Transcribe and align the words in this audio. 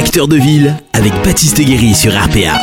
Acteur 0.00 0.28
de 0.28 0.36
ville 0.36 0.74
avec 0.94 1.12
Baptiste 1.22 1.60
Guéry 1.60 1.94
sur 1.94 2.10
RPA. 2.12 2.58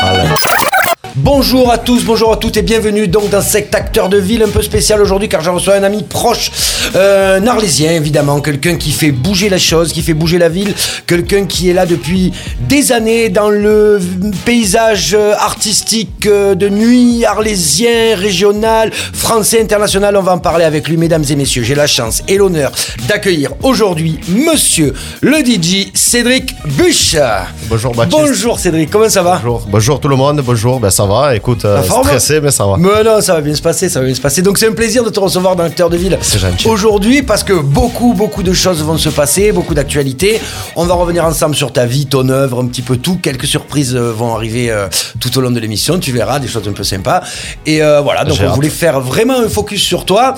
Bonjour 1.20 1.72
à 1.72 1.80
tous, 1.80 2.04
bonjour 2.06 2.32
à 2.32 2.38
toutes 2.38 2.58
et 2.58 2.62
bienvenue 2.62 3.08
donc 3.08 3.32
dans 3.32 3.42
cet 3.42 3.74
acteur 3.74 4.08
de 4.08 4.20
ville 4.20 4.44
un 4.44 4.50
peu 4.50 4.62
spécial 4.62 5.02
aujourd'hui 5.02 5.28
car 5.28 5.42
je 5.42 5.50
reçois 5.50 5.74
un 5.74 5.82
ami 5.82 6.04
proche, 6.04 6.52
euh, 6.96 7.40
un 7.40 7.48
arlésien 7.48 7.94
évidemment, 7.94 8.40
quelqu'un 8.40 8.76
qui 8.76 8.92
fait 8.92 9.12
bouger 9.12 9.50
la 9.50 9.58
chose, 9.58 9.94
qui 9.94 10.04
fait 10.04 10.14
bouger 10.14 10.38
la 10.38 10.48
ville, 10.48 10.76
quelqu'un 11.08 11.46
qui 11.46 11.72
est 11.72 11.74
là 11.74 11.88
depuis 11.88 12.34
des 12.60 12.92
années 12.92 13.30
dans 13.30 13.50
le 13.50 14.00
paysage 14.46 15.16
euh, 15.16 15.34
artistique 15.40 16.28
euh, 16.28 16.54
de 16.54 16.70
nuit 16.70 17.26
arlésien, 17.26 18.16
régional, 18.16 18.92
français, 18.94 19.60
international. 19.60 20.16
On 20.18 20.22
va 20.22 20.34
en 20.34 20.38
parler 20.38 20.66
avec 20.66 20.88
lui, 20.88 20.98
mesdames 20.98 21.26
et 21.28 21.36
messieurs. 21.36 21.64
J'ai 21.64 21.74
la 21.74 21.88
chance 21.88 22.22
et 22.28 22.38
l'honneur 22.38 22.72
d'accueillir 23.08 23.54
aujourd'hui 23.64 24.20
monsieur 24.30 24.94
le 25.22 25.38
DJ 25.38 25.88
Cédric 25.96 26.54
Buch. 26.78 27.16
Bonjour 27.70 27.96
Baptiste. 27.96 28.22
Bonjour 28.22 28.60
Cédric, 28.60 28.92
comment 28.92 29.10
ça 29.10 29.24
va? 29.24 29.38
Bonjour. 29.38 29.66
Bonjour 29.68 30.00
tout 30.00 30.10
le 30.10 30.16
monde, 30.16 30.44
bonjour, 30.46 30.80
ben 30.80 30.92
ça 30.92 31.07
va, 31.08 31.36
écoute, 31.36 31.66
euh, 31.66 31.76
La 31.78 31.82
forme 31.84 32.04
stressé 32.06 32.40
mais 32.42 32.52
ça 32.52 32.66
va. 32.66 32.76
Mais 32.78 33.04
non, 33.04 33.22
ça 33.22 33.34
va 33.34 33.42
bien 33.42 33.56
se 33.56 33.62
passer, 33.62 33.90
ça 33.90 34.00
va 34.00 34.06
bien 34.06 34.16
se 34.16 34.22
passer. 34.22 34.42
Donc 34.42 34.58
c'est 34.58 34.68
un 34.68 34.74
plaisir 34.74 35.04
de 35.04 35.10
te 35.10 35.20
recevoir 35.20 35.56
dans 35.56 35.64
l'acteur 35.64 35.90
de 35.90 35.98
ville 35.98 36.18
C'est 36.22 36.40
gentil. 36.40 36.68
aujourd'hui 36.68 37.24
parce 37.24 37.44
que 37.44 37.54
beaucoup, 37.54 38.14
beaucoup 38.14 38.44
de 38.44 38.54
choses 38.54 38.84
vont 38.84 38.98
se 38.98 39.10
passer, 39.10 39.52
beaucoup 39.52 39.74
d'actualités. 39.74 40.40
On 40.76 40.86
va 40.86 40.94
revenir 40.94 41.26
ensemble 41.26 41.56
sur 41.56 41.74
ta 41.74 41.86
vie, 41.86 42.06
ton 42.06 42.30
œuvre, 42.30 42.62
un 42.62 42.68
petit 42.68 42.82
peu 42.84 42.98
tout. 42.98 43.18
Quelques 43.22 43.48
surprises 43.48 43.96
euh, 43.96 44.12
vont 44.12 44.36
arriver 44.36 44.70
euh, 44.70 44.88
tout 45.20 45.36
au 45.38 45.42
long 45.42 45.52
de 45.52 45.60
l'émission, 45.60 45.98
tu 46.00 46.12
verras, 46.12 46.40
des 46.40 46.48
choses 46.48 46.68
un 46.68 46.74
peu 46.74 46.84
sympas. 46.84 47.22
Et 47.66 47.82
euh, 47.82 48.02
voilà, 48.02 48.24
donc 48.26 48.38
on 48.42 48.46
hâte. 48.46 48.56
voulait 48.56 48.70
faire 48.70 49.00
vraiment 49.02 49.40
un 49.40 49.50
focus 49.50 49.82
sur 49.82 50.06
toi. 50.06 50.36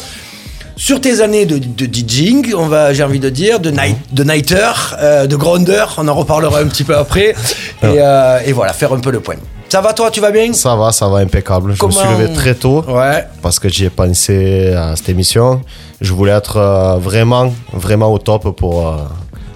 Sur 0.76 1.02
tes 1.02 1.20
années 1.20 1.46
de, 1.46 1.58
de 1.58 1.86
DJing, 1.94 2.54
on 2.56 2.68
va, 2.68 2.94
j'ai 2.94 3.04
envie 3.04 3.20
de 3.20 3.30
dire, 3.30 3.60
de, 3.60 3.70
night, 3.70 3.98
de 4.14 4.24
nighter, 4.24 4.72
euh, 5.02 5.28
de 5.28 5.36
grandeur, 5.36 5.96
on 5.98 6.08
en 6.08 6.14
reparlera 6.14 6.60
un 6.62 6.68
petit 6.68 6.86
peu 6.86 6.96
après. 6.96 7.36
Et, 7.84 7.98
euh, 7.98 8.40
et 8.46 8.54
voilà, 8.54 8.72
faire 8.72 8.94
un 8.94 9.00
peu 9.02 9.12
le 9.12 9.20
point. 9.20 9.36
Ça 9.70 9.82
va 9.82 9.94
toi, 9.94 10.10
tu 10.10 10.20
vas 10.20 10.32
bien? 10.32 10.52
Ça 10.54 10.76
va, 10.76 10.92
ça 10.92 11.08
va 11.08 11.18
impeccable. 11.20 11.76
Je 11.80 11.86
me 11.86 11.92
suis 11.92 12.08
levé 12.08 12.34
très 12.34 12.56
tôt 12.56 12.84
Ouais. 12.88 13.24
parce 13.42 13.60
que 13.60 13.70
j'y 13.70 13.86
ai 13.86 13.90
pensé 13.92 14.74
à 14.74 14.96
cette 14.96 15.10
émission. 15.10 15.62
Je 16.02 16.12
voulais 16.12 16.32
être 16.32 16.58
euh, 16.58 16.98
vraiment, 16.98 17.54
vraiment 17.72 18.12
au 18.12 18.18
top 18.18 18.56
pour, 18.56 18.88
euh, 18.88 18.98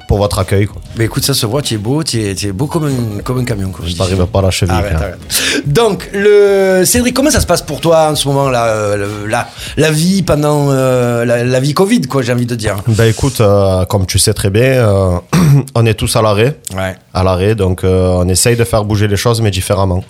pour 0.07 0.19
votre 0.19 0.37
accueil. 0.37 0.67
Quoi. 0.67 0.81
Mais 0.95 1.05
écoute, 1.05 1.23
ça 1.23 1.33
se 1.33 1.45
voit, 1.47 1.61
tu 1.63 1.73
es 1.73 1.77
beau, 1.77 2.03
tu 2.03 2.19
es, 2.21 2.51
beau 2.51 2.67
comme 2.67 2.85
un, 2.85 3.21
comme 3.23 3.39
un 3.39 3.45
camion. 3.45 3.71
Quoi, 3.71 3.85
Je 3.87 3.97
n'arrive 3.97 4.25
pas 4.27 4.39
à 4.39 4.41
la 4.43 4.51
cheville. 4.51 4.75
Arrête, 4.75 4.93
hein. 4.93 4.97
arrête. 5.01 5.67
Donc, 5.67 6.09
le... 6.13 6.83
Cédric, 6.85 7.15
comment 7.15 7.31
ça 7.31 7.39
se 7.41 7.47
passe 7.47 7.63
pour 7.63 7.81
toi 7.81 8.09
en 8.11 8.15
ce 8.15 8.27
moment, 8.27 8.49
là, 8.49 8.67
euh, 8.67 9.27
la, 9.27 9.47
la 9.77 9.91
vie 9.91 10.21
pendant 10.21 10.67
euh, 10.69 11.25
la, 11.25 11.43
la 11.43 11.59
vie 11.59 11.73
Covid, 11.73 12.01
quoi, 12.01 12.21
j'ai 12.21 12.31
envie 12.31 12.45
de 12.45 12.55
dire? 12.55 12.75
Ben 12.87 13.05
écoute, 13.05 13.41
euh, 13.41 13.85
comme 13.85 14.05
tu 14.05 14.19
sais 14.19 14.33
très 14.33 14.51
bien, 14.51 14.63
euh, 14.87 15.17
on 15.75 15.85
est 15.85 15.95
tous 15.95 16.15
à 16.15 16.21
l'arrêt. 16.21 16.59
Ouais. 16.75 16.95
À 17.13 17.23
l'arrêt, 17.23 17.55
donc 17.55 17.81
on 17.83 18.27
essaye 18.27 18.55
de 18.55 18.63
faire 18.63 18.85
bouger 18.85 19.07
les 19.07 19.17
choses, 19.17 19.41
mais 19.41 19.49
différemment. 19.51 20.03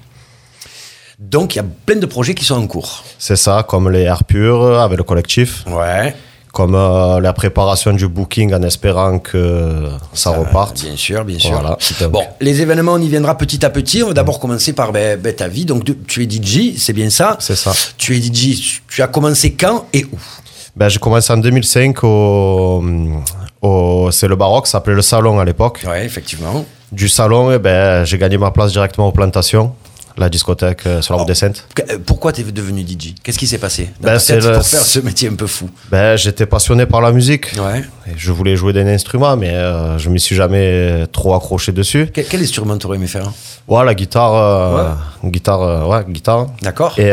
Donc, 1.19 1.55
il 1.55 1.59
y 1.59 1.61
a 1.61 1.65
plein 1.85 1.95
de 1.95 2.05
projets 2.05 2.33
qui 2.33 2.43
sont 2.43 2.55
en 2.55 2.67
cours. 2.67 3.03
C'est 3.17 3.37
ça, 3.37 3.63
comme 3.67 3.89
les 3.89 4.01
airs 4.01 4.25
purs 4.25 4.79
avec 4.79 4.97
le 4.97 5.03
collectif, 5.03 5.63
Ouais. 5.67 6.13
Comme 6.53 6.75
euh, 6.75 7.19
la 7.19 7.33
préparation 7.33 7.93
du 7.93 8.07
booking 8.07 8.53
en 8.53 8.61
espérant 8.61 9.17
que 9.17 9.89
ça, 10.13 10.29
reparte. 10.29 10.79
Bien 10.83 10.95
sûr, 10.95 11.25
bien 11.25 11.39
sûr. 11.39 11.59
Voilà, 11.59 11.77
Bon, 12.09 12.23
les 12.39 12.61
événements, 12.61 12.93
on 12.93 13.01
y 13.01 13.09
viendra 13.09 13.35
petit 13.35 13.65
à 13.65 13.71
petit. 13.71 14.03
On 14.03 14.09
va 14.09 14.13
d'abord 14.13 14.39
commencer 14.39 14.71
par 14.71 14.91
ben, 14.91 15.19
ben, 15.19 15.33
ta 15.33 15.47
vie. 15.47 15.65
Donc, 15.65 15.83
tu 16.07 16.23
es 16.23 16.29
DJ, 16.29 16.77
c'est 16.77 16.93
bien 16.93 17.09
ça 17.09 17.37
C'est 17.39 17.55
ça. 17.55 17.71
Tu 17.97 18.15
es 18.15 18.21
DJ, 18.21 18.81
tu 18.87 19.01
as 19.01 19.07
commencé 19.07 19.53
quand 19.53 19.87
et 19.93 20.05
où? 20.05 20.17
Ben, 20.75 20.89
j'ai 20.89 20.99
commencé 20.99 21.33
en 21.33 21.37
2005 21.37 22.03
au, 22.03 22.83
au 23.63 24.11
c'est 24.11 24.27
le 24.27 24.35
baroque, 24.35 24.67
ça 24.67 24.73
s'appelait 24.73 24.93
le 24.93 25.01
salon 25.01 25.39
à 25.39 25.45
l'époque. 25.45 25.83
Effectivement. 26.03 26.63
Du 26.91 27.09
salon, 27.09 27.51
eh 27.51 27.57
ben, 27.57 28.05
j'ai 28.05 28.19
gagné 28.19 28.37
ma 28.37 28.51
place 28.51 28.71
directement 28.73 29.07
aux 29.07 29.11
plantations, 29.11 29.73
la 30.17 30.29
discothèque 30.29 30.85
euh, 30.85 31.01
sur 31.01 31.13
la 31.15 31.19
route 31.19 31.27
des 31.27 31.35
Saintes. 31.35 31.65
Que- 31.75 31.81
euh, 31.93 31.97
Pourquoi 32.05 32.31
tu 32.31 32.41
es 32.41 32.43
devenu 32.43 32.81
DJ 32.81 33.15
Qu'est-ce 33.23 33.39
qui 33.39 33.47
s'est 33.47 33.57
passé? 33.57 33.89
Dans 33.99 34.07
Ben, 34.09 34.13
ta 34.13 34.19
c'est 34.19 34.35
tête 34.35 34.43
le- 34.45 34.53
pour 34.53 34.63
faire 34.65 34.81
ce 34.81 34.99
métier 34.99 35.29
un 35.29 35.35
peu 35.35 35.47
fou 35.47 35.69
Ben, 35.91 36.15
j'étais 36.17 36.45
passionné 36.45 36.85
par 36.85 37.01
la 37.01 37.11
musique. 37.11 37.47
Ouais. 37.57 37.79
Et 38.07 38.11
je 38.17 38.31
voulais 38.31 38.55
jouer 38.55 38.73
d'un 38.73 38.87
instrument, 38.87 39.35
mais 39.37 39.49
euh, 39.51 39.97
je 39.97 40.09
me 40.09 40.17
suis 40.17 40.35
jamais 40.35 41.05
trop 41.11 41.33
accroché 41.35 41.71
dessus. 41.71 42.09
Quel, 42.13 42.25
quel 42.25 42.41
instrument 42.41 42.77
t'aurais 42.77 42.97
aimé 42.97 43.07
faire? 43.07 43.31
Ouais, 43.67 43.83
la 43.85 43.95
guitare, 43.95 44.33
euh, 44.35 44.89
guitare, 45.29 45.87
ouais, 45.89 46.03
guitare. 46.07 46.47
D'accord 46.61 46.97
Et 46.99 47.11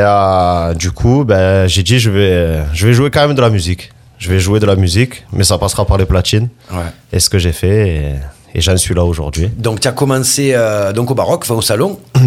du 0.77 0.91
coup, 0.91 1.25
ben, 1.25 1.67
j'ai 1.69 1.83
dit, 1.83 1.99
je 1.99 2.11
vais, 2.11 2.59
je 2.75 2.87
vais 2.87 2.93
jouer 2.93 3.11
quand 3.11 3.27
même 3.27 3.37
de 3.37 3.41
la 3.43 3.51
musique. 3.51 3.91
Je 4.19 4.29
vais 4.29 4.39
jouer 4.39 4.61
de 4.61 4.67
la 4.67 4.77
musique, 4.77 5.25
mais 5.33 5.45
ça 5.45 5.57
passera 5.57 5.87
par 5.87 5.97
les 5.97 6.05
platines. 6.05 6.49
Ouais. 6.71 6.79
Et 7.13 7.21
ce 7.21 7.31
que 7.31 7.39
j'ai 7.39 7.53
fait, 7.53 7.89
et, 7.89 8.59
et 8.59 8.61
j'en 8.61 8.77
suis 8.77 8.95
là 8.95 9.03
aujourd'hui. 9.05 9.49
Donc 9.57 9.81
tu 9.81 9.89
as 9.89 9.93
commencé 9.93 10.53
euh, 10.55 10.93
donc 10.93 11.11
au 11.11 11.15
baroque, 11.15 11.45
enfin 11.45 11.55
au 11.55 11.63
salon. 11.63 11.99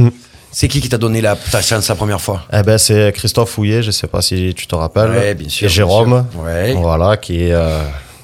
C'est 0.55 0.67
qui 0.67 0.79
qui 0.81 0.87
t'a 0.87 0.99
donné 0.99 1.19
la, 1.19 1.35
ta 1.35 1.61
chance 1.63 1.87
la 1.89 1.95
première 1.95 2.21
fois 2.21 2.43
Eh 2.53 2.61
ben, 2.61 2.77
c'est 2.77 3.11
Christophe 3.15 3.49
Fouillet, 3.49 3.81
je 3.81 3.89
sais 3.89 4.05
pas 4.05 4.21
si 4.21 4.53
tu 4.55 4.67
te 4.67 4.75
rappelles. 4.75 5.09
Ouais, 5.09 5.33
bien 5.33 5.49
sûr, 5.49 5.65
Et 5.65 5.67
bien 5.67 5.75
Jérôme. 5.75 6.25
sûr. 6.31 6.41
Ouais. 6.43 6.73
Voilà, 6.73 7.17
qui, 7.17 7.51
euh, 7.51 7.81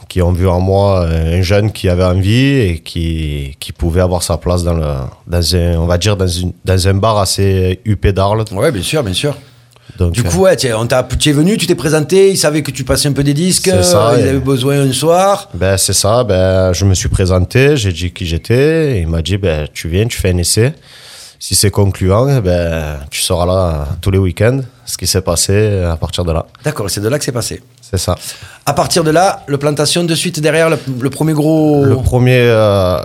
qui 0.08 0.22
ont 0.22 0.32
vu 0.32 0.48
en 0.48 0.60
moi 0.60 1.08
un 1.08 1.42
jeune 1.42 1.72
qui 1.72 1.90
avait 1.90 2.04
envie 2.04 2.60
et 2.60 2.80
qui, 2.86 3.56
qui 3.60 3.72
pouvait 3.72 4.02
avoir 4.02 4.22
sa 4.22 4.38
place 4.38 4.64
dans, 4.64 4.76
le, 4.76 4.86
dans 5.26 5.56
un, 5.56 5.78
on 5.80 5.88
va 5.88 5.98
dire, 5.98 6.16
dans, 6.16 6.28
une, 6.28 6.54
dans 6.64 6.88
un 6.88 6.94
bar 6.94 7.18
assez 7.18 7.80
huppé 7.84 8.14
d'Arles. 8.14 8.46
Ouais, 8.52 8.72
bien 8.72 8.84
sûr, 8.84 9.02
bien 9.04 9.14
sûr. 9.14 9.36
Donc, 9.98 10.12
Du 10.14 10.22
euh, 10.22 10.24
coup, 10.30 10.42
ouais, 10.42 10.56
tu 10.56 10.68
es, 10.68 11.32
venu, 11.34 11.58
tu 11.58 11.66
t'es 11.66 11.74
présenté, 11.74 12.30
ils 12.30 12.38
savaient 12.38 12.62
que 12.62 12.70
tu 12.70 12.84
passais 12.84 13.10
un 13.10 13.14
peu 13.14 13.24
des 13.24 13.34
disques, 13.34 13.72
ça, 13.82 14.10
euh, 14.12 14.18
ils 14.20 14.28
avaient 14.28 14.38
besoin 14.40 14.80
un 14.82 14.94
soir. 14.94 15.50
ben, 15.56 15.78
c'est 15.78 15.94
ça, 15.94 16.24
ben, 16.24 16.74
je 16.74 16.86
me 16.86 16.94
suis 16.94 17.10
présenté, 17.10 17.76
j'ai 17.76 17.92
dit 17.92 18.12
qui 18.12 18.28
j'étais, 18.28 19.02
il 19.02 19.08
m'a 19.08 19.24
dit, 19.24 19.38
ben, 19.38 19.68
tu 19.74 19.90
viens, 19.90 20.06
tu 20.06 20.18
fais 20.20 20.30
un 20.30 20.38
essai. 20.38 20.74
Si 21.42 21.56
c'est 21.56 21.72
concluant, 21.72 22.28
eh 22.28 22.42
ben, 22.42 22.98
tu 23.10 23.22
seras 23.22 23.46
là 23.46 23.88
tous 24.02 24.12
les 24.12 24.18
week-ends. 24.18 24.60
Ce 24.86 24.98
qui 24.98 25.08
s'est 25.08 25.22
passé 25.22 25.84
à 25.84 25.96
partir 25.96 26.26
de 26.26 26.34
là. 26.34 26.46
D'accord, 26.66 26.90
c'est 26.90 27.00
de 27.00 27.08
là 27.08 27.18
que 27.18 27.24
c'est 27.24 27.32
passé. 27.32 27.62
C'est 27.82 27.98
ça. 27.98 28.16
À 28.66 28.74
partir 28.74 29.04
de 29.06 29.12
là, 29.12 29.44
le 29.48 29.58
plantation 29.58 30.04
de 30.04 30.14
suite 30.16 30.42
derrière, 30.42 30.70
le, 30.70 30.78
le 31.00 31.10
premier 31.10 31.34
gros. 31.34 31.86
Le 31.86 31.96
premier, 31.96 32.42
euh, 32.42 33.00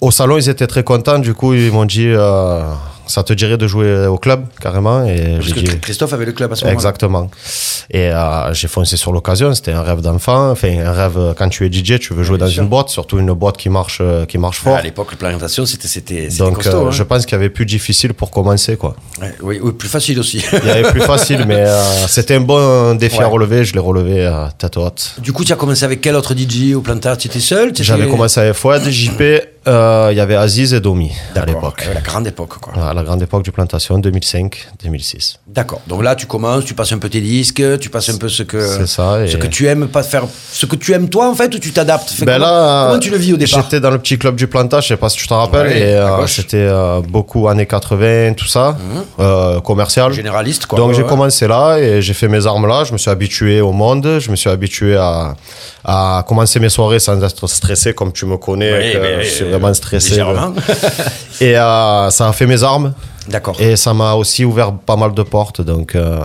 au 0.00 0.10
salon, 0.10 0.38
ils 0.38 0.48
étaient 0.48 0.66
très 0.66 0.84
contents. 0.84 1.18
Du 1.18 1.34
coup, 1.34 1.52
ils 1.52 1.70
m'ont 1.70 1.84
dit, 1.84 2.08
euh, 2.08 2.62
ça 3.06 3.22
te 3.22 3.32
dirait 3.32 3.56
de 3.56 3.66
jouer 3.66 4.06
au 4.06 4.18
club, 4.18 4.46
carrément. 4.60 5.04
Et 5.04 5.36
Parce 5.38 5.52
que 5.52 5.60
dit, 5.60 5.78
Christophe 5.80 6.12
avait 6.12 6.24
le 6.26 6.32
club 6.32 6.52
à 6.52 6.56
ce 6.56 6.64
moment-là. 6.64 6.74
exactement. 6.74 7.30
Et 7.90 8.10
euh, 8.10 8.52
j'ai 8.52 8.68
foncé 8.68 8.96
sur 8.96 9.12
l'occasion. 9.12 9.54
C'était 9.54 9.72
un 9.72 9.82
rêve 9.82 10.00
d'enfant. 10.00 10.50
Enfin, 10.50 10.68
un 10.84 10.92
rêve, 10.92 11.16
euh, 11.18 11.32
quand 11.36 11.48
tu 11.48 11.64
es 11.66 11.72
DJ, 11.72 11.98
tu 12.00 12.14
veux 12.14 12.22
jouer 12.24 12.38
dans 12.38 12.48
sûr. 12.48 12.62
une 12.62 12.68
boîte, 12.68 12.88
surtout 12.88 13.18
une 13.18 13.32
boîte 13.32 13.56
qui 13.56 13.68
marche, 13.68 13.98
euh, 14.00 14.26
qui 14.26 14.38
marche 14.38 14.58
Ouais, 14.64 14.70
fort. 14.70 14.76
à 14.78 14.82
l'époque, 14.82 15.08
la 15.12 15.16
plantation, 15.28 15.66
c'était 15.66 15.88
c'était 15.88 16.28
Donc, 16.38 16.56
costaud. 16.56 16.76
euh, 16.86 16.88
hein. 16.88 16.90
je 16.90 17.02
pense 17.04 17.24
qu'il 17.26 17.32
y 17.32 17.40
avait 17.40 17.48
plus 17.50 17.66
difficile 17.66 18.12
pour 18.14 18.30
commencer, 18.30 18.76
quoi. 18.76 18.96
Oui, 19.42 19.58
oui, 19.62 19.72
plus 19.72 19.88
facile 19.88 20.18
aussi. 20.18 20.44
Il 20.62 20.66
y 20.66 20.70
avait 20.70 20.90
plus 20.90 21.00
facile, 21.12 21.44
mais 21.46 21.56
euh, 21.60 21.82
c'était 22.08 22.34
un 22.34 22.40
bon 22.40 22.94
défi 22.96 23.20
à 23.22 23.26
relever. 23.26 23.64
Je 23.64 23.72
l'ai 23.74 23.78
relevé 23.80 24.26
à 24.26 24.50
tête 24.58 24.76
haute. 24.76 25.14
du 25.18 25.32
coup, 25.32 25.44
tu 25.44 25.52
as 25.52 25.56
commencé 25.56 25.84
avec 25.84 26.00
quel 26.00 26.16
autre 26.16 26.34
DJ 26.36 26.74
au 26.74 26.80
plantage 26.80 27.18
Tu 27.18 27.28
étais 27.28 27.40
seul? 27.40 27.72
J'avais 27.78 28.08
commencé 28.08 28.40
avec 28.40 28.54
Fouad, 28.54 28.82
JP, 28.88 29.22
euh, 29.66 30.08
il 30.12 30.16
y 30.16 30.20
avait 30.20 30.36
Aziz 30.36 30.72
et 30.74 30.80
Domi 30.80 31.12
à 31.34 31.44
l'époque. 31.44 31.84
ouais, 31.88 31.94
La 31.94 32.00
grande 32.00 32.26
époque, 32.26 32.58
quoi. 32.60 32.72
À 32.90 32.94
la 32.94 33.02
grande 33.02 33.22
époque 33.22 33.42
du 33.42 33.52
plantation, 33.52 33.98
2005-2006. 34.00 35.36
D'accord. 35.46 35.80
Donc 35.86 36.02
là, 36.02 36.14
tu 36.14 36.26
commences, 36.26 36.64
tu 36.64 36.74
passes 36.74 36.92
un 36.92 36.98
peu 36.98 37.08
tes 37.08 37.20
disques, 37.20 37.62
tu 37.80 37.90
passes 37.90 38.08
un 38.08 38.16
peu 38.18 38.28
ce 38.28 38.42
que, 38.42 38.60
C'est 38.66 38.86
ça, 38.86 39.24
et- 39.24 39.28
ce 39.28 39.36
que 39.36 39.46
tu 39.46 39.66
aimes 39.66 39.88
pas 39.88 40.02
faire, 40.02 40.24
ce 40.52 40.66
que 40.66 40.76
tu 40.76 40.92
aimes 40.92 41.08
toi 41.08 41.28
en 41.28 41.34
fait, 41.34 41.54
ou 41.54 41.58
tu 41.58 41.72
t'adaptes? 41.72 42.14
Ben 42.20 42.34
comment, 42.34 42.46
là, 42.46 42.86
comment 42.88 42.98
tu 43.00 43.10
le 43.10 43.16
vis 43.16 43.32
au 43.32 43.36
départ? 43.36 43.62
J'étais 43.62 43.80
dans 43.80 43.90
le 43.90 43.98
petit 43.98 44.18
club 44.18 44.36
du 44.36 44.46
plantage, 44.46 44.84
je 44.84 44.88
sais 44.88 44.96
pas 44.96 45.08
si 45.08 45.18
tu 45.18 45.26
te 45.26 45.34
rappelles, 45.34 45.66
Ouais, 45.68 45.80
et 45.80 45.94
euh, 45.94 46.26
c'était 46.26 46.56
euh, 46.58 47.00
beaucoup 47.00 47.48
années 47.48 47.66
80, 47.66 48.34
tout 48.34 48.46
ça, 48.46 48.76
euh, 49.20 49.60
commercial. 49.60 50.12
Généraliste, 50.12 50.66
quoi. 50.66 50.78
Donc 50.78 50.88
ouais, 50.90 50.94
j'ai 50.94 51.02
ouais. 51.02 51.08
commencé 51.08 51.46
là 51.48 51.76
et 51.78 52.02
j'ai 52.02 52.14
fait 52.14 52.28
mes 52.28 52.46
armes 52.46 52.66
là. 52.66 52.84
Je 52.84 52.92
me 52.92 52.98
suis 52.98 53.10
habitué 53.10 53.60
au 53.60 53.72
monde, 53.72 54.18
je 54.20 54.30
me 54.30 54.36
suis 54.36 54.50
habitué 54.50 54.96
à, 54.96 55.34
à 55.88 56.24
commencer 56.26 56.58
mes 56.58 56.68
soirées 56.68 56.98
sans 56.98 57.22
être 57.22 57.46
stressé 57.46 57.94
comme 57.94 58.12
tu 58.12 58.26
me 58.26 58.36
connais. 58.36 58.76
Oui, 58.76 58.92
que 58.92 58.98
mais, 58.98 59.22
je 59.22 59.30
suis 59.30 59.44
vraiment 59.44 59.72
stressé. 59.72 60.20
Et 61.40 61.56
euh, 61.56 62.10
ça 62.10 62.28
a 62.28 62.32
fait 62.32 62.46
mes 62.46 62.64
armes. 62.64 62.92
D'accord. 63.28 63.56
Et 63.60 63.76
ça 63.76 63.94
m'a 63.94 64.14
aussi 64.14 64.44
ouvert 64.44 64.72
pas 64.72 64.96
mal 64.96 65.14
de 65.14 65.22
portes. 65.22 65.60
Donc 65.60 65.94
euh, 65.94 66.18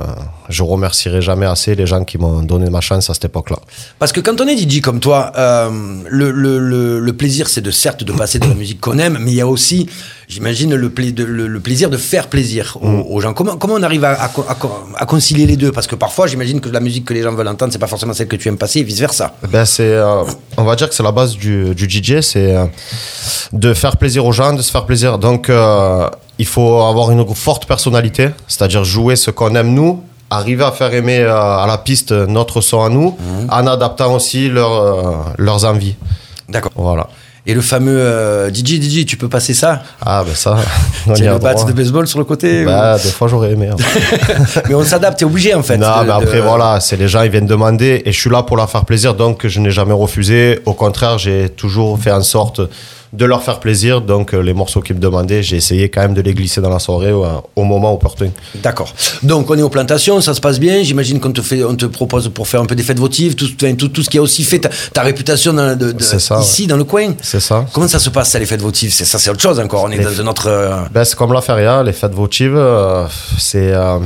je 0.50 0.64
remercierai 0.64 1.22
jamais 1.22 1.46
assez 1.46 1.76
les 1.76 1.86
gens 1.86 2.04
qui 2.04 2.18
m'ont 2.18 2.42
donné 2.42 2.72
ma 2.72 2.82
chance 2.82 3.10
à 3.12 3.14
cette 3.14 3.26
époque-là. 3.26 3.58
Parce 4.00 4.12
que 4.12 4.20
quand 4.20 4.42
on 4.42 4.48
est 4.48 4.58
DJ 4.58 4.82
comme 4.82 5.00
toi, 5.00 5.32
euh, 5.38 5.70
le, 6.10 6.32
le, 6.32 6.58
le, 6.58 7.00
le 7.00 7.14
plaisir, 7.14 7.48
c'est 7.48 7.62
de 7.62 7.72
certes 7.72 8.04
de 8.04 8.12
passer 8.14 8.40
de 8.40 8.48
la 8.48 8.56
musique 8.56 8.82
qu'on 8.82 8.98
aime, 8.98 9.20
mais 9.22 9.32
il 9.32 9.36
y 9.36 9.42
a 9.42 9.48
aussi, 9.48 9.88
j'imagine, 10.32 10.74
le, 10.74 10.90
pla- 10.90 11.12
de- 11.12 11.24
le, 11.26 11.46
le 11.48 11.60
plaisir 11.60 11.90
de 11.90 11.98
faire 11.98 12.28
plaisir 12.28 12.78
aux, 12.82 12.88
Mm. 12.88 13.04
aux 13.10 13.20
gens. 13.22 13.34
Comment, 13.34 13.58
comment 13.58 13.76
on 13.76 13.84
arrive 13.84 14.04
à, 14.06 14.14
à, 14.20 14.30
co- 14.30 14.46
à 14.48 14.56
co- 14.56 14.72
à 14.96 15.06
concilier 15.06 15.46
les 15.46 15.58
deux? 15.58 15.72
Parce 15.72 15.88
que 15.88 15.96
parfois, 15.96 16.26
j'imagine 16.28 16.62
que 16.62 16.70
la 16.70 16.80
musique 16.80 17.06
que 17.06 17.14
les 17.14 17.22
gens 17.22 17.34
veulent 17.34 17.48
entendre, 17.50 17.72
c'est 17.74 17.80
pas 17.80 17.88
forcément 17.88 18.14
celle 18.14 18.28
que 18.28 18.38
tu 18.38 18.48
aimes 18.48 18.58
passer, 18.58 18.80
et 18.80 18.84
vice 18.84 19.00
versa. 19.00 19.34
Ben 19.50 19.66
c'est, 19.66 19.84
euh, 19.84 20.24
on 20.58 20.64
va 20.64 20.76
dire 20.76 20.88
que 20.90 20.96
c'est 20.96 21.04
la 21.04 21.12
base 21.12 21.36
du, 21.36 21.76
du 21.76 21.86
DJ, 21.90 22.22
c'est 22.22 22.56
euh, 22.56 22.66
de 23.54 23.74
faire 23.74 23.98
plaisir 23.98 24.26
aux 24.26 24.32
gens, 24.32 24.54
de 24.54 24.62
se 24.62 24.72
faire 24.72 24.86
plaisir. 24.86 25.18
Donc, 25.18 25.50
euh, 25.50 26.08
il 26.40 26.46
faut 26.48 26.82
avoir 26.82 27.12
une 27.12 27.26
forte 27.36 27.66
personnalité, 27.68 28.30
c'est-à-dire 28.48 28.84
jouer 28.84 29.16
ce 29.18 29.30
qu'on 29.32 29.54
aime 29.56 29.74
nous, 29.74 30.02
arriver 30.30 30.64
à 30.64 30.72
faire 30.72 30.94
aimer 30.94 31.24
à 31.24 31.66
la 31.68 31.78
piste 31.78 32.14
notre 32.14 32.62
son 32.62 32.82
à 32.84 32.90
nous, 32.90 33.18
en 33.50 33.68
adaptant 33.68 34.16
aussi 34.16 34.48
leur, 34.50 35.34
leurs 35.38 35.66
envies. 35.66 35.96
D'accord. 36.48 36.72
Voilà. 36.76 37.08
Et 37.48 37.56
le 37.56 37.62
fameux 37.62 37.98
euh, 38.00 38.50
DJ, 38.54 38.80
DJ, 38.80 39.06
tu 39.06 39.18
peux 39.18 39.28
passer 39.28 39.56
ça 39.56 39.82
Ah, 40.00 40.24
ben 40.24 40.36
ça, 40.36 40.58
on 41.08 41.16
y 41.16 41.18
Tu 41.22 41.28
a 41.28 41.34
le 41.34 41.40
bat 41.40 41.56
de 41.56 41.72
baseball 41.74 42.08
sur 42.08 42.20
le 42.20 42.26
côté 42.26 42.64
Bah, 42.66 42.98
des 43.04 43.10
fois, 43.10 43.28
j'aurais 43.28 43.52
aimé. 43.54 43.70
hein. 43.72 43.76
Mais 44.70 44.76
on 44.76 44.84
s'adapte, 44.84 45.18
t'es 45.20 45.26
obligé 45.26 45.56
en 45.56 45.64
fait. 45.64 45.78
non, 45.78 46.02
de- 46.02 46.06
mais 46.06 46.12
après, 46.14 46.38
de- 46.38 46.42
voilà, 46.44 46.80
c'est 46.80 46.98
les 46.98 47.08
gens, 47.08 47.24
ils 47.24 47.32
viennent 47.32 47.48
demander 47.48 48.04
et 48.06 48.12
je 48.12 48.20
suis 48.20 48.30
là 48.30 48.44
pour 48.44 48.58
leur 48.58 48.70
faire 48.70 48.86
plaisir, 48.86 49.16
donc 49.16 49.48
je 49.48 49.60
n'ai 49.60 49.72
jamais 49.72 49.94
refusé. 49.94 50.60
Au 50.66 50.74
contraire, 50.74 51.18
j'ai 51.18 51.50
toujours 51.50 51.98
fait 52.00 52.12
en 52.12 52.22
sorte 52.22 52.62
de 53.14 53.26
leur 53.26 53.44
faire 53.44 53.60
plaisir. 53.60 54.02
Donc, 54.02 54.34
euh, 54.34 54.40
les 54.42 54.54
morceaux 54.54 54.82
qu'ils 54.82 54.96
me 54.96 55.02
demandaient, 55.02 55.44
j'ai 55.44 55.58
essayé 55.58 55.90
quand 55.90 56.02
même 56.02 56.14
de 56.14 56.22
les 56.22 56.34
glisser 56.34 56.62
dans 56.62 56.70
la 56.70 56.80
soirée 56.80 57.10
euh, 57.10 57.26
au 57.56 57.64
moment 57.64 57.94
opportun. 57.94 58.30
D'accord. 58.64 58.94
Donc 59.24 59.50
on 59.50 59.58
est 59.58 59.62
aux 59.62 59.70
plantations, 59.70 60.22
ça 60.22 60.34
se 60.34 60.40
passe 60.42 60.60
bien. 60.60 60.82
J'imagine 60.84 61.20
qu'on 61.20 61.32
te 61.32 61.42
fait, 61.42 61.64
on 61.64 61.76
te 61.76 61.86
propose 61.86 62.30
pour 62.30 62.48
faire 62.48 62.62
un 62.62 62.66
peu 62.66 62.76
des 62.76 62.84
fêtes 62.84 63.00
votives, 63.00 63.36
tout, 63.36 63.48
tout, 63.50 63.88
tout 63.90 64.04
ce 64.04 64.10
qui 64.10 64.18
a 64.18 64.22
aussi 64.22 64.44
fait 64.44 64.60
ta, 64.60 64.70
ta 64.94 65.02
réputation 65.02 65.54
dans- 65.54 65.78
de, 65.78 65.92
de- 65.92 66.02
C'est 66.04 66.20
ça, 66.20 66.40
ici 66.40 66.68
dans 66.68 66.78
le 66.78 66.84
coin. 66.86 67.14
C'est 67.22 67.40
ça. 67.42 67.66
Comment 67.74 67.88
ça 67.88 68.00
se 68.00 68.10
passe 68.10 68.30
ça 68.30 68.40
les 68.40 68.46
fêtes 68.46 68.62
votives? 68.62 68.94
C'est 68.94 69.06
ça, 69.06 69.20
c'est 69.20 69.30
autre 69.30 69.42
chose 69.42 69.60
encore. 69.60 69.84
On 69.84 69.92
est 69.92 69.98
Les 69.98 70.04
dans 70.06 70.22
un 70.22 70.28
autre. 70.28 70.48
euh, 70.48 70.82
Ben, 70.94 71.04
c'est 71.04 71.16
comme 71.18 71.34
la 71.34 71.42
feria, 71.42 71.84
les 71.84 71.94
fêtes 71.94 72.14
votives. 72.14 72.56
euh, 72.56 73.06
c'est, 73.38 73.74
euh, 73.74 74.00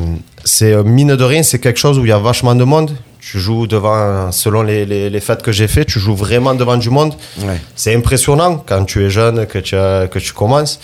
c'est 0.43 0.83
mine 0.83 1.15
de 1.15 1.23
rien, 1.23 1.43
c'est 1.43 1.59
quelque 1.59 1.79
chose 1.79 1.99
où 1.99 2.05
il 2.05 2.09
y 2.09 2.11
a 2.11 2.17
vachement 2.17 2.55
de 2.55 2.63
monde. 2.63 2.91
Tu 3.27 3.39
joues 3.39 3.65
devant, 3.65 4.31
selon 4.31 4.61
les, 4.61 4.85
les, 4.85 5.09
les 5.09 5.19
fêtes 5.19 5.41
que 5.41 5.51
j'ai 5.51 5.67
fait, 5.67 5.83
tu 5.85 5.99
joues 5.99 6.15
vraiment 6.15 6.53
devant 6.53 6.77
du 6.77 6.91
monde. 6.91 7.15
Ouais. 7.39 7.59
C'est 7.75 7.95
impressionnant 7.95 8.63
quand 8.67 8.85
tu 8.85 9.03
es 9.03 9.09
jeune, 9.09 9.47
que 9.47 9.57
tu, 9.57 9.75
as- 9.75 10.07
que 10.07 10.19
tu 10.19 10.31
commences. 10.31 10.79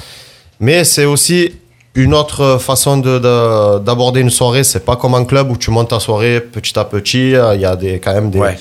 Mais 0.60 0.84
c'est 0.84 1.06
aussi 1.06 1.54
une 1.94 2.14
autre 2.16 2.58
façon 2.60 2.98
de, 2.98 3.20
de- 3.20 3.80
d'aborder 3.80 4.22
une 4.22 4.32
soirée. 4.32 4.64
C'est 4.64 4.84
pas 4.86 4.96
comme 4.96 5.14
un 5.14 5.26
club 5.26 5.52
où 5.52 5.58
tu 5.58 5.70
montes 5.70 5.90
ta 5.90 6.00
soirée 6.00 6.40
petit 6.42 6.78
à 6.80 6.86
petit. 6.86 7.36
euh, 7.36 7.54
Il 7.54 7.62
y 7.62 7.66
a 7.66 7.76
des, 7.76 8.00
quand 8.00 8.14
même 8.14 8.32
des, 8.32 8.40
Ouais. 8.40 8.58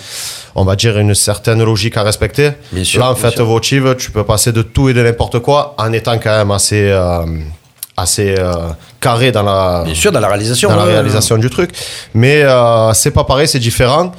on 0.55 0.65
va 0.65 0.77
dire, 0.77 0.99
une 0.99 1.15
certaine 1.15 1.63
logique 1.65 1.97
à 1.97 2.03
respecter. 2.03 2.51
Bien 2.73 2.85
sûr, 2.85 3.01
Là, 3.01 3.11
en 3.11 3.15
bien 3.15 3.23
fête 3.23 3.37
sûr. 3.37 3.47
votive, 3.47 3.97
tu 3.99 4.11
peux 4.11 4.25
passer 4.25 4.53
de 4.53 4.61
tout 4.61 4.91
et 4.91 4.95
de 4.95 5.03
n'importe 5.03 5.39
quoi 5.39 5.75
en 5.79 5.91
étant 5.95 6.19
quand 6.19 6.37
même 6.37 6.51
assez, 6.51 6.91
euh, 6.91 7.25
assez 8.01 8.35
euh, 8.39 8.53
carré 9.01 9.33
dans 9.33 9.43
la, 9.43 9.83
Bien 9.85 9.95
sûr, 9.95 10.13
dans 10.13 10.21
la 10.21 10.29
réalisation. 10.29 10.69
dans 10.71 10.77
la 10.77 10.85
ouais. 10.85 10.93
réalisation 10.93 11.39
du 11.39 11.51
truc. 11.51 11.71
Mais 12.15 12.43
euh, 12.43 12.93
c'est 12.95 13.11
pas 13.13 13.25
pareil, 13.25 13.47
c'est 13.49 13.59
différent. 13.59 14.13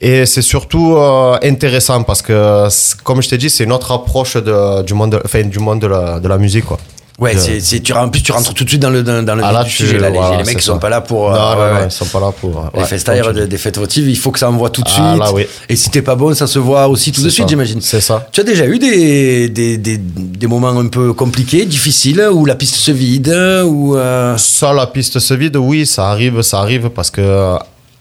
Et 0.00 0.26
c'est 0.26 0.42
surtout 0.42 0.96
euh, 0.96 1.38
intéressant 1.42 2.02
parce 2.02 2.20
que, 2.20 2.66
comme 3.04 3.22
je 3.22 3.28
t'ai 3.28 3.38
dit, 3.38 3.48
c'est 3.48 3.64
une 3.64 3.72
autre 3.72 3.92
approche 3.92 4.34
de- 4.36 4.82
du 4.82 4.92
monde, 4.92 5.12
de, 5.12 5.20
enfin, 5.24 5.42
du 5.42 5.58
monde 5.60 5.80
de 5.80 5.86
la, 5.86 6.18
de 6.20 6.28
la 6.28 6.36
musique. 6.36 6.64
Quoi. 6.66 6.78
Ouais, 7.20 7.34
De- 7.34 7.38
c'est, 7.38 7.60
c'est- 7.60 7.78
tu, 7.80 7.92
en 7.92 8.08
plus, 8.08 8.22
tu 8.22 8.32
rentres 8.32 8.52
tout 8.54 8.64
de 8.64 8.68
suite 8.68 8.82
dans 8.82 8.90
le, 8.90 9.04
dans, 9.04 9.22
le 9.36 9.42
Ah, 9.44 9.52
là, 9.52 9.62
tu- 9.64 9.70
sujet. 9.70 9.98
Là, 9.98 10.10
les, 10.10 10.18
voilà, 10.18 10.38
les 10.38 10.44
mecs 10.44 10.56
qui 10.58 10.64
sont 10.64 10.80
pas 10.80 10.88
là 10.88 11.00
pour. 11.00 11.30
non, 11.30 11.36
euh, 11.36 11.38
non, 11.54 11.60
ouais, 11.60 11.70
non, 11.70 11.76
ouais. 11.80 11.86
ils 11.86 11.90
sont 11.92 12.06
pas 12.06 12.18
là 12.18 12.32
pour. 12.40 12.70
Les 12.76 12.82
festaires 12.84 13.32
des, 13.32 13.46
des 13.46 13.56
fêtes 13.58 13.78
votives, 13.78 14.08
il 14.08 14.16
faut 14.18 14.32
que 14.32 14.38
ça 14.40 14.50
envoie 14.50 14.68
tout 14.70 14.82
de 14.82 14.88
Ah, 14.90 14.92
suite. 15.12 15.20
là, 15.20 15.32
oui. 15.32 15.46
Et 15.68 15.76
si 15.76 15.90
t'es 15.90 16.02
pas 16.02 16.16
bon, 16.16 16.34
ça 16.34 16.48
se 16.48 16.58
voit 16.58 16.88
aussi 16.88 17.12
tout 17.12 17.22
de 17.22 17.28
suite, 17.28 17.48
j'imagine. 17.48 17.80
C'est 17.80 18.00
ça. 18.00 18.26
Tu 18.32 18.40
as 18.40 18.44
déjà 18.44 18.66
eu 18.66 18.80
des, 18.80 19.48
des, 19.48 19.76
des, 19.78 19.96
des 19.98 20.46
moments 20.48 20.70
un 20.76 20.88
peu 20.88 21.12
compliqués, 21.12 21.64
difficiles, 21.66 22.20
où 22.32 22.46
la 22.46 22.56
piste 22.56 22.74
se 22.74 22.90
vide, 22.90 23.32
ou. 23.64 23.96
euh, 23.96 24.36
Ça, 24.36 24.72
la 24.72 24.88
piste 24.88 25.20
se 25.20 25.34
vide, 25.34 25.56
oui, 25.56 25.86
ça 25.86 26.08
arrive, 26.10 26.42
ça 26.42 26.58
arrive 26.58 26.88
parce 26.88 27.12
que 27.12 27.20
euh, 27.20 27.56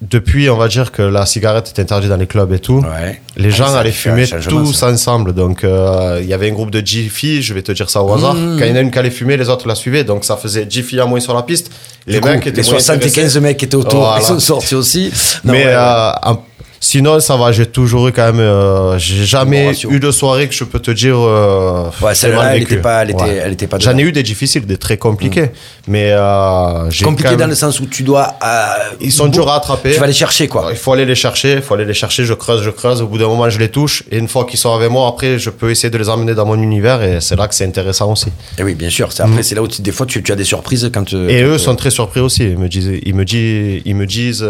depuis, 0.09 0.49
on 0.49 0.57
va 0.57 0.67
dire 0.67 0.91
que 0.91 1.01
la 1.01 1.25
cigarette 1.25 1.71
est 1.75 1.81
interdite 1.81 2.09
dans 2.09 2.17
les 2.17 2.27
clubs 2.27 2.51
et 2.53 2.59
tout. 2.59 2.79
Ouais. 2.79 3.21
Les 3.37 3.51
gens 3.51 3.65
Ah, 3.67 3.71
ça 3.73 3.79
allaient 3.79 3.91
fumer 3.91 4.25
tous 4.27 4.73
ça. 4.73 4.89
ensemble. 4.89 5.33
Donc, 5.33 5.63
euh, 5.63 6.19
il 6.21 6.27
y 6.27 6.33
avait 6.33 6.49
un 6.49 6.53
groupe 6.53 6.71
de 6.71 6.81
10 6.81 7.09
filles, 7.09 7.41
je 7.41 7.53
vais 7.53 7.61
te 7.61 7.71
dire 7.71 7.89
ça 7.89 8.03
au 8.03 8.13
hasard. 8.13 8.33
Mmh. 8.35 8.57
Quand 8.59 8.65
il 8.65 8.69
y 8.69 8.73
en 8.73 8.75
a 8.75 8.81
une 8.81 8.91
qui 8.91 8.99
allait 8.99 9.09
fumer, 9.09 9.37
les 9.37 9.49
autres 9.49 9.67
la 9.67 9.75
suivaient. 9.75 10.03
Donc, 10.03 10.25
ça 10.25 10.35
faisait 10.37 10.65
10 10.65 10.83
filles 10.83 10.99
à 10.99 11.05
moins 11.05 11.19
sur 11.19 11.33
la 11.33 11.43
piste. 11.43 11.71
Les 12.05 12.19
coup, 12.19 12.27
mecs 12.27 12.45
étaient 12.45 12.61
les 12.61 12.69
moins 12.69 12.79
75 12.79 13.07
intéressés. 13.11 13.39
mecs 13.39 13.57
qui 13.57 13.65
étaient 13.65 13.75
autour, 13.75 14.01
Voilà. 14.01 14.19
ils 14.21 14.25
sont 14.25 14.39
sortis 14.39 14.75
aussi. 14.75 15.11
Non, 15.45 15.53
Mais 15.53 15.59
ouais, 15.59 15.65
ouais. 15.67 15.73
euh, 15.75 16.11
en- 16.23 16.43
sinon, 16.89 17.19
ça 17.19 17.35
va. 17.37 17.51
J'ai 17.51 17.65
toujours 17.65 18.07
eu 18.07 18.11
quand 18.11 18.25
même. 18.31 18.39
euh, 18.39 18.97
j'ai 18.99 19.25
jamais 19.25 19.71
eu 19.89 19.99
de 19.99 20.11
soirée 20.11 20.47
que 20.49 20.53
je 20.53 20.63
peux 20.65 20.79
te 20.79 20.91
dire. 20.91 21.15
Euh, 21.17 21.89
Ouais, 22.01 22.13
celle-là, 22.15 22.53
elle 22.53 22.59
vécu. 22.59 22.73
était 22.73 22.81
pas- 22.81 23.03
Ouais. 23.05 23.55
J'en 23.79 23.97
ai 23.97 24.01
eu 24.01 24.11
des 24.11 24.23
difficiles, 24.23 24.65
des 24.65 24.77
très 24.77 24.97
compliqués. 24.97 25.49
Mais 25.87 26.09
euh, 26.11 26.89
Compliqué 27.03 27.35
dans 27.35 27.47
le 27.47 27.55
sens 27.55 27.79
où 27.79 27.85
tu 27.85 28.03
dois. 28.03 28.27
euh, 28.43 28.65
Ils 29.01 29.11
sont 29.11 29.27
durs 29.27 29.49
à 29.49 29.55
attraper. 29.57 29.93
Tu 29.93 29.99
vas 29.99 30.07
les 30.07 30.13
chercher, 30.13 30.47
quoi. 30.47 30.67
Il 30.71 30.77
faut 30.77 30.93
aller 30.93 31.05
les 31.05 31.15
chercher, 31.15 31.53
il 31.53 31.61
faut 31.61 31.73
aller 31.73 31.85
les 31.85 31.93
chercher, 31.93 32.25
je 32.25 32.33
creuse, 32.33 32.61
je 32.63 32.69
creuse, 32.69 33.01
au 33.01 33.07
bout 33.07 33.17
d'un 33.17 33.27
moment 33.27 33.49
je 33.49 33.59
les 33.59 33.69
touche, 33.69 34.03
et 34.11 34.17
une 34.17 34.27
fois 34.27 34.45
qu'ils 34.45 34.59
sont 34.59 34.73
avec 34.73 34.89
moi, 34.89 35.07
après 35.07 35.39
je 35.39 35.49
peux 35.49 35.69
essayer 35.71 35.89
de 35.89 35.97
les 35.97 36.09
emmener 36.09 36.33
dans 36.35 36.45
mon 36.45 36.59
univers, 36.61 37.01
et 37.03 37.19
c'est 37.21 37.35
là 37.35 37.47
que 37.47 37.55
c'est 37.55 37.65
intéressant 37.65 38.11
aussi. 38.11 38.29
Et 38.57 38.63
oui, 38.63 38.75
bien 38.75 38.89
sûr. 38.89 39.11
C'est- 39.11 39.23
Après, 39.23 39.43
c'est 39.43 39.55
là 39.55 39.61
où 39.61 39.67
tu- 39.67 39.81
des 39.81 39.91
fois 39.91 40.05
tu, 40.05 40.21
tu 40.23 40.31
as 40.31 40.35
des 40.35 40.43
surprises 40.43 40.89
quand. 40.93 41.11
Mm. 41.13 41.29
Et 41.29 41.41
quand, 41.41 41.47
eux 41.49 41.57
sont 41.57 41.75
très 41.75 41.91
surpris 41.91 42.19
aussi, 42.21 42.43
ils 42.43 42.57
me 42.57 42.67
disent, 42.67 42.91
ils 43.03 43.15
me 43.15 43.25
disent, 43.25 43.81
ils 43.85 43.95
me 43.95 44.05
disent 44.05 44.45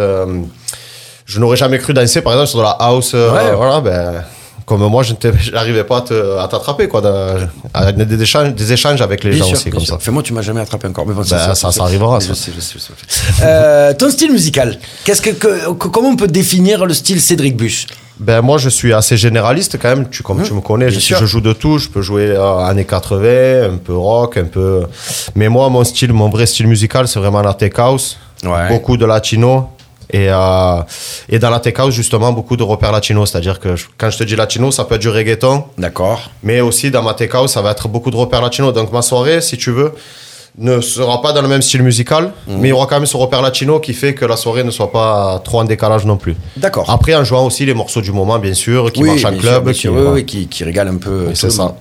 je 1.26 1.40
n'aurais 1.40 1.58
jamais 1.58 1.78
cru 1.80 1.94
danser 1.94 2.22
par 2.22 2.34
exemple 2.34 2.50
sur 2.50 2.60
de 2.60 2.64
la 2.64 2.72
house, 2.80 3.12
euh, 3.16 3.32
Ouais. 3.34 3.56
voilà, 3.56 3.82
ben, 3.82 4.24
comme 4.66 4.82
moi 4.88 5.04
je 5.04 5.14
n'arrivais 5.52 5.84
pas 5.92 5.98
à 6.40 6.48
t'attraper, 6.48 6.88
quoi, 6.88 7.02
à 7.74 7.92
des, 7.92 8.06
des 8.06 8.22
échanges, 8.24 8.54
des 8.54 8.72
échanges 8.72 9.02
avec 9.02 9.24
les 9.24 9.32
Bien 9.32 9.40
gens 9.40 9.46
sûr, 9.46 9.58
aussi, 9.58 9.70
comme 9.70 9.80
sûr. 9.82 9.96
ça. 9.96 10.00
Fais-moi, 10.00 10.24
tu 10.24 10.32
m'as 10.34 10.42
jamais 10.42 10.62
attrapé 10.62 10.88
encore. 10.88 11.06
Mais 11.06 11.14
bon, 11.14 11.22
Ben, 11.22 11.54
ça, 11.54 11.54
ça 11.56 11.84
arrivera, 11.84 12.20
Je 12.22 12.28
ça. 12.28 12.36
sais, 12.36 12.52
je 12.56 12.62
sais, 12.62 12.76
je 12.76 12.80
sais. 12.80 13.44
Euh, 13.44 13.94
ton 13.94 14.10
style 14.10 14.32
musical, 14.32 14.78
qu'est-ce 15.04 15.22
que, 15.22 15.32
que- 15.32 15.74
que- 15.74 15.88
comment 15.90 16.10
on 16.10 16.16
peut 16.16 16.28
définir 16.28 16.86
le 16.86 16.94
style 16.94 17.20
Cédric 17.22 17.58
Buche 17.58 17.88
Ben 18.20 18.42
moi 18.42 18.58
je 18.58 18.70
suis 18.70 18.94
assez 18.94 19.18
généraliste 19.18 19.78
quand 19.82 19.90
même, 19.90 20.08
tu, 20.10 20.24
comme 20.24 20.42
tu 20.44 20.54
me 20.54 20.62
connais, 20.62 20.90
je 20.92 21.26
joue 21.26 21.42
de 21.42 21.52
tout, 21.54 21.78
je 21.80 21.90
peux 21.90 22.02
jouer 22.02 22.28
euh, 22.30 22.58
années 22.60 22.86
80, 22.86 23.74
un 23.74 23.78
peu 23.84 23.96
rock, 23.98 24.38
un 24.38 24.46
peu... 24.46 24.84
Mais 25.36 25.50
moi 25.50 25.68
mon 25.70 25.84
style, 25.84 26.14
mon 26.14 26.30
vrai 26.30 26.46
style 26.46 26.68
musical 26.68 27.08
c'est 27.08 27.20
vraiment 27.20 27.42
la 27.42 27.54
tech 27.54 27.74
house, 27.78 28.18
Ouais. 28.46 28.68
beaucoup 28.70 28.98
de 28.98 29.06
latino. 29.06 29.70
Et, 30.14 30.28
euh, 30.30 30.82
et 31.28 31.40
dans 31.40 31.50
la 31.50 31.60
tech 31.60 31.74
house 31.80 31.94
justement 31.94 32.32
beaucoup 32.32 32.56
de 32.56 32.64
repères 32.64 32.92
latinos, 32.92 33.32
c'est-à-dire 33.32 33.60
que 33.60 33.76
je- 33.76 33.86
quand 33.98 34.10
je 34.12 34.18
te 34.20 34.24
dis 34.24 34.36
latino 34.36 34.72
ça 34.72 34.86
peut 34.86 34.96
être 34.96 35.02
du 35.02 35.10
reggaeton, 35.10 35.64
D'accord. 35.78 36.30
mais 36.44 36.62
aussi 36.62 36.92
dans 36.92 37.02
ma 37.02 37.16
tech 37.16 37.32
house 37.34 37.52
ça 37.54 37.62
va 37.62 37.72
être 37.72 37.88
beaucoup 37.88 38.12
de 38.12 38.16
repères 38.16 38.42
latinos. 38.42 38.74
Donc 38.74 38.92
ma 38.94 39.02
soirée 39.02 39.42
si 39.42 39.58
tu 39.58 39.72
veux 39.72 39.92
ne 40.56 40.82
sera 40.82 41.20
pas 41.20 41.34
dans 41.34 41.42
le 41.42 41.48
même 41.48 41.64
style 41.64 41.82
musical, 41.82 42.32
Mhm. 42.48 42.58
mais 42.60 42.68
il 42.68 42.70
y 42.70 42.74
aura 42.74 42.86
quand 42.86 42.98
même 42.98 43.08
ce 43.08 43.18
repère 43.18 43.42
latino 43.42 43.80
qui 43.80 43.96
fait 43.96 44.14
que 44.14 44.24
la 44.24 44.38
soirée 44.38 44.64
ne 44.64 44.70
soit 44.70 44.92
pas 44.92 45.42
trop 45.44 45.62
en 45.62 45.64
décalage 45.64 46.06
non 46.06 46.16
plus. 46.16 46.36
D'accord. 46.58 46.88
Après, 46.92 47.16
en 47.16 47.24
jouant 47.24 47.44
aussi 47.48 47.66
les 47.66 47.74
morceaux 47.74 48.02
du 48.02 48.12
moment, 48.12 48.38
bien 48.38 48.54
sûr, 48.54 48.92
qui 48.92 49.02
marchent 49.02 49.26
en 49.26 49.36
club. 49.36 49.74
sûr, 49.74 49.92
qui, 49.94 49.98
oui, 49.98 50.08
oui, 50.14 50.26
qui, 50.28 50.46
qui 50.48 50.64
régale 50.64 50.90
un 50.90 50.98
peu. 50.98 51.30
c'est 51.34 51.50
ça. 51.50 51.74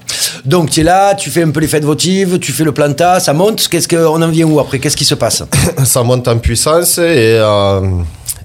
Donc 0.47 0.71
tu 0.71 0.81
es 0.81 0.85
là, 0.85 1.15
tu 1.15 1.29
fais 1.29 1.43
un 1.43 1.51
peu 1.51 1.61
les 1.61 1.69
fêtes 1.69 1.85
votives, 1.85 2.39
tu 2.39 2.51
fais 2.53 2.65
le 2.65 2.73
planta, 2.73 3.21
ça 3.21 3.35
monte. 3.35 3.69
Qu'est-ce 3.69 3.87
que, 3.89 3.97
on 4.07 4.23
en 4.23 4.29
vient 4.29 4.47
où 4.47 4.59
après? 4.59 4.79
Qu'est-ce 4.79 4.97
qui 4.97 5.05
se 5.05 5.15
passe? 5.17 5.43
Ça 5.85 6.03
monte 6.03 6.27
en 6.29 6.39
puissance 6.39 6.97
et 6.97 7.37
euh, 7.39 7.81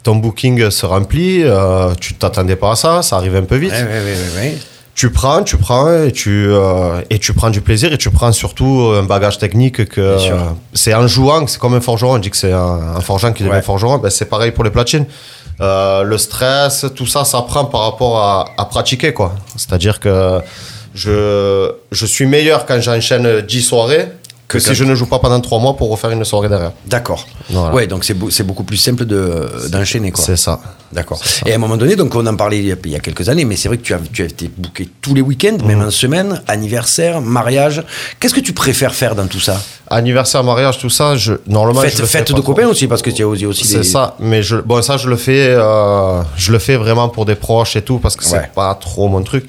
ton 0.07 0.15
booking 0.15 0.69
se 0.71 0.85
remplit. 0.85 1.43
euh, 1.43 1.93
tu 1.99 2.13
t'attendais 2.13 2.55
pas 2.55 2.71
à 2.71 2.75
ça, 2.75 3.01
ça 3.01 3.17
arrive 3.17 3.35
un 3.35 3.41
peu 3.51 3.57
vite. 3.57 3.73
Ouais, 3.73 3.83
ouais, 3.83 4.03
ouais, 4.07 4.17
ouais, 4.35 4.41
ouais. 4.51 4.57
Tu 4.95 5.11
prends, 5.11 5.43
tu 5.43 5.57
prends 5.57 5.91
et 6.07 6.11
tu, 6.13 6.47
euh, 6.49 7.01
et 7.09 7.19
tu 7.19 7.33
prends 7.33 7.49
du 7.57 7.61
plaisir 7.61 7.91
et 7.93 7.97
tu 7.97 8.09
prends 8.09 8.31
surtout 8.31 8.93
un 8.99 9.03
bagage 9.03 9.37
technique 9.37 9.79
que 9.89 10.15
c'est 10.73 10.93
en 10.93 11.07
jouant, 11.07 11.45
c'est 11.45 11.59
comme 11.59 11.75
un 11.75 11.81
forgeron. 11.81 12.15
On 12.15 12.19
dit 12.19 12.29
que 12.31 12.37
c'est 12.37 12.53
un, 12.53 12.79
un 12.99 13.01
forgeron 13.01 13.33
qui 13.33 13.43
devient 13.43 13.61
forgeron. 13.61 13.97
Ben, 13.97 14.09
c'est 14.09 14.29
pareil 14.35 14.51
pour 14.51 14.63
les 14.63 14.71
platines. 14.71 15.05
Euh, 15.59 16.03
le 16.03 16.17
stress, 16.17 16.85
tout 16.95 17.05
ça, 17.05 17.25
ça 17.25 17.41
prend 17.41 17.65
par 17.65 17.81
rapport 17.81 18.15
à, 18.19 18.45
à 18.57 18.65
pratiquer. 18.65 19.11
quoi. 19.13 19.35
C'est-à-dire 19.57 19.99
que 19.99 20.39
je, 20.95 21.69
je 21.91 22.05
suis 22.05 22.25
meilleur 22.25 22.65
quand 22.65 22.79
j'enchaîne 22.79 23.41
10 23.41 23.61
soirées 23.61 24.07
que, 24.47 24.59
si 24.59 24.73
je 24.75 24.83
ne 24.85 24.95
joue 24.95 25.07
pas 25.07 25.19
pendant 25.19 25.41
3 25.41 25.59
mois 25.59 25.75
pour 25.75 25.89
refaire 25.91 26.09
une 26.11 26.23
soirée 26.23 26.47
derrière. 26.47 26.71
D'accord. 26.85 27.27
Voilà. 27.49 27.75
Ouais, 27.75 27.85
donc 27.87 28.05
c'est, 28.05 28.13
beau- 28.13 28.29
c'est 28.29 28.43
beaucoup 28.43 28.63
plus 28.63 28.77
simple 28.77 29.05
de, 29.05 29.49
d'enchaîner 29.69 30.11
quoi. 30.11 30.23
C'est 30.23 30.37
ça. 30.37 30.59
D'accord. 30.93 31.19
Et 31.45 31.51
à 31.51 31.55
un 31.55 31.57
moment 31.57 31.75
donné, 31.75 31.97
donc 31.97 32.15
on 32.15 32.25
en 32.25 32.35
parlait 32.37 32.59
il 32.59 32.65
y 32.89 32.95
a, 32.95 32.99
quelques 32.99 33.27
années, 33.27 33.43
mais 33.43 33.57
c'est 33.57 33.67
vrai 33.67 33.77
que 33.77 33.83
tu 33.83 33.93
as, 33.93 33.99
tu 34.13 34.21
as 34.21 34.25
été 34.25 34.49
booké 34.57 34.87
tous 35.01 35.13
les 35.13 35.19
week-ends, 35.21 35.57
même 35.65 35.79
Mhm. 35.79 35.87
en 35.87 35.91
semaine, 35.91 36.41
anniversaire, 36.47 37.19
mariage. 37.19 37.83
Qu'est-ce 38.21 38.33
que 38.33 38.39
tu 38.39 38.53
préfères 38.53 38.95
faire 38.95 39.15
dans 39.15 39.27
tout 39.27 39.41
ça? 39.41 39.61
Anniversaire, 39.89 40.43
mariage, 40.45 40.77
tout 40.79 40.89
ça, 40.89 41.17
je, 41.17 41.33
normalement. 41.45 41.81
Fête, 41.81 41.97
je 41.97 42.01
le 42.01 42.07
fais 42.07 42.19
fête 42.19 42.27
pas 42.27 42.33
de 42.37 42.41
trop. 42.41 42.53
copains 42.53 42.67
aussi, 42.67 42.87
parce 42.87 43.01
que 43.01 43.09
tu 43.09 43.23
as 43.23 43.27
aussi 43.27 43.45
aussi 43.45 43.65
C'est 43.67 43.83
ça, 43.83 44.15
mais 44.19 44.43
je, 44.43 44.55
bon, 44.55 44.81
ça, 44.81 44.95
je 44.95 45.09
le 45.09 45.17
fais, 45.17 45.47
euh, 45.49 46.21
je 46.37 46.53
le 46.53 46.59
fais 46.59 46.77
vraiment 46.77 47.09
pour 47.09 47.25
des 47.25 47.35
proches 47.35 47.75
et 47.75 47.81
tout, 47.81 47.97
parce 47.99 48.15
que 48.15 48.23
Ouais. 48.23 48.29
c'est 48.43 48.51
pas 48.53 48.73
trop 48.75 49.09
mon 49.09 49.23
truc. 49.23 49.45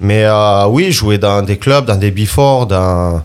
Mais 0.00 0.24
euh, 0.24 0.66
oui, 0.68 0.92
jouer 0.92 1.18
dans 1.18 1.42
des 1.42 1.58
clubs, 1.58 1.84
dans 1.86 1.96
des 1.96 2.12
before, 2.12 2.66
dans, 2.66 3.22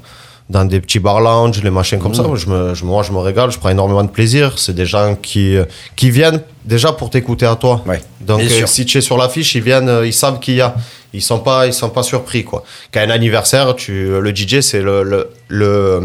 dans 0.53 0.65
des 0.65 0.79
petits 0.79 0.99
bar 0.99 1.19
lounge, 1.19 1.61
les 1.63 1.71
machins 1.71 1.99
comme 1.99 2.11
Mmh. 2.11 2.15
ça, 2.15 2.23
je 2.35 2.47
me, 2.47 2.73
je, 2.75 2.85
moi, 2.85 3.01
je 3.03 3.11
me 3.11 3.17
régale, 3.17 3.51
je 3.51 3.57
prends 3.57 3.69
énormément 3.69 4.03
de 4.03 4.09
plaisir. 4.09 4.53
C'est 4.57 4.75
des 4.75 4.85
gens 4.85 5.15
qui, 5.21 5.57
euh, 5.57 5.65
qui 5.95 6.11
viennent 6.11 6.41
déjà 6.63 6.91
pour 6.93 7.09
t'écouter 7.09 7.47
à 7.47 7.55
toi. 7.55 7.81
Ouais, 7.87 8.01
Donc, 8.21 8.39
euh, 8.41 8.65
si 8.67 8.85
tu 8.85 8.99
es 8.99 9.01
sur 9.01 9.17
l'affiche, 9.17 9.55
ils 9.55 9.63
viennent, 9.63 9.89
euh, 9.89 10.05
ils 10.07 10.13
savent 10.13 10.39
qu'il 10.39 10.55
y 10.55 10.61
a. 10.61 10.75
Ils 11.11 11.21
sont 11.21 11.39
pas, 11.39 11.65
ils 11.67 11.73
sont 11.73 11.89
pas 11.89 12.03
surpris, 12.03 12.43
quoi. 12.43 12.63
Quand 12.93 13.01
un 13.01 13.09
anniversaire, 13.09 13.75
tu, 13.75 14.19
le 14.19 14.31
DJ, 14.35 14.61
c'est 14.61 14.81
le, 14.81 15.03
le, 15.03 15.29
le- 15.47 16.01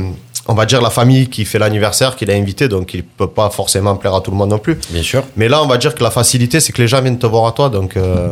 on 0.50 0.54
va 0.54 0.64
dire 0.66 0.80
la 0.80 0.90
famille 0.90 1.28
qui 1.28 1.44
fait 1.44 1.58
l'anniversaire, 1.58 2.16
qui 2.16 2.24
l'a 2.24 2.34
invité, 2.34 2.68
donc 2.68 2.94
il 2.94 3.04
peut 3.04 3.26
pas 3.26 3.50
forcément 3.50 3.96
plaire 3.96 4.14
à 4.14 4.20
tout 4.22 4.30
le 4.30 4.36
monde 4.38 4.50
non 4.50 4.58
plus. 4.58 4.78
Bien 4.90 5.02
sûr. 5.02 5.22
Mais 5.36 5.48
là, 5.48 5.62
on 5.62 5.66
va 5.66 5.76
dire 5.78 5.94
que 5.94 6.02
la 6.02 6.10
facilité, 6.10 6.58
c'est 6.60 6.72
que 6.72 6.80
les 6.80 6.88
gens 6.88 7.00
viennent 7.02 7.18
te 7.18 7.26
voir 7.26 7.46
à 7.46 7.52
toi, 7.52 7.68
donc 7.68 7.96
euh, 7.98 8.28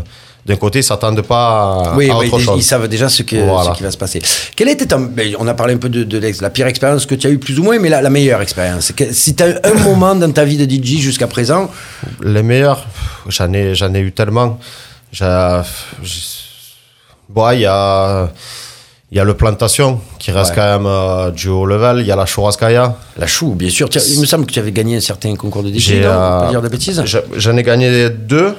d'un 0.47 0.57
côté, 0.57 0.79
ils 0.79 0.85
s'attendent 0.85 1.23
pas 1.23 1.49
à, 1.49 1.95
Oui, 1.97 2.09
à 2.09 2.17
oui, 2.17 2.27
autre 2.29 2.39
ils, 2.39 2.45
chose. 2.45 2.55
ils 2.59 2.63
savent 2.63 2.87
déjà 2.87 3.09
ce, 3.09 3.23
que, 3.25 3.35
Voilà. 3.37 3.73
ce 3.73 3.77
qui 3.79 3.83
va 3.83 3.91
se 3.91 3.97
passer. 3.97 4.23
Quelle 4.55 4.69
était 4.69 4.87
ton, 4.87 5.01
ben, 5.01 5.35
on 5.41 5.49
a 5.49 5.55
parlé 5.55 5.75
un 5.75 5.79
peu 5.79 5.89
de, 5.89 6.05
de 6.05 6.19
l'ex- 6.19 6.41
la 6.41 6.51
pire 6.51 6.69
expérience 6.69 7.05
que 7.05 7.17
tu 7.17 7.27
as 7.27 7.31
eu 7.31 7.39
plus 7.39 7.59
ou 7.59 7.65
moins, 7.65 7.79
mais 7.81 7.89
la, 7.89 8.01
la 8.01 8.11
meilleure 8.11 8.41
expérience. 8.41 8.93
Si 9.11 9.35
tu 9.35 9.43
as 9.43 9.59
un 9.65 9.75
moment 9.83 10.15
dans 10.15 10.31
ta 10.31 10.45
vie 10.45 10.57
de 10.57 10.65
DJ 10.65 10.99
jusqu'à 11.01 11.27
présent, 11.27 11.69
Les 12.23 12.45
meilleurs, 12.45 12.87
j'en 13.29 13.53
ai, 13.53 13.75
j'en 13.75 13.93
ai 13.93 13.99
eu 14.01 14.13
tellement. 14.13 14.59
J'ai- 15.13 15.25
Bon, 17.29 17.51
il 17.51 17.61
y 17.61 17.67
a, 17.67 18.31
il 19.11 19.17
y 19.17 19.21
a 19.21 19.25
le 19.25 19.35
Plantation 19.35 20.01
qui 20.19 20.31
reste 20.31 20.51
Ouais. 20.51 20.57
quand 20.57 20.79
même 20.79 20.87
euh, 20.87 21.31
du 21.33 21.49
haut 21.49 21.67
level. 21.67 21.99
Il 22.01 22.07
y 22.07 22.13
a 22.13 22.17
la 22.17 22.25
Churrascaia. 22.25 22.97
La 23.19 23.27
chou, 23.27 23.55
bien 23.55 23.69
sûr. 23.69 23.89
Tiens, 23.89 24.01
il 24.13 24.21
me 24.21 24.27
semble 24.27 24.47
que 24.47 24.53
tu 24.53 24.61
avais 24.61 24.71
gagné 24.73 24.97
un 24.97 25.01
certain 25.01 25.35
concours 25.35 25.63
de 25.65 25.71
DJ, 25.71 25.79
J'ai, 25.79 26.01
non? 26.03 26.07
euh, 26.11 26.41
Pas 26.43 26.51
dire 26.51 26.63
de 26.63 26.69
bêtises 26.69 27.03
J'en 27.37 27.57
ai 27.57 27.63
gagné 27.65 28.11
deux. 28.11 28.55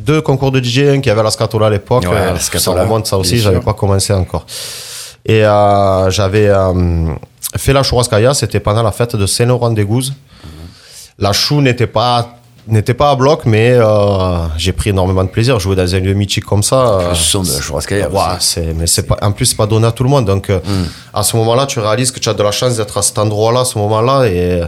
Deux 0.00 0.22
concours 0.22 0.50
de 0.50 0.62
DJ, 0.62 0.78
un 0.96 1.00
qui 1.00 1.10
avait 1.10 1.22
la 1.22 1.30
Scatola 1.30 1.66
à 1.66 1.70
l'époque. 1.70 2.04
Ouais, 2.04 2.16
euh, 2.16 2.36
ça 2.38 2.70
remonte 2.70 3.06
ça 3.06 3.18
aussi, 3.18 3.38
j'avais 3.38 3.60
pas 3.60 3.74
commencé 3.74 4.12
encore. 4.14 4.46
Et 5.26 5.44
euh, 5.44 6.10
j'avais 6.10 6.48
euh, 6.48 7.14
fait 7.56 7.74
la 7.74 7.82
Churrascaia, 7.82 8.32
c'était 8.32 8.60
pendant 8.60 8.82
la 8.82 8.92
fête 8.92 9.14
de 9.16 9.26
Saint-Laurent 9.26 9.70
des 9.70 9.84
Gouzes. 9.84 10.14
La 11.18 11.32
chou 11.32 11.60
n'était 11.60 11.86
pas 11.86 12.39
n'était 12.68 12.94
pas 12.94 13.10
à 13.10 13.16
bloc, 13.16 13.42
mais 13.46 13.72
euh, 13.72 14.46
j'ai 14.56 14.72
pris 14.72 14.90
énormément 14.90 15.24
de 15.24 15.28
plaisir. 15.28 15.58
Jouer 15.60 15.76
dans 15.76 15.94
un 15.94 15.98
lieu 16.00 16.12
mythique 16.14 16.44
comme 16.44 16.62
ça. 16.62 16.98
euh, 17.00 17.14
de 17.42 17.48
la 17.54 17.60
Ouais, 18.08 18.72
mais 18.76 18.86
c'est 18.86 19.04
pas, 19.06 19.16
en 19.22 19.32
plus, 19.32 19.46
c'est 19.46 19.56
pas 19.56 19.66
donné 19.66 19.86
à 19.86 19.92
tout 19.92 20.04
le 20.04 20.10
monde. 20.10 20.24
Donc, 20.26 20.50
euh, 20.50 20.60
à 21.12 21.22
ce 21.22 21.36
moment-là, 21.36 21.66
tu 21.66 21.78
réalises 21.80 22.10
que 22.10 22.20
tu 22.20 22.28
as 22.28 22.34
de 22.34 22.42
la 22.42 22.52
chance 22.52 22.76
d'être 22.76 22.96
à 22.96 23.02
cet 23.02 23.18
endroit-là, 23.18 23.60
à 23.60 23.64
ce 23.64 23.78
moment-là, 23.78 24.26
et, 24.26 24.62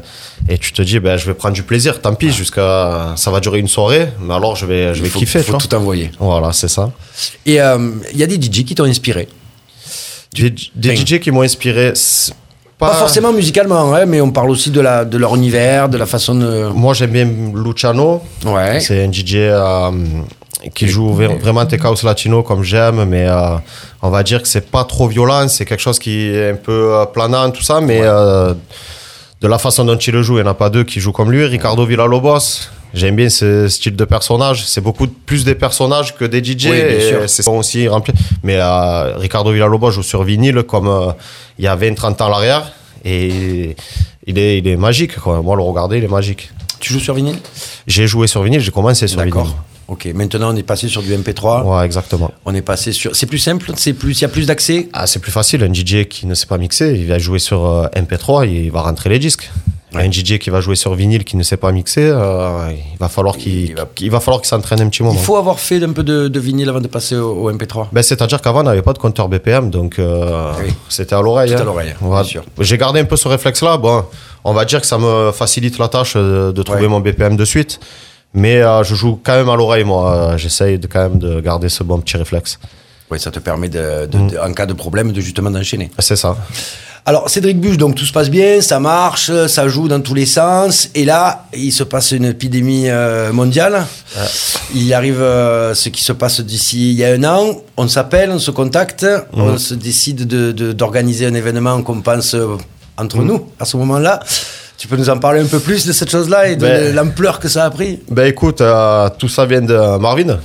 et 0.48 0.58
tu 0.58 0.72
te 0.72 0.82
dis, 0.82 0.98
ben, 0.98 1.16
je 1.16 1.26
vais 1.26 1.34
prendre 1.34 1.54
du 1.54 1.62
plaisir. 1.62 2.00
Tant 2.00 2.14
pis, 2.14 2.32
jusqu'à, 2.32 3.12
ça 3.16 3.30
va 3.30 3.40
durer 3.40 3.58
une 3.58 3.68
soirée, 3.68 4.08
mais 4.20 4.34
alors 4.34 4.56
je 4.56 4.66
vais, 4.66 4.94
je 4.94 5.02
vais 5.02 5.08
faut, 5.08 5.18
kiffer. 5.18 5.42
faut 5.42 5.56
tout 5.56 5.74
envoyer. 5.74 6.10
Voilà, 6.18 6.52
c'est 6.52 6.68
ça. 6.68 6.90
Et 7.46 7.60
euh, 7.60 7.90
il 8.12 8.18
y 8.18 8.22
a 8.22 8.26
des 8.26 8.36
DJ 8.40 8.64
qui 8.64 8.74
t'ont 8.74 8.84
inspiré? 8.84 9.28
Des, 10.34 10.96
DJ 10.96 11.20
qui 11.20 11.30
m'ont 11.30 11.42
inspiré. 11.42 11.92
c'est 11.94 12.32
Pas, 12.88 12.94
forcément 12.94 13.32
musicalement, 13.32 13.94
hein, 13.94 14.06
mais 14.06 14.20
on 14.20 14.30
parle 14.30 14.50
aussi 14.50 14.70
de, 14.70 14.80
la, 14.80 15.04
de 15.04 15.16
leur 15.16 15.34
univers, 15.36 15.88
de 15.88 15.96
la 15.96 16.06
façon 16.06 16.34
de. 16.34 16.68
Moi, 16.74 16.94
j'aime 16.94 17.10
bien 17.10 17.28
Luciano. 17.54 18.22
Ouais. 18.44 18.80
C'est 18.80 19.04
un 19.04 19.12
DJ 19.12 19.34
euh, 19.36 19.90
qui 20.74 20.88
joue 20.88 21.12
vraiment 21.12 21.64
house 21.84 22.02
latino 22.02 22.42
comme 22.42 22.62
j'aime, 22.62 23.04
mais 23.04 23.26
euh, 23.28 23.56
on 24.02 24.10
va 24.10 24.22
dire 24.22 24.42
que 24.42 24.48
c'est 24.48 24.70
pas 24.70 24.84
trop 24.84 25.08
violent, 25.08 25.48
c'est 25.48 25.64
quelque 25.64 25.80
chose 25.80 25.98
qui 25.98 26.28
est 26.28 26.50
un 26.50 26.56
peu 26.56 26.94
euh, 26.94 27.06
planant, 27.06 27.50
tout 27.50 27.62
ça, 27.62 27.80
mais 27.80 28.00
euh, 28.02 28.54
de 29.40 29.48
la 29.48 29.58
façon 29.58 29.84
dont 29.84 29.96
il 29.96 30.12
le 30.12 30.22
joue, 30.22 30.34
il 30.38 30.42
n'y 30.42 30.48
en 30.48 30.50
a 30.50 30.54
pas 30.54 30.70
deux 30.70 30.84
qui 30.84 31.00
jouent 31.00 31.12
comme 31.12 31.30
lui. 31.30 31.44
Ricardo 31.44 31.84
Villalobos, 31.84 32.68
j'aime 32.94 33.16
bien 33.16 33.28
ce 33.28 33.68
style 33.68 33.96
de 33.96 34.04
personnage, 34.04 34.64
c'est 34.66 34.80
beaucoup 34.80 35.06
plus 35.06 35.44
des 35.44 35.54
personnages 35.54 36.14
que 36.16 36.24
des 36.24 36.42
DJ, 36.42 36.66
Oui, 36.66 36.76
et 36.76 37.28
c'est 37.28 37.46
aussi 37.48 37.88
rempli. 37.88 38.12
Mais 38.42 38.56
euh, 38.56 39.16
Ricardo 39.16 39.52
Villalobos 39.52 39.90
joue 39.90 40.02
sur 40.02 40.22
vinyle 40.22 40.62
comme 40.62 40.88
euh, 40.88 41.12
il 41.58 41.64
y 41.64 41.68
a 41.68 41.76
20-30 41.76 42.22
ans 42.22 42.26
à 42.26 42.30
l'arrière, 42.30 42.72
et 43.04 43.76
il 44.26 44.38
est, 44.38 44.58
il 44.58 44.68
est 44.68 44.76
magique, 44.76 45.16
quoi. 45.18 45.42
moi 45.42 45.56
le 45.56 45.62
regarder, 45.62 45.98
il 45.98 46.04
est 46.04 46.08
magique. 46.08 46.50
Tu 46.80 46.92
joues 46.92 47.00
sur 47.00 47.14
vinyle? 47.14 47.38
J'ai 47.86 48.06
joué 48.06 48.26
sur 48.26 48.42
vinyle, 48.42 48.60
j'ai 48.60 48.70
commencé 48.70 49.06
sur 49.06 49.20
vinyle. 49.20 49.34
D'accord. 49.34 49.56
Ok, 49.88 50.06
maintenant 50.14 50.54
on 50.54 50.56
est 50.56 50.62
passé 50.62 50.88
sur 50.88 51.02
du 51.02 51.12
MP3. 51.12 51.64
Ouais, 51.64 51.84
exactement. 51.84 52.32
On 52.46 52.54
est 52.54 52.62
passé 52.62 52.92
sur. 52.92 53.14
C'est 53.14 53.26
plus 53.26 53.38
simple, 53.38 53.72
c'est 53.76 53.92
plus, 53.92 54.18
il 54.18 54.22
y 54.22 54.24
a 54.24 54.28
plus 54.28 54.46
d'accès? 54.46 54.88
Ah, 54.92 55.06
c'est 55.06 55.18
plus 55.18 55.32
facile. 55.32 55.62
Un 55.64 55.74
DJ 55.74 56.06
qui 56.08 56.26
ne 56.26 56.34
sait 56.34 56.46
pas 56.46 56.56
mixer, 56.56 56.94
il 56.94 57.06
va 57.08 57.18
jouer 57.18 57.38
sur 57.38 57.66
euh, 57.66 57.86
MP3, 57.88 58.48
il 58.48 58.70
va 58.70 58.82
rentrer 58.82 59.10
les 59.10 59.18
disques. 59.18 59.50
Un 59.94 60.10
DJ 60.10 60.38
qui 60.38 60.50
va 60.50 60.60
jouer 60.60 60.76
sur 60.76 60.94
vinyle, 60.94 61.24
qui 61.24 61.36
ne 61.36 61.42
sait 61.42 61.56
pas 61.56 61.70
mixer, 61.72 62.02
euh, 62.04 62.70
il 62.72 62.98
va 62.98 63.08
falloir 63.08 63.36
qu'il 63.36 63.70
Il 63.70 63.74
va- 63.76 63.88
il 64.00 64.10
va 64.10 64.20
falloir 64.20 64.40
qu'il 64.40 64.48
s'entraîne 64.48 64.80
un 64.80 64.88
petit 64.88 65.02
moment. 65.02 65.18
Il 65.18 65.24
faut 65.24 65.36
avoir 65.36 65.58
fait 65.60 65.82
un 65.82 65.92
peu 65.92 66.02
de, 66.02 66.28
de 66.28 66.40
vinyle 66.40 66.68
avant 66.68 66.80
de 66.80 66.88
passer 66.88 67.16
au, 67.16 67.30
au 67.44 67.52
MP3. 67.52 67.88
Ben, 67.92 68.02
C'est-à-dire 68.02 68.40
qu'avant, 68.40 68.60
on 68.60 68.64
n'avait 68.64 68.82
pas 68.82 68.92
de 68.94 68.98
compteur 68.98 69.28
BPM, 69.28 69.70
donc 69.70 69.98
euh, 69.98 70.52
Oui. 70.64 70.72
c'était 70.88 71.14
à 71.14 71.20
l'oreille. 71.20 71.52
À 71.54 71.60
hein. 71.60 71.64
l'oreille, 71.64 71.94
Voilà. 72.00 72.26
J'ai 72.60 72.78
gardé 72.78 73.00
un 73.00 73.04
peu 73.04 73.16
ce 73.16 73.28
réflexe-là. 73.28 73.76
Bon, 73.76 74.04
on 74.44 74.52
va 74.52 74.64
dire 74.64 74.80
que 74.80 74.86
ça 74.86 74.98
me 74.98 75.30
facilite 75.32 75.78
la 75.78 75.88
tâche 75.88 76.14
euh, 76.16 76.52
de 76.52 76.62
trouver 76.62 76.82
Ouais. 76.82 76.88
mon 76.88 77.00
BPM 77.00 77.36
de 77.36 77.44
suite. 77.44 77.78
Mais 78.34 78.62
euh, 78.62 78.82
je 78.84 78.94
joue 78.94 79.20
quand 79.22 79.34
même 79.34 79.50
à 79.50 79.56
l'oreille, 79.56 79.84
moi. 79.84 80.36
J'essaye 80.38 80.78
de, 80.78 80.86
quand 80.86 81.00
même 81.02 81.18
de 81.18 81.40
garder 81.40 81.68
ce 81.68 81.82
bon 81.82 81.98
petit 82.00 82.16
réflexe. 82.16 82.58
Oui, 83.10 83.20
ça 83.20 83.30
te 83.30 83.38
permet, 83.40 83.68
de, 83.68 84.06
de- 84.06 84.16
Mm. 84.18 84.28
de- 84.30 84.38
en 84.38 84.52
cas 84.54 84.64
de 84.64 84.72
problème, 84.72 85.12
de 85.12 85.20
justement 85.20 85.50
d'enchaîner. 85.50 85.90
C'est 85.98 86.16
ça. 86.16 86.34
Alors, 87.04 87.28
Cédric 87.28 87.60
Buche, 87.60 87.78
donc 87.78 87.96
tout 87.96 88.04
se 88.06 88.12
passe 88.12 88.30
bien, 88.30 88.60
ça 88.60 88.78
marche, 88.78 89.30
ça 89.48 89.66
joue 89.66 89.88
dans 89.88 90.00
tous 90.00 90.14
les 90.14 90.24
sens. 90.26 90.88
Et 90.94 91.04
là, 91.04 91.46
il 91.52 91.72
se 91.72 91.82
passe 91.82 92.12
une 92.12 92.26
épidémie 92.26 92.84
euh, 92.88 93.32
mondiale. 93.32 93.84
Il 94.72 94.94
arrive 94.94 95.20
euh, 95.20 95.74
ce 95.74 95.88
qui 95.88 96.02
se 96.04 96.12
passe 96.12 96.40
d'ici 96.40 96.92
il 96.92 96.98
y 96.98 97.04
a 97.04 97.08
un 97.08 97.24
an. 97.24 97.56
On 97.76 97.88
s'appelle, 97.88 98.30
on 98.30 98.38
se 98.38 98.52
contacte, 98.52 99.04
on 99.32 99.58
se 99.58 99.74
décide 99.74 100.28
de- 100.28 100.52
de- 100.52 100.72
d'organiser 100.72 101.26
un 101.26 101.34
événement 101.34 101.82
qu'on 101.82 102.00
pense 102.02 102.34
euh, 102.36 102.56
entre 102.96 103.18
nous 103.18 103.48
à 103.58 103.64
ce 103.64 103.76
moment-là. 103.78 104.20
Tu 104.78 104.86
peux 104.86 104.96
nous 104.96 105.10
en 105.10 105.18
parler 105.18 105.40
un 105.40 105.46
peu 105.46 105.58
plus 105.58 105.84
de 105.84 105.92
cette 105.92 106.10
chose-là 106.10 106.48
et 106.50 106.56
de 106.56 106.60
Ben- 106.60 106.94
l'ampleur 106.94 107.40
que 107.40 107.48
ça 107.48 107.64
a 107.64 107.70
pris? 107.70 107.98
Ben 108.10 108.26
écoute, 108.26 108.60
euh, 108.60 109.08
tout 109.18 109.28
ça 109.28 109.44
vient 109.44 109.60
de 109.62 109.98
Marvin, 109.98 110.38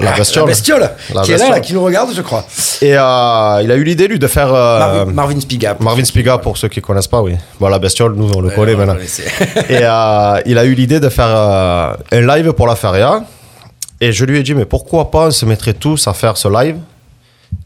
la 0.00 0.12
bestiole. 0.12 0.44
La 0.44 0.46
bestiole, 0.48 0.90
La 1.14 1.22
qui 1.22 1.32
est 1.32 1.34
là, 1.34 1.38
bestiole. 1.38 1.50
là, 1.50 1.60
qui 1.60 1.74
nous 1.74 1.82
regarde, 1.84 2.10
je 2.14 2.22
crois. 2.22 2.44
Et 2.80 2.94
euh, 2.96 3.60
il 3.62 3.70
a 3.70 3.74
eu 3.76 3.84
l'idée, 3.84 4.08
lui, 4.08 4.18
de 4.18 4.26
faire. 4.26 4.52
euh, 4.52 4.78
Marvin, 5.04 5.12
Marvin 5.12 5.40
Spiga. 5.40 5.76
Marvin 5.80 6.04
Spiga, 6.04 6.38
pour 6.38 6.56
ceux 6.56 6.68
qui 6.68 6.80
connaissent 6.80 7.06
pas, 7.08 7.20
oui. 7.20 7.34
Bon, 7.60 7.68
la 7.68 7.78
bestiole, 7.78 8.14
nous, 8.14 8.30
on 8.34 8.40
le 8.40 8.50
connaît 8.50 8.74
maintenant. 8.74 8.96
Et 9.68 9.78
euh, 9.82 10.40
il 10.46 10.58
a 10.58 10.64
eu 10.64 10.74
l'idée 10.74 11.00
de 11.00 11.08
faire 11.08 11.26
euh, 11.28 11.92
un 12.12 12.20
live 12.26 12.52
pour 12.52 12.66
la 12.66 12.76
feria. 12.76 13.22
Et 14.00 14.12
je 14.12 14.24
lui 14.24 14.38
ai 14.38 14.42
dit, 14.42 14.54
mais 14.54 14.64
pourquoi 14.64 15.10
pas 15.10 15.26
on 15.26 15.30
se 15.30 15.44
mettrait 15.44 15.74
tous 15.74 16.06
à 16.08 16.14
faire 16.14 16.36
ce 16.36 16.48
live? 16.48 16.76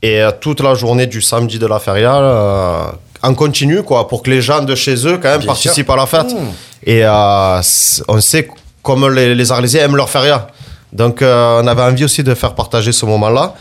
Et 0.01 0.21
euh, 0.23 0.31
toute 0.41 0.61
la 0.61 0.75
journée 0.75 1.07
du 1.07 1.21
samedi 1.21 1.59
de 1.59 1.67
la 1.67 1.79
feria, 1.79 2.17
euh, 2.17 2.83
en 3.23 3.35
continu, 3.35 3.83
quoi, 3.83 4.09
pour 4.09 4.23
que 4.23 4.31
les 4.31 4.41
gens 4.41 4.63
de 4.63 4.75
chez 4.75 4.95
eux, 5.07 5.19
quand 5.23 5.29
même, 5.29 5.39
Bien 5.39 5.47
participent 5.49 5.85
sûr. 5.85 5.93
à 5.95 5.97
la 5.97 6.07
fête. 6.07 6.33
Mmh. 6.33 6.39
Et 6.85 7.05
euh, 7.05 7.61
on 8.09 8.21
sait 8.21 8.49
comme 8.83 9.09
les, 9.13 9.35
les 9.35 9.53
Arlésiens 9.53 9.85
aiment 9.85 9.97
leur 9.97 10.09
feria. 10.11 10.49
Donc, 10.93 11.23
euh, 11.23 11.61
on 11.63 11.67
avait 11.67 11.83
envie 11.83 12.05
aussi 12.05 12.23
de 12.23 12.35
faire 12.35 12.55
partager 12.55 12.93
ce 12.93 13.07
moment-là. 13.07 13.55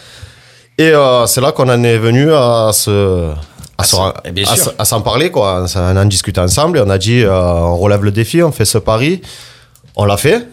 Et 0.77 0.89
euh, 0.89 1.25
c'est 1.27 1.41
là 1.41 1.51
qu'on 1.51 1.69
en 1.69 1.83
est 1.83 1.97
venu 1.97 2.33
à 2.33 2.71
se. 2.73 3.31
À, 3.77 3.83
se- 3.83 3.95
s'en- 3.95 4.13
eh 4.25 4.43
à 4.77 4.85
s'en 4.85 5.01
parler, 5.01 5.31
quoi. 5.31 5.65
On 5.75 5.97
en 5.97 6.05
discuté 6.05 6.39
ensemble 6.41 6.77
et 6.77 6.81
on 6.81 6.89
a 6.89 6.97
dit 6.97 7.21
euh, 7.23 7.31
on 7.33 7.77
relève 7.77 8.03
le 8.03 8.11
défi, 8.11 8.41
on 8.43 8.51
fait 8.51 8.65
ce 8.65 8.77
pari. 8.77 9.21
On 9.95 10.05
l'a 10.05 10.17
fait. 10.17 10.47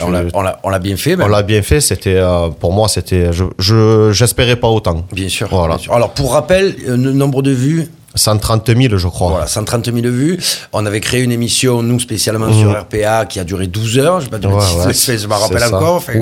On 0.00 0.10
l'a- 0.10 0.24
on 0.34 0.44
on 0.72 0.78
bien 0.78 0.96
fait. 0.96 1.14
On 1.14 1.18
même. 1.18 1.30
l'a 1.30 1.42
bien 1.42 1.62
fait. 1.62 1.80
C'était 1.80 2.16
euh, 2.16 2.48
pour 2.48 2.72
moi, 2.72 2.88
c'était. 2.88 3.32
Je 3.32 3.44
je- 3.58 4.10
j'espérais 4.12 4.56
pas 4.56 4.68
autant. 4.68 5.04
Bien 5.12 5.28
sûr, 5.28 5.48
Voilà. 5.50 5.74
bien 5.76 5.84
sûr. 5.84 5.92
Alors, 5.94 6.10
pour 6.10 6.32
rappel, 6.32 6.74
le 6.86 6.96
nombre 6.96 7.42
de 7.42 7.50
vues, 7.52 7.88
130 8.16 8.66
000, 8.76 8.96
je 8.96 9.08
crois. 9.08 9.30
voilà, 9.30 9.46
130 9.46 9.86
000 9.86 9.96
vues. 10.06 10.38
On 10.72 10.86
avait 10.86 11.00
créé 11.00 11.22
une 11.22 11.32
émission, 11.32 11.82
nous, 11.82 11.98
spécialement 11.98 12.52
sur 12.52 12.70
RPA, 12.70 13.26
qui 13.26 13.40
a 13.40 13.44
duré 13.44 13.66
12 13.66 13.98
heures. 13.98 14.20
Je 14.20 14.26
ne. 14.30 14.46
Ouais, 14.46 14.54
ouais, 14.54 14.92
je 15.18 15.26
me 15.26 15.34
rappelle 15.34 15.64
encore. 15.64 15.96
Enfin, 15.96 16.12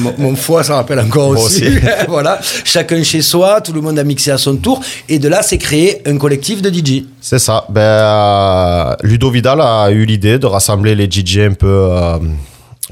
mon, 0.00 0.14
mon- 0.18 0.36
foie 0.36 0.62
s'en 0.62 0.76
rappelle 0.76 1.00
encore 1.00 1.32
Moi 1.32 1.42
aussi. 1.44 1.66
aussi. 1.66 1.78
voilà. 2.08 2.38
Chacun 2.64 3.02
chez 3.02 3.22
soi, 3.22 3.60
tout 3.60 3.72
le 3.72 3.80
monde 3.80 3.98
a 3.98 4.04
mixé 4.04 4.30
à 4.30 4.38
son 4.38 4.56
tour. 4.56 4.80
Et 5.08 5.18
de 5.18 5.28
là, 5.28 5.42
c'est 5.42 5.58
créé 5.58 6.02
un 6.08 6.16
collectif 6.18 6.62
de 6.62 6.70
DJ. 6.70 7.04
C'est 7.20 7.38
ça. 7.40 7.64
Ben, 7.68 7.80
euh, 7.80 8.94
Ludo 9.02 9.30
Vidal 9.30 9.60
a 9.60 9.90
eu 9.90 10.04
l'idée 10.04 10.38
de 10.38 10.46
rassembler 10.46 10.94
les 10.94 11.10
DJ 11.10 11.38
un 11.38 11.54
peu 11.54 11.66
euh, 11.90 12.18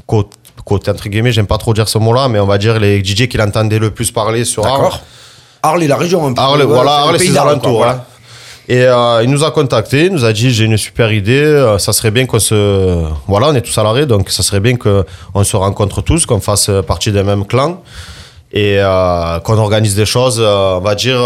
côte, 0.07 0.33
côte, 0.65 0.89
entre 0.89 1.09
guillemets, 1.09 1.33
j'aime 1.33 1.47
pas 1.47 1.59
trop 1.59 1.73
dire 1.75 1.89
ce 1.89 1.99
mot-là, 1.99 2.29
mais 2.29 2.41
on 2.41 2.47
va 2.47 2.59
dire 2.59 2.79
les 2.81 2.99
DJ 3.05 3.29
qu'il 3.29 3.41
entendait 3.41 3.79
le 3.79 3.93
plus 3.93 4.11
parler 4.11 4.45
sur 4.45 4.67
Arles. 4.67 4.93
Arles 5.63 5.83
et 5.85 5.89
la 5.89 5.97
région, 5.97 6.27
un 6.27 6.33
peu. 6.33 6.41
Arles, 6.41 6.63
voilà, 6.63 6.93
Arles, 6.97 7.19
pays 7.19 7.29
ses 7.29 7.37
alentours. 7.39 7.79
quoi, 7.79 7.91
hein. 7.91 8.03
Et 8.69 8.83
euh, 8.83 9.23
il 9.23 9.31
nous 9.31 9.45
a 9.45 9.53
contacté, 9.53 10.07
il 10.07 10.13
nous 10.13 10.25
a 10.25 10.33
dit 10.33 10.51
j'ai 10.51 10.65
une 10.65 10.77
super 10.77 11.13
idée, 11.13 11.41
euh, 11.41 11.79
ça 11.79 11.93
serait 11.93 12.11
bien 12.11 12.27
qu'on 12.27 12.41
se. 12.41 13.05
Voilà, 13.29 13.49
on 13.49 13.55
est 13.55 13.61
tous 13.61 13.71
salariés, 13.71 14.07
donc 14.07 14.31
ça 14.31 14.43
serait 14.43 14.59
bien 14.59 14.77
qu'on 14.77 15.45
se 15.45 15.57
rencontre 15.57 16.03
tous, 16.03 16.27
qu'on 16.27 16.41
fasse 16.41 16.71
partie 16.87 17.13
d'un 17.13 17.23
même 17.23 17.47
clan 17.47 17.81
et 18.53 18.79
euh, 18.79 19.39
qu'on 19.41 19.59
organise 19.59 19.95
des 19.95 20.07
choses, 20.07 20.41
on 20.41 20.81
va 20.81 20.97
dire, 20.97 21.21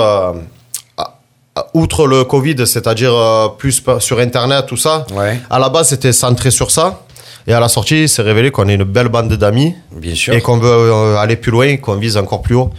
outre 1.72 2.06
le 2.06 2.24
Covid, 2.24 2.66
c'est-à-dire 2.66 3.14
plus 3.56 3.82
sur 4.00 4.18
Internet, 4.18 4.66
tout 4.66 4.76
ça. 4.76 5.06
Ouais. 5.14 5.40
À 5.48 5.58
la 5.58 5.70
base, 5.70 5.88
c'était 5.88 6.12
centré 6.12 6.50
sur 6.50 6.70
ça. 6.70 7.00
Et 7.46 7.54
à 7.54 7.60
la 7.60 7.68
sortie, 7.70 8.02
il 8.02 8.08
s'est 8.08 8.20
révélé 8.20 8.50
qu'on 8.50 8.68
est 8.68 8.74
une 8.74 8.84
belle 8.84 9.08
bande 9.08 9.32
d'amis 9.32 9.74
Bien 9.92 10.14
sûr. 10.14 10.34
et 10.34 10.42
qu'on 10.42 10.58
veut 10.58 11.16
aller 11.16 11.36
plus 11.36 11.50
loin, 11.50 11.78
qu'on 11.78 11.96
vise 11.96 12.18
encore 12.18 12.42
plus 12.42 12.54
haut. 12.54 12.70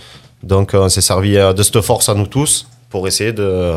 Donc, 0.43 0.71
on 0.75 0.87
s'est 0.87 1.01
servi 1.01 1.33
de 1.33 1.63
cette 1.63 1.81
force 1.81 2.09
à 2.09 2.13
nous 2.13 2.27
tous 2.27 2.67
pour 2.91 3.07
essayer 3.07 3.31
de. 3.31 3.73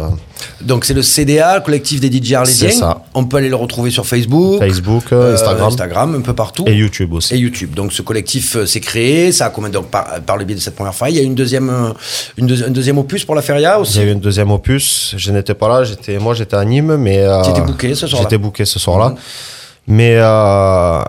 Donc, 0.61 0.85
c'est 0.85 0.93
le 0.93 1.03
CDA, 1.03 1.61
collectif 1.61 2.01
des 2.01 2.11
DJ 2.11 2.33
arlésiens. 2.35 2.69
C'est 2.71 2.77
ça. 2.77 3.03
On 3.15 3.25
peut 3.25 3.37
aller 3.39 3.49
le 3.49 3.55
retrouver 3.57 3.91
sur 3.91 4.05
Facebook, 4.05 4.59
Facebook, 4.59 5.05
euh, 5.13 5.31
euh, 5.31 5.35
Instagram, 5.35 5.69
Instagram, 5.69 6.15
un 6.17 6.21
peu 6.21 6.35
partout. 6.35 6.65
et 6.67 6.75
YouTube 6.75 7.13
aussi. 7.15 7.35
Et 7.35 7.39
YouTube. 7.39 7.75
Donc 7.75 7.93
ce 7.93 8.03
collectif 8.03 8.57
euh, 8.57 8.67
s'est 8.67 8.81
créé, 8.81 9.31
ça 9.33 9.47
a 9.47 9.51
commencé 9.51 9.73
donc 9.73 9.87
par, 9.87 10.21
par 10.27 10.37
le 10.37 10.45
biais 10.45 10.57
de 10.57 10.61
cette 10.61 10.75
première 10.75 10.95
fois. 10.95 11.09
Il 11.11 11.17
y 11.17 11.21
a 11.21 11.23
une 11.23 11.35
deuxième, 11.37 11.71
euh, 11.71 11.93
une 12.37 12.47
deuxi- 12.49 12.65
un 12.67 12.71
deuxième 12.71 12.99
opus 12.99 13.25
pour 13.25 13.35
la 13.37 13.43
Feria 13.43 13.79
aussi. 13.79 13.95
J'ai 13.95 14.03
eu 14.05 14.13
un 14.13 14.17
deuxième 14.17 14.51
opus. 14.51 15.15
Je 15.17 15.31
n'étais 15.31 15.55
pas 15.55 15.69
là. 15.69 15.85
J'étais, 15.85 16.19
moi, 16.19 16.35
j'étais 16.35 16.57
à 16.57 16.65
Nîmes, 16.65 16.97
mais. 16.97 17.19
euh, 17.21 17.43
Tu 17.43 17.51
étais 17.51 17.61
booké 17.63 17.95
ce 17.95 18.07
soir-là. 18.09 18.29
J'étais 18.29 18.39
booké 18.39 18.65
ce 18.65 18.79
soir-là. 18.79 19.11
Mhm. 19.11 19.17
Mais 19.87 20.17
euh, 20.17 21.03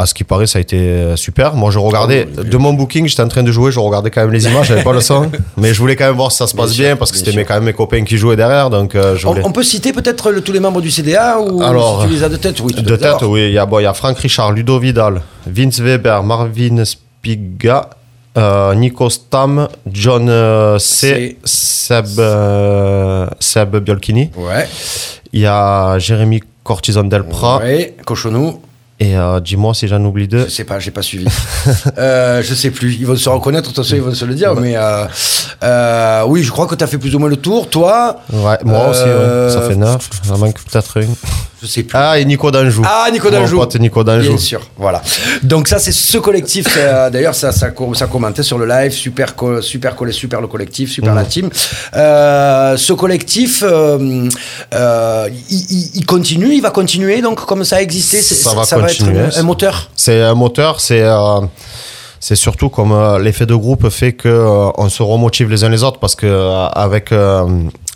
à 0.00 0.06
ce 0.06 0.14
qui 0.14 0.22
paraît, 0.22 0.46
ça 0.46 0.58
a 0.58 0.62
été 0.62 1.16
super. 1.16 1.54
Moi, 1.54 1.72
je 1.72 1.78
regardais 1.80 2.28
Ah 2.38 2.42
de 2.44 2.56
mon 2.56 2.72
booking. 2.72 3.08
J'étais 3.08 3.22
en 3.22 3.26
train 3.28 3.42
de 3.42 3.50
jouer. 3.50 3.72
Je 3.72 3.80
regardais 3.80 4.10
quand 4.10 4.20
même 4.20 4.32
les 4.32 4.46
images. 4.46 4.68
J'avais 4.68 4.84
pas 4.84 4.92
le 4.92 5.00
son, 5.00 5.28
mais 5.56 5.74
je 5.74 5.78
voulais 5.80 5.96
quand 5.96 6.06
même 6.06 6.14
voir 6.14 6.30
si 6.30 6.38
ça 6.38 6.46
se 6.46 6.54
passe 6.54 6.76
bien 6.76 6.94
parce 6.94 7.10
que 7.10 7.18
c'était 7.18 7.44
quand 7.44 7.54
même 7.54 7.64
mes 7.64 7.72
copains 7.72 8.04
qui 8.04 8.16
jouaient 8.16 8.36
derrière. 8.36 8.70
Donc, 8.70 8.94
euh, 8.94 9.16
je 9.16 9.26
On, 9.26 9.30
voulais. 9.32 9.44
on 9.44 9.50
peut 9.50 9.64
citer 9.64 9.92
peut-être 9.92 10.30
le- 10.30 10.40
tous 10.40 10.52
les 10.52 10.60
membres 10.60 10.80
du 10.80 10.90
CDA 10.90 11.40
ou 11.40 11.60
Alors, 11.62 12.02
si 12.02 12.08
tu 12.08 12.14
les 12.14 12.22
as 12.22 12.28
de 12.28 12.36
tête 12.36 12.60
Oui, 12.60 12.72
De 12.74 12.94
tête, 12.96 13.22
oui. 13.22 13.46
Il 13.48 13.52
y 13.52 13.58
a, 13.58 13.66
bon, 13.66 13.80
il 13.80 13.82
y 13.82 13.86
a 13.86 13.92
Franck 13.94 14.18
Richard, 14.18 14.52
Ludo 14.52 14.78
Vidal, 14.78 15.20
Vince 15.46 15.80
Weber, 15.80 16.22
Marvin 16.22 16.84
Spiga, 16.84 17.90
euh, 18.36 18.74
Nico 18.76 19.10
Stam, 19.10 19.66
John 19.90 20.28
euh, 20.28 20.78
C, 20.78 21.38
Seb, 21.42 22.06
euh, 22.20 23.26
Seb 23.40 23.76
Biolchini. 23.78 24.30
Ouais. 24.36 24.68
Il 25.32 25.40
y 25.40 25.46
a 25.46 25.98
Jérémy 25.98 26.40
Cortison 26.62 27.02
Delprat. 27.02 27.58
Ouais, 27.58 27.96
Cochonou. 28.06 28.60
Et 29.00 29.16
euh, 29.16 29.38
dis-moi 29.38 29.74
si 29.74 29.86
j'en 29.86 30.04
oublie 30.04 30.26
deux. 30.26 30.44
Je 30.46 30.50
sais 30.50 30.64
pas, 30.64 30.80
j'ai 30.80 30.90
pas 30.90 31.02
suivi. 31.02 31.26
euh, 31.98 32.42
je 32.42 32.52
sais 32.54 32.70
plus. 32.72 32.94
Ils 32.94 33.06
vont 33.06 33.14
se 33.14 33.28
reconnaître, 33.28 33.68
de 33.70 33.74
toute 33.74 33.84
façon, 33.84 33.94
ils 33.94 34.02
vont 34.02 34.12
se 34.12 34.24
le 34.24 34.34
dire. 34.34 34.54
Mais 34.56 34.74
euh, 34.76 35.04
euh, 35.62 36.24
oui, 36.26 36.42
je 36.42 36.50
crois 36.50 36.66
que 36.66 36.74
tu 36.74 36.82
as 36.82 36.88
fait 36.88 36.98
plus 36.98 37.14
ou 37.14 37.18
moins 37.20 37.28
le 37.28 37.36
tour. 37.36 37.68
Toi, 37.70 38.20
Ouais, 38.32 38.58
moi 38.64 38.88
aussi, 38.88 39.02
Euh, 39.06 39.46
ouais. 39.46 39.52
ça 39.54 39.62
fait 39.68 39.76
neuf. 39.76 40.10
Il 40.24 40.32
en 40.32 40.38
manque 40.38 40.56
peut-être 40.64 40.96
une. 40.96 41.14
Je 41.62 41.66
sais 41.66 41.82
plus. 41.82 41.96
Ah, 41.98 42.18
et 42.18 42.24
Nico 42.24 42.50
d'Anjou. 42.50 42.82
Ah, 42.86 43.08
Nico 43.12 43.30
d'Anjou. 43.30 43.56
Mon 43.56 43.62
pote 43.62 43.76
Nico 43.76 44.04
d'Anjou. 44.04 44.28
Bien 44.28 44.38
sûr, 44.38 44.60
voilà. 44.76 45.02
Donc 45.42 45.68
ça, 45.68 45.78
c'est 45.78 45.92
ce 45.92 46.18
collectif. 46.18 46.66
euh, 46.76 47.10
D'ailleurs, 47.10 47.34
ça, 47.34 47.52
ça, 47.52 47.68
ça 47.94 48.06
commentait 48.06 48.42
sur 48.42 48.58
le 48.58 48.66
live. 48.66 48.92
Super, 48.92 49.34
co- 49.34 49.60
super, 49.62 49.94
collé- 49.96 50.12
super 50.12 50.40
le 50.40 50.46
collectif, 50.46 50.90
super 50.92 51.14
la 51.14 51.24
team. 51.24 51.50
Euh, 51.96 52.76
ce 52.76 52.92
collectif, 52.92 53.62
euh, 53.66 54.28
euh, 54.74 55.28
il, 55.50 56.06
continue, 56.06 56.54
il 56.54 56.60
va 56.62 56.70
continuer. 56.70 57.20
Donc, 57.22 57.44
comme 57.44 57.64
ça 57.64 57.76
a 57.76 57.80
existé, 57.80 58.20
Ça 58.20 58.54
va 58.54 58.62
être 58.62 58.80
continuer. 58.80 59.20
un, 59.20 59.40
un 59.40 59.42
moteur? 59.42 59.90
C'est 59.96 60.22
un 60.22 60.34
moteur, 60.34 60.80
c'est 60.80 61.02
c'est 62.20 62.34
surtout 62.34 62.68
comme 62.68 62.90
euh, 62.90 63.18
l'effet 63.20 63.46
de 63.46 63.54
groupe 63.54 63.88
fait 63.90 64.12
que 64.12 64.28
euh, 64.28 64.70
on 64.76 64.88
se 64.88 65.04
remotive 65.04 65.48
les 65.50 65.62
uns 65.62 65.68
les 65.68 65.84
autres 65.84 66.00
parce 66.00 66.16
que 66.16 66.26
euh, 66.26 66.66
avec 66.66 67.12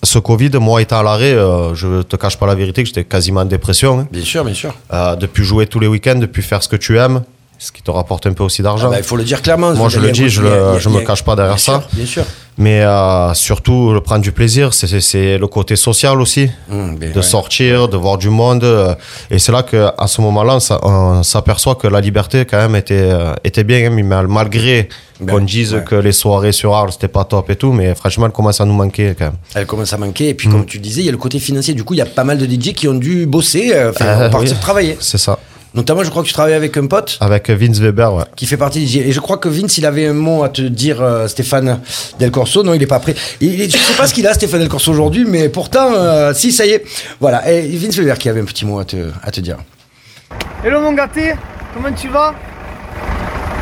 ce 0.03 0.19
Covid, 0.19 0.51
moi 0.61 0.83
étant 0.83 0.99
à 1.01 1.03
l'arrêt, 1.03 1.33
euh, 1.33 1.75
je 1.75 2.03
te 2.03 2.17
cache 2.17 2.37
pas 2.37 2.47
la 2.47 2.55
vérité 2.55 2.83
que 2.83 2.89
j'étais 2.89 3.05
quasiment 3.05 3.41
en 3.41 3.45
dépression. 3.45 4.01
hein. 4.01 4.09
Bien 4.11 4.25
sûr, 4.25 4.45
bien 4.45 4.55
sûr. 4.55 4.75
Euh, 4.93 5.15
depuis 5.17 5.45
jouer 5.45 5.67
tous 5.67 5.79
les 5.81 5.87
week-ends, 5.87 6.17
depuis 6.19 6.43
faire 6.43 6.63
ce 6.63 6.69
que 6.69 6.77
tu 6.77 6.99
aimes, 6.99 7.23
ce 7.59 7.71
qui 7.71 7.83
te 7.83 7.91
rapporte 7.91 8.27
un 8.27 8.33
peu 8.33 8.43
aussi 8.43 8.63
Ah 8.63 8.65
d'argent. 8.65 8.91
bah, 8.91 8.99
il 8.99 9.05
faut 9.05 9.17
le 9.17 9.23
dire 9.25 9.41
clairement. 9.43 9.73
Moi, 9.75 9.89
je 9.89 10.01
le 10.01 10.11
dis, 10.11 10.29
je 10.29 10.43
le- 10.43 10.79
je 10.81 10.89
me 10.89 11.01
cache 11.03 11.23
pas 11.23 11.37
derrière 11.37 11.61
ça. 11.61 11.85
bien 11.93 12.07
sûr. 12.07 12.25
Mais 12.59 12.83
euh, 12.83 13.33
surtout, 13.33 13.93
le 13.93 14.01
prendre 14.03 14.21
du 14.21 14.31
plaisir, 14.31 14.75
c'est- 14.75 15.39
le 15.39 15.47
côté 15.47 15.75
social 15.75 16.21
aussi. 16.21 16.51
Hum, 16.71 16.97
ben 16.97 17.11
de 17.11 17.17
ouais. 17.17 17.23
sortir, 17.23 17.89
de 17.89 17.97
voir 17.97 18.19
du 18.19 18.29
monde. 18.29 18.63
euh, 18.65 18.95
Et 19.31 19.39
c'est 19.39 19.53
là 19.53 19.63
qu'à 19.63 19.95
ce 20.07 20.21
moment-là, 20.21 20.57
on 20.57 20.61
s'a- 20.61 20.79
on 20.87 21.23
s'aperçoit 21.23 21.77
que 21.77 21.87
la 21.89 22.01
liberté, 22.01 22.45
quand 22.45 22.59
même, 22.59 22.77
était, 22.77 22.95
euh, 23.11 23.33
était 23.43 23.65
bien, 23.65 23.91
hein, 23.91 24.25
malgré 24.29 24.89
Ben, 25.21 25.35
qu'on 25.35 25.41
dise 25.45 25.73
ouais. 25.75 25.85
que 25.85 25.95
les 25.95 26.13
soirées 26.13 26.53
sur 26.53 26.75
Arles, 26.75 26.93
c'était 26.93 27.09
pas 27.09 27.25
top 27.25 27.49
et 27.51 27.57
tout, 27.57 27.73
mais 27.73 27.95
franchement, 27.95 28.27
elle 28.27 28.33
commence 28.33 28.61
à 28.61 28.65
nous 28.67 28.75
manquer 28.75 29.15
quand 29.19 29.27
même. 29.27 29.37
Elle 29.55 29.67
commence 29.67 29.93
à 29.95 29.97
manquer. 29.97 30.29
Et 30.29 30.35
puis, 30.35 30.49
Mm. 30.49 30.53
comme 30.53 30.67
tu 30.67 30.79
disais, 30.79 31.01
il 31.01 31.07
y 31.07 31.09
a 31.09 31.13
le 31.13 31.19
côté 31.19 31.39
financier. 31.39 31.73
Du 31.73 31.85
coup, 31.85 31.95
il 31.95 31.99
y 31.99 32.03
a 32.03 32.07
pas 32.07 32.25
mal 32.25 32.37
de 32.37 32.45
DJ 32.45 32.75
qui 32.75 32.87
ont 32.87 32.95
dû 32.95 33.25
bosser, 33.25 33.73
enfin, 33.89 34.29
partir 34.29 34.53
oui. 34.57 34.61
travailler. 34.61 34.97
C'est 35.01 35.19
ça. 35.19 35.39
Notamment, 35.75 36.05
je 36.05 36.11
crois 36.11 36.23
que 36.23 36.29
tu 36.29 36.35
travailles 36.35 36.53
avec 36.55 36.77
un 36.77 36.87
pote. 36.87 37.17
Avec 37.21 37.49
Vince 37.49 37.79
Weber, 37.81 38.13
ouais. 38.15 38.25
qui 38.37 38.45
fait 38.47 38.59
partie 38.59 38.87
DJ. 38.87 38.97
Et 38.99 39.13
je 39.13 39.21
crois 39.21 39.39
que 39.39 39.49
Vince, 39.49 39.79
il 39.79 39.87
avait 39.87 40.07
un 40.07 40.13
mot 40.13 40.43
à 40.43 40.51
te 40.51 40.61
dire, 40.61 41.01
euh, 41.01 41.27
Stéphane 41.29 41.81
Del 42.19 42.31
Corso. 42.31 42.63
Non, 42.63 42.75
il 42.75 42.83
est 42.83 42.87
pas 42.87 42.99
prêt. 43.01 43.15
Il, 43.41 43.59
il- 43.59 43.71
je 43.71 43.79
sais 43.79 43.95
pas 43.95 44.07
ce 44.07 44.13
qu'il 44.13 44.27
a, 44.27 44.35
Stéphane 44.35 44.61
Del 44.61 44.69
Corso, 44.69 44.91
aujourd'hui, 44.93 45.25
mais 45.27 45.49
pourtant, 45.49 45.93
euh, 45.95 46.35
si, 46.35 46.53
ça 46.53 46.67
y 46.67 46.71
est. 46.73 46.85
Voilà. 47.21 47.51
Et 47.51 47.63
Vince 47.77 47.97
Weber 47.97 48.19
qui 48.19 48.29
avait 48.29 48.41
un 48.43 48.45
petit 48.45 48.67
mot 48.67 48.79
à 48.81 48.85
te, 48.85 48.97
à 49.23 49.31
te 49.31 49.41
dire. 49.41 49.57
Hello 50.63 50.81
mon 50.81 50.93
gâté, 50.93 51.33
comment 51.75 51.93
tu 51.95 52.09
vas? 52.09 52.35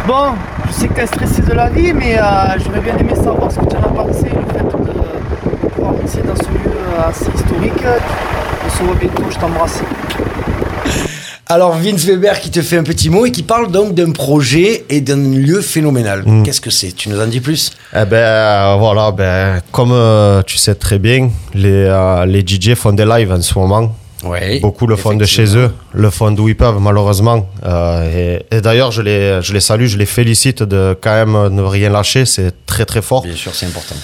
Bon, 0.09 0.33
je 0.67 0.73
sais 0.73 0.89
que 0.89 0.95
t'es 0.95 1.07
stressé 1.07 1.43
de 1.43 1.53
la 1.53 1.69
vie, 1.69 1.93
mais 1.93 2.19
euh, 2.19 2.23
j'aurais 2.65 2.81
bien 2.81 2.97
aimé 2.99 3.15
savoir 3.15 3.53
ce 3.53 3.59
que 3.61 3.67
tu 3.67 3.77
en 3.77 3.83
as 3.83 3.89
pensé, 4.05 4.25
le 4.25 4.53
fait 4.53 4.65
de 4.65 5.69
pouvoir 5.69 5.93
dans 5.95 6.09
ce 6.09 6.19
lieu 6.25 6.73
euh, 6.75 7.09
assez 7.09 7.27
historique. 7.35 7.85
On 8.67 8.71
se 8.71 8.83
voit 8.83 8.95
bientôt, 8.97 9.23
je 9.31 9.39
t'embrasse. 9.39 9.81
Alors, 11.51 11.75
Vince 11.75 12.05
Weber 12.05 12.39
qui 12.39 12.49
te 12.49 12.63
fait 12.63 12.77
un 12.77 12.85
petit 12.85 13.11
mot 13.11 13.27
et 13.27 13.33
qui 13.33 13.43
parle 13.43 13.73
donc 13.73 13.93
d'un 13.93 14.13
projet 14.13 14.85
et 14.89 15.01
d'un 15.01 15.17
lieu 15.17 15.61
phénoménal. 15.61 16.23
Mm. 16.25 16.45
Qu'est-ce 16.45 16.61
que 16.61 16.71
c'est? 16.71 16.93
Tu 16.93 17.09
nous 17.09 17.21
en 17.21 17.27
dis 17.27 17.41
plus? 17.41 17.73
Eh 17.93 18.05
ben 18.05 18.19
euh, 18.19 18.77
voilà, 18.79 19.11
ben, 19.11 19.61
comme 19.73 19.91
euh, 19.91 20.43
tu 20.47 20.59
sais 20.59 20.77
très 20.77 21.01
bien, 21.01 21.29
les, 21.53 21.87
euh, 21.89 22.25
les 22.25 22.47
DJ 22.47 22.75
font 22.77 22.93
des 22.93 23.05
lives 23.05 23.33
en 23.33 23.43
ce 23.43 23.59
moment. 23.59 23.97
Oui. 24.23 24.61
Beaucoup 24.61 24.87
le 24.87 24.95
font 24.95 25.15
de 25.15 25.25
chez 25.25 25.57
eux, 25.57 25.73
le 25.93 26.11
font 26.11 26.31
d'où 26.31 26.49
ils 26.49 26.57
peuvent, 26.57 26.79
malheureusement. 26.79 27.49
Euh, 27.67 28.39
et 28.53 28.57
et 28.57 28.61
d'ailleurs, 28.61 28.93
je 28.93 29.03
les, 29.03 29.43
je 29.43 29.53
les 29.53 29.61
salue, 29.61 29.87
je 29.87 29.99
les 29.99 30.07
félicite 30.07 30.63
de 30.63 30.97
quand 31.01 31.27
même 31.27 31.53
ne 31.53 31.63
rien 31.63 31.91
lâcher, 31.91 32.27
c'est 32.27 32.65
très 32.65 32.85
très 32.85 33.03
fort. 33.03 33.23
Bien 33.23 33.35
sûr, 33.35 33.53
c'est 33.57 33.67
important. 33.67 33.97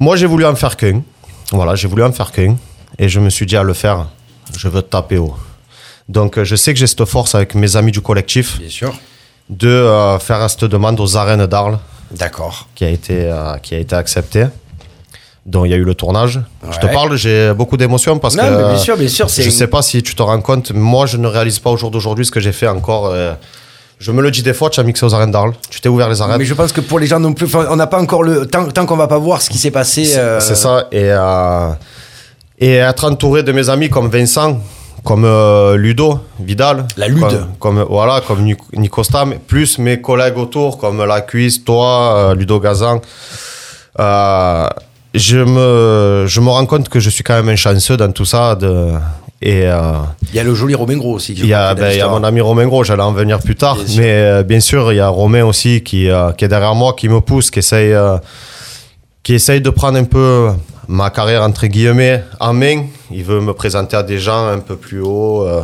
Moi, 0.00 0.16
j'ai 0.16 0.26
voulu 0.26 0.46
en 0.46 0.54
faire 0.54 0.78
qu'un. 0.78 1.02
Voilà, 1.52 1.74
j'ai 1.74 1.86
voulu 1.86 2.02
en 2.02 2.12
faire 2.12 2.32
qu'un. 2.32 2.56
Et 2.98 3.10
je 3.10 3.20
me 3.20 3.28
suis 3.28 3.44
dit 3.44 3.58
à 3.58 3.62
le 3.62 3.74
faire, 3.74 4.06
je 4.56 4.68
veux 4.68 4.80
taper 4.80 5.18
haut. 5.18 5.34
Donc, 6.08 6.38
euh, 6.38 6.44
je 6.44 6.56
sais 6.56 6.72
que 6.74 6.78
j'ai 6.78 6.86
cette 6.86 7.04
force 7.04 7.34
avec 7.34 7.54
mes 7.54 7.76
amis 7.76 7.92
du 7.92 8.00
collectif 8.00 8.58
Bien 8.58 8.68
sûr. 8.68 8.94
de 9.48 9.68
euh, 9.68 10.18
faire 10.18 10.48
cette 10.50 10.64
demande 10.64 11.00
aux 11.00 11.16
arènes 11.16 11.46
d'Arles 11.46 11.78
D'accord. 12.10 12.68
qui 12.74 12.84
a 12.84 12.90
été, 12.90 13.24
euh, 13.24 13.56
qui 13.62 13.74
a 13.74 13.78
été 13.78 13.96
acceptée. 13.96 14.46
dont 15.46 15.64
il 15.66 15.70
y 15.70 15.74
a 15.74 15.76
eu 15.76 15.84
le 15.84 15.94
tournage. 15.94 16.40
Je 16.72 16.78
te 16.78 16.86
parle, 16.86 17.16
j'ai 17.16 17.52
beaucoup 17.54 17.76
d'émotions 17.76 18.18
parce 18.18 18.34
Non, 18.36 18.44
que. 18.44 18.48
mais 18.50 18.68
bien 18.70 18.78
sûr, 18.78 18.96
bien 18.96 19.08
sûr. 19.08 19.28
Je 19.28 19.50
sais 19.50 19.66
pas 19.66 19.82
si 19.82 20.02
tu 20.02 20.14
te 20.14 20.22
rends 20.22 20.40
compte, 20.40 20.72
moi 20.72 21.04
je 21.06 21.16
ne 21.18 21.26
réalise 21.26 21.58
pas 21.58 21.70
au 21.70 21.76
jour 21.76 21.90
d'aujourd'hui 21.90 22.24
ce 22.24 22.30
que 22.30 22.40
j'ai 22.40 22.52
fait 22.52 22.68
encore. 22.68 23.06
euh, 23.08 23.34
je 23.98 24.10
me 24.10 24.20
le 24.22 24.30
dis 24.30 24.42
des 24.42 24.54
fois, 24.54 24.68
tu 24.70 24.80
as 24.80 24.82
mixé 24.82 25.04
aux 25.06 25.14
arènes 25.14 25.30
d'Arles, 25.30 25.52
tu 25.70 25.80
t'es 25.80 25.88
ouvert 25.88 26.08
les 26.08 26.20
arènes. 26.20 26.38
Mais 26.38 26.44
je 26.44 26.54
pense 26.54 26.72
que 26.72 26.80
pour 26.80 26.98
les 26.98 27.06
gens 27.06 27.20
non 27.20 27.32
plus, 27.34 27.46
on 27.54 27.76
n'a 27.76 27.86
pas 27.86 28.00
encore 28.00 28.22
le. 28.22 28.46
Tant, 28.46 28.66
tant 28.70 28.84
qu'on 28.86 28.96
va 28.96 29.06
pas 29.06 29.18
voir 29.18 29.40
ce 29.42 29.48
qui 29.50 29.56
s'est 29.58 29.70
passé. 29.70 30.04
C'est 30.04 30.54
ça. 30.56 30.86
Et, 30.92 31.10
et 32.58 32.74
être 32.76 33.04
entouré 33.04 33.42
de 33.42 33.52
mes 33.52 33.68
amis 33.70 33.88
comme 33.90 34.08
Vincent, 34.08 34.60
comme 35.04 35.24
euh, 35.26 35.76
Ludo, 35.76 36.18
Vidal. 36.40 36.86
La 36.96 37.08
Lude. 37.08 37.20
Comme, 37.20 37.76
comme- 37.76 37.86
voilà, 37.88 38.20
comme 38.26 38.42
Nic- 38.44 38.72
Nico 38.76 39.04
Stam, 39.04 39.34
plus 39.46 39.78
mes 39.78 40.00
collègues 40.00 40.38
autour, 40.38 40.78
comme 40.78 41.04
La 41.04 41.20
Cuisse, 41.20 41.62
toi, 41.62 42.16
euh, 42.30 42.34
Ludo 42.34 42.58
Gazan. 42.58 43.00
Euh, 44.00 44.66
je, 45.14 45.36
me, 45.38 46.24
je 46.26 46.40
me 46.40 46.48
rends 46.48 46.66
compte 46.66 46.88
que 46.88 46.98
je 47.00 47.10
suis 47.10 47.22
quand 47.22 47.34
même 47.34 47.48
un 47.48 47.56
chanceux 47.56 47.96
dans 47.96 48.10
tout 48.10 48.24
ça. 48.24 48.54
De, 48.56 48.92
et. 49.42 49.60
Il 49.60 50.34
y 50.34 50.38
a 50.40 50.42
le 50.42 50.54
joli 50.54 50.74
Robin 50.74 50.96
Gros 50.96 51.14
aussi. 51.14 51.34
il 51.34 51.46
y, 51.46 51.54
a, 51.54 51.74
ben, 51.74 51.90
il 51.92 51.98
y 51.98 52.00
a 52.00 52.08
mon 52.08 52.24
ami 52.24 52.40
Romain 52.40 52.66
Gros, 52.66 52.82
j'allais 52.82 53.02
en 53.02 53.12
venir 53.12 53.38
plus 53.40 53.54
tard. 53.56 53.76
Bien 53.76 54.00
mais 54.00 54.44
bien 54.44 54.60
sûr, 54.60 54.92
il 54.92 54.96
y 54.96 55.00
a 55.00 55.08
Romain 55.08 55.44
aussi 55.44 55.82
qui, 55.82 56.08
qui 56.38 56.44
est 56.44 56.48
derrière 56.48 56.74
moi, 56.74 56.94
qui 56.96 57.08
me 57.08 57.20
pousse, 57.20 57.50
qui 57.50 57.58
essaye, 57.60 57.94
qui 59.22 59.34
essaye 59.34 59.60
de 59.60 59.70
prendre 59.70 59.98
un 59.98 60.04
peu 60.04 60.48
ma 60.88 61.10
carrière 61.10 61.42
entre 61.42 61.66
guillemets 61.66 62.22
en 62.40 62.52
main. 62.52 62.84
Il 63.10 63.24
veut 63.24 63.40
me 63.40 63.52
présenter 63.54 63.96
à 63.96 64.02
des 64.02 64.18
gens 64.18 64.46
un 64.48 64.58
peu 64.58 64.76
plus 64.76 65.00
haut. 65.00 65.42
euh. 65.42 65.62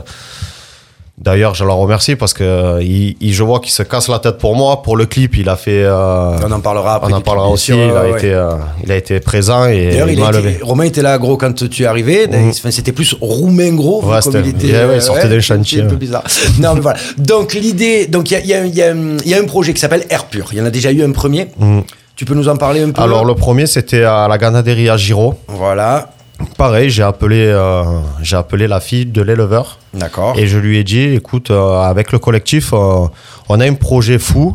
D'ailleurs, 1.18 1.54
je 1.54 1.64
le 1.66 1.70
remercie 1.72 2.16
parce 2.16 2.32
que 2.32 2.42
euh, 2.42 2.82
il, 2.82 3.14
il- 3.20 3.34
je 3.34 3.42
vois 3.42 3.60
qu'il 3.60 3.72
se 3.72 3.82
casse 3.82 4.08
la 4.08 4.18
tête 4.20 4.38
pour 4.38 4.56
moi. 4.56 4.80
Pour 4.82 4.96
le 4.96 5.04
clip, 5.04 5.36
il 5.36 5.50
a 5.50 5.56
fait. 5.56 5.82
euh, 5.84 6.32
On 6.42 6.50
en 6.50 6.60
parlera 6.60 6.94
après. 6.94 7.12
on 7.12 7.16
en 7.16 7.20
parlera 7.20 7.46
aussi. 7.50 7.66
sûr, 7.66 7.76
il, 7.76 7.90
a 7.90 8.04
ouais, 8.04 8.12
été, 8.16 8.32
euh, 8.32 8.52
il 8.82 8.90
a 8.90 8.96
été 8.96 9.20
présent 9.20 9.68
et 9.68 9.88
il 9.88 9.94
il 9.96 10.00
a 10.00 10.06
m'a 10.06 10.12
été- 10.30 10.38
levé. 10.38 10.58
Romain 10.62 10.84
était 10.84 11.02
là, 11.02 11.18
gros, 11.18 11.36
quand 11.36 11.52
tu 11.68 11.82
es 11.82 11.86
arrivé. 11.86 12.26
Enfin, 12.48 12.70
C'était 12.70 12.92
plus 12.92 13.14
Roumain 13.20 13.74
gros. 13.74 14.02
Ouais, 14.02 14.18
comme 14.22 14.34
il 14.42 14.48
était. 14.48 14.72
ouais, 14.72 14.84
ouais, 14.86 14.96
il 14.96 15.02
sortait 15.02 15.28
d'un 15.28 15.40
chantier, 15.40 15.82
un 15.82 15.88
peu 15.88 15.96
bizarre. 15.96 16.24
non, 16.58 16.72
mais 16.74 16.80
voilà. 16.80 16.98
Donc, 17.18 17.52
l'idée. 17.52 18.06
Donc, 18.06 18.30
il 18.30 18.34
y 18.34 18.36
a, 18.36 18.40
il 18.40 18.46
y 18.48 18.54
a- 18.54 18.64
il 18.64 18.74
y 18.74 18.82
a- 18.82 18.94
il 19.22 19.28
y 19.30 19.34
a 19.34 19.38
un 19.38 19.44
projet 19.44 19.74
qui 19.74 19.80
s'appelle 19.80 20.06
Air 20.08 20.24
Pur. 20.24 20.46
Il 20.52 20.58
y 20.58 20.62
en 20.62 20.64
a 20.64 20.70
déjà 20.70 20.90
eu 20.90 21.02
un 21.04 21.12
premier. 21.12 21.48
Mhm. 21.58 21.82
Tu 22.20 22.26
peux 22.26 22.34
nous 22.34 22.50
en 22.50 22.56
parler 22.56 22.82
un 22.82 22.90
peu 22.90 23.00
Alors, 23.00 23.24
le 23.24 23.34
premier, 23.34 23.64
c'était 23.66 24.02
à 24.04 24.28
la 24.28 24.36
Ganaderie 24.36 24.90
à 24.90 24.98
Giro. 24.98 25.36
Voilà. 25.48 26.10
Pareil, 26.58 26.90
j'ai 26.90 27.02
appelé, 27.02 27.46
euh, 27.46 27.82
j'ai 28.20 28.36
appelé 28.36 28.68
la 28.68 28.78
fille 28.78 29.06
de 29.06 29.22
l'éleveur. 29.22 29.78
D'accord. 29.94 30.38
Et 30.38 30.46
je 30.46 30.58
lui 30.58 30.76
ai 30.76 30.84
dit, 30.84 31.00
écoute, 31.14 31.50
euh, 31.50 31.80
avec 31.80 32.12
le 32.12 32.18
collectif, 32.18 32.74
euh, 32.74 33.06
on 33.48 33.58
a 33.58 33.64
un 33.64 33.72
projet 33.72 34.18
fou, 34.18 34.54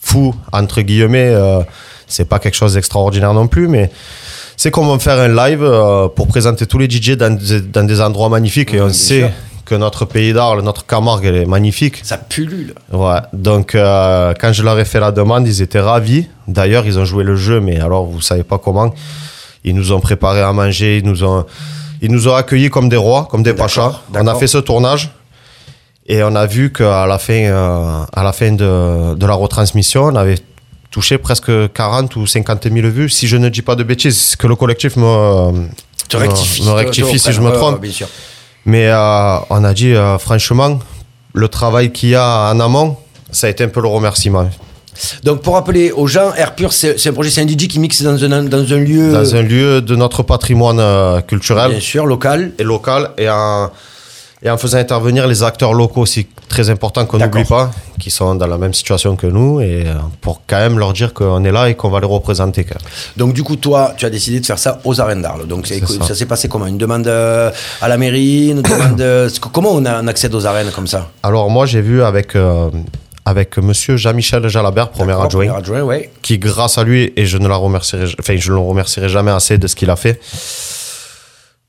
fou 0.00 0.32
entre 0.52 0.80
guillemets. 0.82 1.34
c'est 2.06 2.28
pas 2.28 2.38
quelque 2.38 2.54
chose 2.54 2.74
d'extraordinaire 2.74 3.34
non 3.34 3.48
plus, 3.48 3.66
mais 3.66 3.90
c'est 4.56 4.70
qu'on 4.70 4.86
va 4.86 4.96
faire 5.00 5.18
un 5.18 5.26
live 5.48 5.68
pour 6.14 6.28
présenter 6.28 6.66
tous 6.66 6.78
les 6.78 6.88
DJ 6.88 7.16
dans, 7.16 7.34
des- 7.36 7.62
dans 7.62 7.82
des 7.84 8.00
endroits 8.00 8.28
magnifiques. 8.28 8.74
et 8.74 8.80
on 8.80 8.90
sait 8.90 9.18
sûr. 9.22 9.30
Que 9.72 9.76
notre 9.78 10.04
pays 10.04 10.34
d'Arles, 10.34 10.60
notre 10.62 10.84
Camargue, 10.84 11.24
elle 11.24 11.36
est 11.36 11.46
magnifique. 11.46 12.00
Ça 12.04 12.18
pullule. 12.18 12.74
Ouais. 12.92 13.20
Donc, 13.32 13.74
euh, 13.74 14.34
quand 14.38 14.52
je 14.52 14.62
leur 14.62 14.78
ai 14.78 14.84
fait 14.84 15.00
la 15.00 15.12
demande, 15.12 15.46
ils 15.48 15.62
étaient 15.62 15.80
ravis. 15.80 16.26
D'ailleurs, 16.46 16.84
ils 16.84 16.98
ont 16.98 17.06
joué 17.06 17.24
le 17.24 17.36
jeu, 17.36 17.58
mais 17.60 17.80
alors, 17.80 18.04
vous 18.04 18.20
savez 18.20 18.42
pas 18.42 18.58
comment. 18.58 18.92
Ils 19.64 19.74
nous 19.74 19.92
ont 19.92 20.00
préparé 20.00 20.40
à 20.42 20.52
manger, 20.52 20.98
ils 20.98 21.06
nous 21.06 21.24
ont, 21.24 21.46
ils 22.02 22.10
nous 22.12 22.28
ont 22.28 22.34
accueillis 22.34 22.68
comme 22.68 22.90
des 22.90 22.98
rois, 22.98 23.26
comme 23.30 23.42
des 23.42 23.54
pachas. 23.54 23.92
On 24.14 24.26
a 24.26 24.34
fait 24.34 24.46
ce 24.46 24.58
tournage 24.58 25.10
et 26.06 26.22
on 26.22 26.34
a 26.34 26.44
vu 26.46 26.70
qu'à 26.70 27.06
la 27.06 27.18
fin, 27.18 27.32
euh, 27.44 28.04
à 28.12 28.22
la 28.22 28.32
fin 28.34 28.52
de, 28.52 29.14
de 29.14 29.26
la 29.26 29.34
retransmission, 29.34 30.02
on 30.12 30.16
avait 30.16 30.38
touché 30.90 31.16
presque 31.16 31.50
40 31.72 32.14
ou 32.16 32.26
50 32.26 32.64
000 32.70 32.88
vues. 32.88 33.08
Si 33.08 33.26
je 33.26 33.38
ne 33.38 33.48
dis 33.48 33.62
pas 33.62 33.74
de 33.76 33.84
bêtises, 33.84 34.36
que 34.36 34.46
le 34.46 34.54
collectif 34.56 34.96
me, 34.96 35.68
Tu 36.10 36.16
me- 36.18 36.72
rectifie 36.72 37.18
si 37.18 37.32
je 37.32 37.40
me 37.40 37.50
trompe. 37.52 37.80
bien 37.80 37.90
sûr. 37.92 38.08
Mais 38.64 38.86
euh, 38.88 39.36
on 39.50 39.64
a 39.64 39.72
dit, 39.74 39.94
euh, 39.94 40.18
franchement, 40.18 40.78
le 41.34 41.48
travail 41.48 41.92
qu'il 41.92 42.10
y 42.10 42.14
a 42.14 42.50
en 42.52 42.60
amont, 42.60 42.96
ça 43.30 43.46
a 43.46 43.50
été 43.50 43.64
un 43.64 43.68
peu 43.68 43.80
le 43.80 43.88
remerciement. 43.88 44.48
Donc, 45.24 45.40
pour 45.42 45.54
rappeler 45.54 45.90
aux 45.90 46.06
gens, 46.06 46.32
Air 46.34 46.54
Pur, 46.54 46.72
c'est 46.72 47.06
un 47.06 47.12
projet, 47.12 47.30
c'est 47.30 47.40
un 47.40 47.48
DJ 47.48 47.66
qui 47.66 47.78
mixe 47.80 48.02
dans 48.02 48.22
un, 48.24 48.42
dans 48.44 48.72
un 48.72 48.76
lieu. 48.78 49.10
Dans 49.12 49.34
un 49.34 49.42
lieu 49.42 49.80
de 49.80 49.96
notre 49.96 50.22
patrimoine 50.22 50.78
euh, 50.80 51.20
culturel 51.22 51.70
Bien 51.70 51.80
sûr, 51.80 52.06
local. 52.06 52.52
et 52.58 52.62
local. 52.62 53.10
Et, 53.18 53.28
en- 53.28 53.70
Et 54.44 54.50
en 54.50 54.58
faisant 54.58 54.78
intervenir 54.78 55.28
les 55.28 55.44
acteurs 55.44 55.72
locaux 55.72 56.00
aussi, 56.00 56.26
très 56.48 56.68
importants 56.68 57.06
qu'on 57.06 57.18
n'oublie 57.18 57.44
pas, 57.44 57.70
qui 58.00 58.10
sont 58.10 58.34
dans 58.34 58.48
la 58.48 58.58
même 58.58 58.74
situation 58.74 59.14
que 59.14 59.28
nous, 59.28 59.60
et 59.60 59.84
euh, 59.86 59.94
pour 60.20 60.42
quand 60.46 60.56
même 60.56 60.78
leur 60.80 60.92
dire 60.92 61.14
qu'on 61.14 61.44
est 61.44 61.52
là 61.52 61.68
et 61.68 61.76
qu'on 61.76 61.90
va 61.90 62.00
les 62.00 62.06
représenter. 62.06 62.64
Quand 62.64 62.74
même. 62.74 62.88
Donc 63.16 63.34
du 63.34 63.44
coup, 63.44 63.54
toi, 63.54 63.94
tu 63.96 64.04
as 64.04 64.10
décidé 64.10 64.40
de 64.40 64.46
faire 64.46 64.58
ça 64.58 64.80
aux 64.84 65.00
arènes 65.00 65.22
d'Arles. 65.22 65.46
Donc 65.46 65.68
ça, 65.68 65.74
ça. 66.06 66.14
s'est 66.14 66.26
passé 66.26 66.48
comment? 66.48 66.66
Une 66.66 66.78
demande 66.78 67.06
euh, 67.06 67.50
à 67.80 67.88
la 67.88 67.96
mairie 67.96 68.48
une 68.48 68.62
demande, 68.62 69.00
euh, 69.00 69.30
Comment 69.52 69.72
on, 69.72 69.84
a, 69.84 70.02
on 70.02 70.06
accède 70.08 70.34
aux 70.34 70.44
arènes 70.46 70.70
comme 70.70 70.86
ça? 70.86 71.08
Alors 71.22 71.48
moi, 71.48 71.66
j'ai 71.66 71.80
vu 71.80 72.02
avec, 72.02 72.34
euh, 72.34 72.68
avec 73.24 73.58
monsieur 73.58 73.96
Jean-Michel 73.96 74.48
Jalabert, 74.48 74.90
premier 74.90 75.12
adjoint, 75.12 75.46
premier 75.46 75.48
adjoint, 75.50 75.82
ouais. 75.82 76.10
qui 76.22 76.38
grâce 76.38 76.78
à 76.78 76.84
lui, 76.84 77.12
et 77.16 77.26
je 77.26 77.38
ne 77.38 77.48
la 77.48 77.56
remercierai, 77.56 78.06
enfin, 78.18 78.34
je 78.36 78.50
ne 78.50 78.56
le 78.56 78.60
remercierai 78.60 79.08
jamais 79.08 79.30
assez 79.30 79.58
de 79.58 79.66
ce 79.66 79.76
qu'il 79.76 79.90
a 79.90 79.96
fait, 79.96 80.20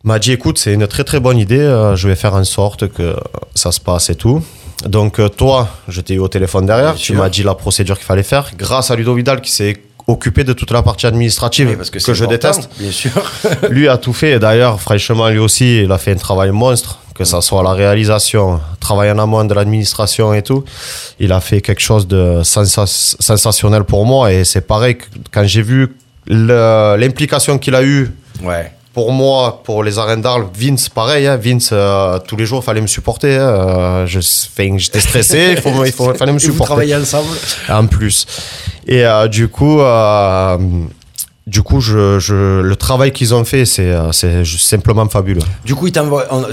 m'a 0.04 0.20
dit 0.20 0.32
écoute, 0.32 0.58
c'est 0.58 0.74
une 0.74 0.88
très 0.88 1.04
très 1.04 1.20
bonne 1.20 1.38
idée, 1.38 1.60
euh, 1.60 1.96
je 1.96 2.08
vais 2.08 2.16
faire 2.16 2.34
en 2.34 2.44
sorte 2.44 2.88
que 2.90 3.16
ça 3.56 3.72
se 3.72 3.80
passe 3.80 4.10
et 4.10 4.16
tout. 4.16 4.44
Donc 4.88 5.20
euh, 5.20 5.30
toi, 5.30 5.70
je 5.88 6.02
t'ai 6.02 6.16
eu 6.16 6.20
au 6.20 6.28
téléphone 6.28 6.66
derrière, 6.66 6.94
Bien 6.94 7.00
tu 7.00 7.14
sûr. 7.14 7.16
m'as 7.16 7.30
dit 7.30 7.44
la 7.44 7.56
procédure 7.56 7.96
qu'il 7.98 8.06
fallait 8.06 8.24
faire, 8.24 8.52
grâce 8.58 8.92
à 8.92 8.96
Ludo 8.96 9.14
Vidal 9.16 9.40
qui 9.42 9.52
s'est 9.52 9.78
occupé 10.08 10.44
de 10.44 10.52
toute 10.52 10.72
la 10.72 10.82
partie 10.84 11.06
administrative 11.06 11.70
Oui, 11.70 11.76
parce 11.78 11.90
que, 11.90 12.14
je 12.14 12.26
déteste. 12.26 12.70
Bien 12.78 12.92
sûr. 12.92 13.12
Lui 13.70 13.88
a 13.88 13.98
tout 13.98 14.12
fait 14.12 14.32
et 14.34 14.40
d'ailleurs, 14.40 14.82
franchement, 14.82 15.30
lui 15.30 15.40
aussi, 15.40 15.84
il 15.84 15.92
a 15.94 15.98
fait 15.98 16.12
un 16.12 16.16
travail 16.18 16.52
monstre, 16.52 17.00
que 17.16 17.24
ça 17.24 17.40
soit 17.40 17.64
la 17.64 17.72
réalisation, 17.72 18.60
travail 18.82 19.10
en 19.12 19.20
amont 19.20 19.46
de 19.46 19.54
l'administration 19.54 20.34
et 20.34 20.42
tout. 20.42 20.66
Il 21.22 21.32
a 21.32 21.40
fait 21.40 21.62
quelque 21.62 21.80
chose 21.82 22.06
de 22.06 22.42
sensa- 22.44 22.86
sensationnel 22.86 23.86
pour 23.86 24.06
moi 24.06 24.34
et 24.34 24.44
c'est 24.44 24.68
pareil 24.68 24.98
quand 25.32 25.46
j'ai 25.46 25.62
vu 25.62 25.96
le- 26.28 26.98
l'implication 26.98 27.58
qu'il 27.58 27.74
a 27.76 27.84
eue 27.84 28.12
ouais. 28.42 28.74
Pour 28.94 29.12
moi, 29.12 29.62
pour 29.64 29.84
les 29.84 29.98
arènes 29.98 30.22
d'Arles, 30.22 30.46
Vince, 30.56 30.88
pareil, 30.90 31.26
hein, 31.26 31.36
Vince, 31.38 31.70
euh, 31.74 32.20
tous 32.28 32.36
les 32.38 32.46
jours, 32.46 32.60
il 32.62 32.66
fallait 32.66 32.82
me 32.82 32.88
supporter. 32.88 33.36
hein, 33.38 33.42
euh, 33.42 34.06
je, 34.06 34.20
j'étais 34.78 35.00
stressé, 35.00 35.54
il, 35.56 35.62
faut, 35.62 35.72
me- 35.72 35.86
il 35.88 35.92
faut- 35.92 36.12
il 36.14 36.18
fallait 36.18 36.32
me 36.32 36.38
Et 36.44 36.46
vous 36.46 36.52
supporter 36.52 36.68
travaillez 36.74 36.96
ensemble? 36.96 37.36
En 37.70 37.88
plus. 37.88 38.26
Et 38.88 39.04
euh, 39.06 39.28
du 39.28 39.48
coup, 39.48 39.82
euh, 39.82 40.58
du 41.46 41.62
coup, 41.62 41.82
je, 41.82 42.20
je- 42.20 42.62
le 42.62 42.76
travail 42.78 43.12
qu'ils 43.12 43.34
ont 43.36 43.44
fait, 43.44 43.66
c'est, 43.66 43.92
euh, 43.92 44.14
c'est 44.14 44.46
simplement 44.46 45.08
fabuleux. 45.10 45.42
Du 45.66 45.76
coup, 45.76 45.88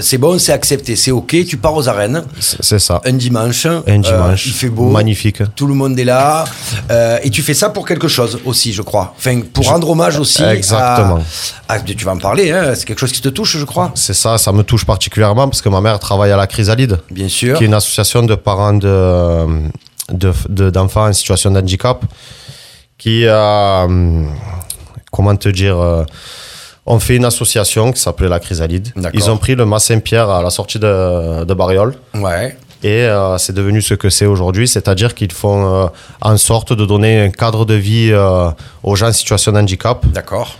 c'est 0.01 0.17
bon, 0.17 0.37
c'est 0.37 0.51
accepté, 0.51 0.97
c'est 0.97 1.11
ok. 1.11 1.45
Tu 1.47 1.55
pars 1.55 1.73
aux 1.73 1.87
arènes 1.87 2.23
C'est, 2.41 2.61
c'est 2.61 2.79
ça. 2.79 2.99
un 3.05 3.13
dimanche. 3.13 3.65
Un 3.65 3.81
euh, 3.87 3.97
dimanche. 3.99 4.45
il 4.47 4.51
fait 4.51 4.67
beau. 4.67 4.89
Magnifique. 4.89 5.41
Tout 5.55 5.65
le 5.67 5.75
monde 5.75 5.97
est 5.97 6.03
là. 6.03 6.43
euh, 6.91 7.17
et 7.23 7.29
tu 7.29 7.41
fais 7.41 7.53
ça 7.53 7.69
pour 7.69 7.87
quelque 7.87 8.09
chose 8.09 8.39
aussi, 8.43 8.73
je 8.73 8.81
crois. 8.81 9.13
Enfin, 9.17 9.39
pour 9.53 9.65
rendre 9.69 9.89
hommage 9.89 10.19
aussi. 10.19 10.43
à- 10.43 10.53
Exactement. 10.53 11.23
à- 11.69 11.79
tu 11.79 12.03
vas 12.03 12.11
en 12.11 12.17
parler, 12.17 12.51
hein, 12.51 12.73
c'est 12.75 12.83
quelque 12.85 12.99
chose 12.99 13.13
qui 13.13 13.21
te 13.21 13.29
touche, 13.29 13.55
je 13.57 13.63
crois. 13.65 13.91
C'est 13.95 14.13
ça, 14.13 14.37
ça 14.37 14.51
me 14.51 14.63
touche 14.63 14.83
particulièrement 14.85 15.47
parce 15.47 15.61
que 15.61 15.69
ma 15.69 15.79
mère 15.79 15.97
travaille 15.99 16.31
à 16.33 16.37
la 16.37 16.47
Chrysalide, 16.47 16.99
Bien 17.09 17.29
sûr. 17.29 17.57
qui 17.57 17.63
est 17.63 17.67
une 17.67 17.73
association 17.73 18.23
de 18.23 18.35
parents 18.35 18.73
de, 18.73 19.45
de- 20.11 20.33
de- 20.49 20.69
d'enfants 20.69 21.07
en 21.07 21.13
situation 21.13 21.49
de 21.51 21.59
handicap, 21.59 22.03
qui 22.97 23.25
a, 23.27 23.85
hum, 23.85 24.27
comment 25.11 25.35
te 25.35 25.49
dire, 25.49 25.79
euh, 25.79 26.03
on 26.85 26.99
fait 26.99 27.15
une 27.17 27.25
association 27.25 27.91
qui 27.91 27.99
s'appelait 28.01 28.29
la 28.29 28.39
Chrysalide. 28.39 28.89
Ils 29.13 29.29
ont 29.29 29.37
pris 29.37 29.55
le 29.55 29.65
Mas 29.65 29.83
Saint-Pierre 29.85 30.29
à 30.29 30.41
la 30.41 30.49
sortie 30.49 30.79
de, 30.79 31.43
de 31.43 31.53
Bariol. 31.53 31.93
Ouais. 32.15 32.57
Et 32.83 33.03
euh, 33.05 33.37
c'est 33.37 33.53
devenu 33.53 33.79
ce 33.83 33.93
que 33.93 34.09
c'est 34.09 34.25
aujourd'hui, 34.25 34.67
c'est-à-dire 34.67 35.13
qu'ils 35.13 35.31
font 35.31 35.83
euh, 35.83 35.87
en 36.21 36.35
sorte 36.37 36.73
de 36.73 36.83
donner 36.85 37.21
un 37.21 37.29
cadre 37.29 37.63
de 37.65 37.75
vie 37.75 38.09
euh, 38.11 38.49
aux 38.81 38.95
gens 38.95 39.09
en 39.09 39.13
situation 39.13 39.51
de 39.51 39.59
handicap, 39.59 40.03
D'accord. 40.07 40.57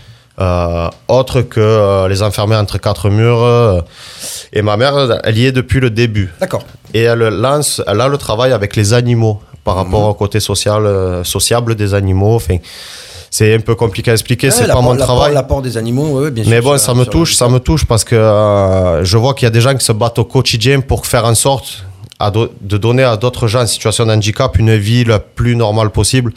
autre 1.08 1.42
que 1.42 2.06
les 2.08 2.22
enfermer 2.22 2.54
entre 2.56 2.78
quatre 2.78 3.10
murs. 3.10 3.82
et 4.52 4.62
ma 4.62 4.76
mère, 4.76 5.20
elle 5.24 5.38
y 5.38 5.46
est 5.46 5.52
depuis 5.52 5.80
le 5.80 5.90
début. 5.90 6.32
D'accord. 6.40 6.64
Et 6.94 7.02
elle 7.02 7.18
lance, 7.18 7.82
elle 7.86 8.00
a 8.00 8.06
le 8.08 8.18
travail 8.18 8.52
avec 8.52 8.76
les 8.76 8.92
animaux 8.92 9.40
par 9.64 9.74
Mhm. 9.76 9.82
rapport 9.84 10.04
au 10.08 10.14
côté 10.14 10.38
social, 10.40 11.24
sociable 11.24 11.74
des 11.74 11.92
animaux. 11.94 12.36
Enfin, 12.36 12.58
c'est 13.34 13.54
un 13.54 13.60
peu 13.60 13.74
compliqué 13.74 14.10
à 14.10 14.12
expliquer, 14.12 14.48
Ouais, 14.48 14.52
c'est 14.52 14.66
pas 14.66 14.80
mon 14.82 14.94
travail. 14.94 15.32
L'apport 15.32 15.62
des 15.62 15.78
animaux, 15.78 16.20
ouais, 16.20 16.30
bien 16.30 16.44
sûr. 16.44 16.50
Mais 16.52 16.60
bon, 16.60 16.76
ça 16.76 16.92
me 16.92 17.04
touche, 17.04 17.34
ça 17.34 17.48
me 17.48 17.58
touche 17.58 17.86
parce 17.86 18.04
que 18.04 18.14
euh, 18.14 19.02
je 19.04 19.16
vois 19.16 19.32
qu'il 19.34 19.46
y 19.46 19.48
a 19.48 19.50
des 19.50 19.62
gens 19.62 19.74
qui 19.74 19.84
se 19.84 19.92
battent 19.92 20.18
au 20.18 20.24
quotidien 20.26 20.80
pour 20.80 21.06
faire 21.06 21.24
en 21.24 21.34
sorte 21.34 21.84
à 22.18 22.30
do- 22.30 22.50
de 22.60 22.76
donner 22.76 23.04
à 23.04 23.16
d'autres 23.16 23.46
gens 23.48 23.62
en 23.62 23.66
situation 23.66 24.04
de 24.04 24.12
handicap 24.12 24.58
une 24.58 24.76
vie 24.76 25.04
la 25.04 25.18
plus 25.18 25.56
normale 25.56 25.88
possible. 25.90 26.32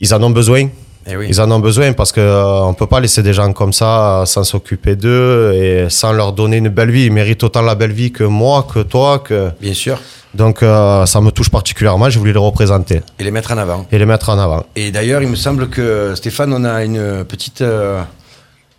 Ils 0.00 0.12
en 0.12 0.22
ont 0.24 0.30
besoin. 0.30 0.68
Eh 1.06 1.16
oui. 1.16 1.26
Ils 1.28 1.40
en 1.40 1.50
ont 1.50 1.60
besoin 1.60 1.92
parce 1.92 2.12
que 2.12 2.20
euh, 2.20 2.62
on 2.64 2.74
peut 2.74 2.86
pas 2.86 3.00
laisser 3.00 3.22
des 3.22 3.32
gens 3.32 3.52
comme 3.52 3.72
ça 3.72 4.20
euh, 4.22 4.24
sans 4.26 4.44
s'occuper 4.44 4.96
d'eux 4.96 5.52
et 5.54 5.86
sans 5.88 6.12
leur 6.12 6.32
donner 6.32 6.56
une 6.58 6.68
belle 6.68 6.90
vie. 6.90 7.04
Ils 7.06 7.12
méritent 7.12 7.42
autant 7.44 7.62
la 7.62 7.74
belle 7.74 7.92
vie 7.92 8.10
que 8.12 8.24
moi, 8.24 8.66
que 8.72 8.80
toi, 8.80 9.18
que 9.20 9.50
Bien 9.60 9.72
sûr. 9.74 9.98
Donc 10.34 10.62
euh, 10.62 11.06
ça 11.06 11.20
me 11.20 11.30
touche 11.30 11.50
particulièrement. 11.50 12.08
Je 12.10 12.18
voulais 12.18 12.32
les 12.32 12.38
représenter 12.38 13.02
Et 13.18 13.24
les 13.24 13.30
mettre 13.30 13.52
en 13.52 13.58
avant. 13.58 13.86
et 13.90 13.98
les 13.98 14.06
mettre 14.06 14.28
en 14.30 14.38
avant. 14.38 14.64
Et 14.76 14.90
d'ailleurs, 14.90 15.22
il 15.22 15.28
me 15.28 15.36
semble 15.36 15.68
que 15.68 16.14
Stéphane, 16.14 16.52
on 16.52 16.64
a 16.64 16.84
une 16.84 17.24
petite 17.24 17.62
euh, 17.62 18.02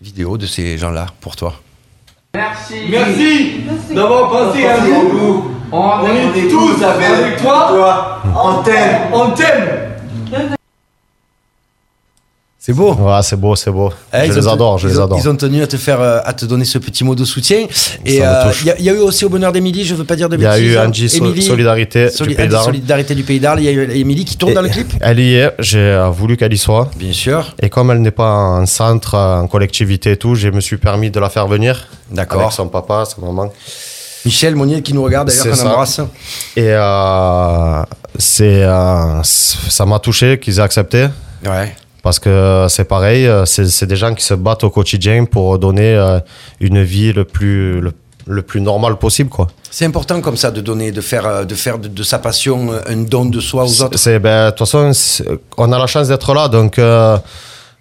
vidéo 0.02 0.38
de 0.38 0.46
ces 0.46 0.78
gens-là 0.78 1.08
pour 1.20 1.36
toi. 1.36 1.54
Merci 2.34 3.66
d'avoir 3.94 4.30
pensé 4.30 4.66
à 4.66 4.80
nous. 4.80 5.52
On, 5.74 6.06
est, 6.06 6.48
tous 6.50 6.82
avec, 6.84 7.38
toi. 7.42 8.22
On 8.36 8.64
t'aime. 8.64 9.02
On 9.14 9.32
t'aime. 9.32 10.58
C'est 12.64 12.74
beau. 12.74 12.94
Ouais, 12.94 13.24
c'est 13.24 13.38
beau, 13.38 13.56
c'est 13.56 13.72
beau. 13.72 13.92
Eh, 14.14 14.28
je 14.28 14.34
les 14.40 14.48
adore, 14.48 14.78
je 14.78 14.88
les 14.88 15.00
ont- 15.00 15.06
adore. 15.06 15.18
Ils 15.20 15.28
ont 15.28 15.36
tenu 15.36 15.64
à 15.64 15.68
te 15.68 15.78
faire, 15.78 16.00
euh, 16.00 16.20
à 16.24 16.32
te 16.32 16.46
donner 16.46 16.64
ce 16.64 16.78
petit 16.78 17.04
mot 17.04 17.16
de 17.16 17.26
soutien. 17.26 17.66
Et 18.06 18.20
me 18.20 18.24
euh, 18.26 18.52
il 18.62 18.68
y, 18.68 18.70
a- 18.70 18.76
il 18.78 18.86
y 18.86 18.90
a 18.92 18.94
eu 18.94 19.00
aussi 19.00 19.26
au 19.26 19.30
bonheur 19.30 19.52
d'Émilie, 19.52 19.84
je 19.84 19.96
veux 19.96 20.04
pas 20.04 20.16
dire 20.16 20.30
de 20.30 20.36
Il 20.38 20.44
y 20.44 20.46
a 20.46 20.52
bêtises. 20.52 20.72
eu 20.74 20.78
hein. 20.78 20.90
Angie 20.90 21.08
Émilie- 21.18 21.42
Solidarité 21.42 22.10
Soli- 22.12 22.30
du 22.30 22.36
Pays 22.36 22.44
Angie 22.46 22.52
d'Arles. 22.52 22.66
Solidarité 22.66 23.16
du 23.16 23.24
Pays 23.24 23.40
d'Arles. 23.40 23.62
Il 23.62 23.66
y 23.66 23.68
a 23.70 23.72
eu 23.72 23.90
Émilie 23.94 24.26
qui 24.26 24.38
tourne 24.38 24.54
dans 24.54 24.62
le 24.62 24.70
clip. 24.70 24.94
Elle 25.02 25.20
y 25.20 25.38
est, 25.38 25.56
j'ai 25.58 25.80
euh, 25.80 26.10
voulu 26.10 26.38
qu'elle 26.38 26.54
y 26.54 26.58
soit. 26.60 26.92
Bien 26.98 27.14
sûr. 27.14 27.56
Et 27.64 27.70
comme 27.72 27.90
elle 27.90 28.02
n'est 28.04 28.12
pas 28.12 28.32
en 28.32 28.68
centre, 28.68 29.16
en 29.18 29.48
collectivité 29.48 30.12
et 30.12 30.18
tout, 30.18 30.36
je 30.36 30.50
me 30.50 30.62
suis 30.62 30.78
permis 30.78 31.10
de 31.10 31.20
la 31.20 31.32
faire 31.32 31.48
venir. 31.48 31.88
D'accord. 32.12 32.42
Avec 32.42 32.52
son 32.54 32.68
papa, 32.68 33.06
sa 33.06 33.20
maman. 33.26 33.52
Michel 34.24 34.56
Monnier 34.56 34.84
qui 34.84 34.94
nous 34.94 35.02
regarde 35.04 35.30
d'ailleurs, 35.30 35.58
qu'on 35.58 35.66
embrasse. 35.68 36.00
Et 36.56 36.62
euh, 36.68 37.82
c'est, 38.20 38.62
euh, 38.64 39.24
ça 39.24 39.86
m'a 39.88 39.98
touché 39.98 40.38
qu'ils 40.40 40.60
aient 40.60 40.62
accepté. 40.62 41.08
Ouais. 41.44 41.74
Parce 42.04 42.18
que 42.18 42.66
c'est 42.68 42.86
pareil, 42.86 43.28
euh, 43.28 43.46
c'est 43.46 43.86
des 43.86 43.96
gens 43.96 44.16
qui 44.16 44.26
se 44.26 44.34
battent 44.34 44.64
au 44.64 44.72
quotidien 44.72 45.26
pour 45.26 45.60
donner 45.60 45.94
euh, 45.96 46.20
une 46.60 46.82
vie 46.82 47.14
le 47.14 47.26
plus, 47.26 47.80
le, 47.80 47.94
le 48.26 48.42
plus 48.42 48.60
normal 48.60 48.96
possible. 48.98 49.30
Quoi. 49.30 49.48
C'est 49.70 49.86
important 49.86 50.20
comme 50.20 50.36
ça 50.36 50.50
de 50.50 50.62
donner, 50.62 50.92
de 50.92 51.02
faire, 51.02 51.26
euh, 51.28 51.46
de, 51.46 51.54
faire 51.54 51.78
de, 51.78 51.88
de 51.88 52.04
sa 52.04 52.18
passion 52.18 52.72
euh, 52.72 52.82
un 52.88 53.04
don 53.04 53.26
de 53.26 53.40
soi 53.40 53.66
aux 53.66 53.84
autres. 53.84 54.00
C'est, 54.00 54.18
ben, 54.20 54.46
de 54.46 54.50
toute 54.50 54.68
façon, 54.68 54.92
on 55.58 55.72
a 55.72 55.78
la 55.78 55.88
chance 55.88 56.08
d'être 56.08 56.34
là, 56.34 56.48
donc 56.48 56.80
euh, 56.80 57.18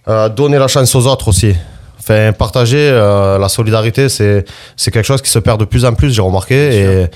euh, 0.06 0.28
donner 0.28 0.58
la 0.58 0.68
chance 0.68 0.94
aux 0.94 1.06
autres 1.06 1.28
aussi. 1.28 1.54
Enfin, 1.98 2.32
partager 2.32 2.90
euh, 2.90 3.38
la 3.38 3.48
solidarité, 3.48 4.08
c'est, 4.08 4.44
c'est 4.76 4.90
quelque 4.90 5.06
chose 5.06 5.22
qui 5.22 5.30
se 5.30 5.38
perd 5.38 5.60
de 5.60 5.64
plus 5.64 5.84
en 5.84 5.94
plus, 5.94 6.12
j'ai 6.12 6.22
remarqué. 6.22 7.08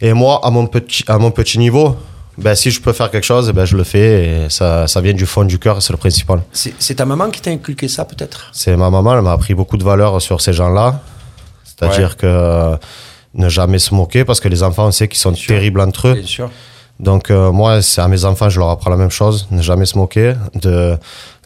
Et, 0.00 0.08
et 0.08 0.12
moi, 0.12 0.40
à 0.42 0.50
mon 0.50 0.66
petit, 0.66 1.04
à 1.06 1.18
mon 1.18 1.30
petit 1.30 1.58
niveau, 1.58 1.96
ben, 2.38 2.54
si 2.54 2.70
je 2.70 2.80
peux 2.80 2.92
faire 2.92 3.10
quelque 3.10 3.24
chose, 3.24 3.50
ben, 3.52 3.64
je 3.64 3.76
le 3.76 3.84
fais. 3.84 4.24
Et 4.44 4.50
ça, 4.50 4.86
ça 4.86 5.00
vient 5.00 5.12
du 5.12 5.26
fond 5.26 5.44
du 5.44 5.58
cœur, 5.58 5.82
c'est 5.82 5.92
le 5.92 5.98
principal. 5.98 6.42
C'est 6.52 6.94
ta 6.94 7.04
maman 7.04 7.30
qui 7.30 7.40
t'a 7.40 7.50
inculqué 7.50 7.88
ça 7.88 8.04
peut-être? 8.04 8.48
C'est 8.52 8.76
ma 8.76 8.90
maman, 8.90 9.14
elle 9.16 9.22
m'a 9.22 9.32
appris 9.32 9.54
beaucoup 9.54 9.76
de 9.76 9.84
valeurs 9.84 10.20
sur 10.22 10.40
ces 10.40 10.52
gens-là. 10.52 11.00
C'est-à-dire 11.64 12.10
Ouais. 12.10 12.16
que 12.16 12.76
ne 13.34 13.48
jamais 13.48 13.78
se 13.78 13.94
moquer, 13.94 14.24
parce 14.24 14.40
que 14.40 14.48
les 14.48 14.62
enfants, 14.62 14.86
on 14.86 14.90
sait 14.90 15.06
qu'ils 15.08 15.18
sont 15.18 15.32
terribles 15.32 15.80
entre 15.80 16.08
eux. 16.08 16.14
Bien 16.14 16.26
sûr. 16.26 16.50
Donc 16.98 17.30
euh, 17.30 17.52
moi, 17.52 17.78
à 17.98 18.08
mes 18.08 18.24
enfants, 18.24 18.48
je 18.48 18.58
leur 18.58 18.70
apprends 18.70 18.90
la 18.90 18.96
même 18.96 19.10
chose, 19.10 19.46
ne 19.52 19.62
jamais 19.62 19.86
se 19.86 19.96
moquer 19.96 20.34
de 20.54 20.96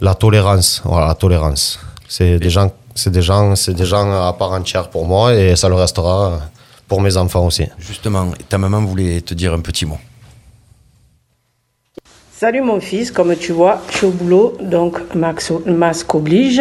la 0.00 0.14
tolérance. 0.14 0.80
Voilà, 0.84 1.08
la 1.08 1.14
tolérance. 1.14 1.78
C'est 2.08 2.38
des 2.38 2.48
gens, 2.50 2.70
c'est 2.94 3.10
des 3.10 3.20
gens, 3.20 3.54
c'est 3.56 3.74
des 3.74 3.84
gens 3.84 4.10
à 4.26 4.32
part 4.32 4.52
entière 4.52 4.88
pour 4.88 5.06
moi 5.06 5.34
et 5.34 5.54
ça 5.56 5.68
le 5.68 5.74
restera 5.74 6.40
pour 6.88 7.02
mes 7.02 7.16
enfants 7.18 7.44
aussi. 7.44 7.66
Justement, 7.78 8.30
ta 8.48 8.56
maman 8.56 8.80
voulait 8.82 9.20
te 9.20 9.34
dire 9.34 9.52
un 9.52 9.60
petit 9.60 9.84
mot. 9.84 9.98
Salut 12.42 12.60
mon 12.62 12.80
fils, 12.80 13.12
comme 13.12 13.36
tu 13.36 13.52
vois, 13.52 13.80
je 13.92 13.98
suis 13.98 14.06
au 14.06 14.10
boulot, 14.10 14.58
donc 14.60 14.98
Max, 15.14 15.52
masque 15.64 16.12
oblige. 16.12 16.60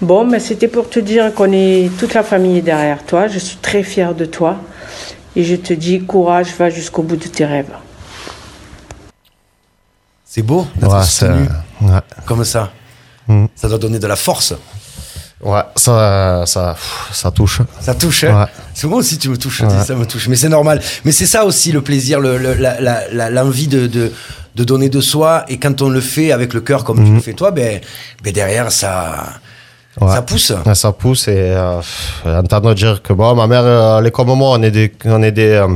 Bon, 0.00 0.26
mais 0.26 0.40
c'était 0.40 0.66
pour 0.66 0.90
te 0.90 0.98
dire 0.98 1.32
qu'on 1.34 1.52
est 1.52 1.88
toute 2.00 2.14
la 2.14 2.24
famille 2.24 2.62
derrière 2.62 3.06
toi. 3.06 3.28
Je 3.28 3.38
suis 3.38 3.58
très 3.58 3.84
fière 3.84 4.12
de 4.12 4.24
toi 4.24 4.56
et 5.36 5.44
je 5.44 5.54
te 5.54 5.72
dis 5.72 6.00
courage, 6.00 6.48
va 6.58 6.68
jusqu'au 6.68 7.04
bout 7.04 7.14
de 7.14 7.28
tes 7.28 7.44
rêves. 7.46 7.70
C'est 10.24 10.42
beau 10.42 10.66
d'être 10.74 10.92
Ouais, 10.92 11.04
c'est- 11.04 11.26
soutenu 11.26 11.48
ouais. 11.82 12.00
comme 12.26 12.42
ça. 12.42 12.72
Mm. 13.28 13.44
Ça 13.54 13.68
doit 13.68 13.78
donner 13.78 14.00
de 14.00 14.06
la 14.08 14.16
force. 14.16 14.52
Ouais, 15.40 15.60
ça, 15.76 16.42
ça, 16.46 16.74
ça 17.12 17.30
touche. 17.30 17.60
Ça 17.80 17.94
touche. 17.94 18.24
hein 18.24 18.40
Ouais. 18.40 18.46
C'est 18.74 18.88
moi 18.88 18.98
aussi, 18.98 19.16
tu 19.16 19.28
me 19.28 19.36
touches. 19.38 19.60
Ouais. 19.60 19.68
Ça 19.86 19.94
me 19.94 20.04
touche. 20.04 20.26
Mais 20.26 20.34
c'est 20.34 20.48
normal. 20.48 20.80
Mais 21.04 21.12
c'est 21.12 21.26
ça 21.26 21.44
aussi 21.44 21.70
le 21.70 21.82
plaisir, 21.82 22.18
le- 22.18 22.36
le- 22.38 22.54
la- 22.54 22.80
la- 22.80 23.08
la- 23.12 23.30
l'envie 23.30 23.68
de, 23.68 23.86
de, 23.86 24.10
de 24.58 24.64
donner 24.64 24.88
de 24.90 25.00
soi. 25.00 25.44
Et 25.48 25.56
quand 25.58 25.80
on 25.82 25.88
le 25.88 26.00
fait 26.00 26.32
avec 26.32 26.52
le 26.52 26.60
cœur, 26.60 26.84
comme 26.84 26.98
tu 26.98 27.10
Mhm. 27.10 27.14
le 27.16 27.20
fais 27.22 27.32
toi, 27.32 27.50
ben, 27.52 27.80
ben 28.22 28.32
derrière, 28.32 28.70
ça. 28.70 29.24
Ouais. 30.00 30.12
Ça 30.12 30.22
pousse 30.22 30.52
Ça 30.74 30.92
pousse 30.92 31.26
et 31.28 31.34
euh, 31.36 31.80
entendre 32.24 32.72
dire 32.74 33.02
que 33.02 33.12
bon, 33.12 33.34
ma 33.34 33.46
mère, 33.46 33.62
euh, 33.64 33.98
elle 33.98 34.06
est 34.06 34.10
comme 34.12 34.28
moi, 34.28 34.50
on 34.58 34.62
est 34.62 34.70
des, 34.70 34.92
on 35.06 35.22
est 35.24 35.32
des, 35.32 35.50
euh, 35.54 35.66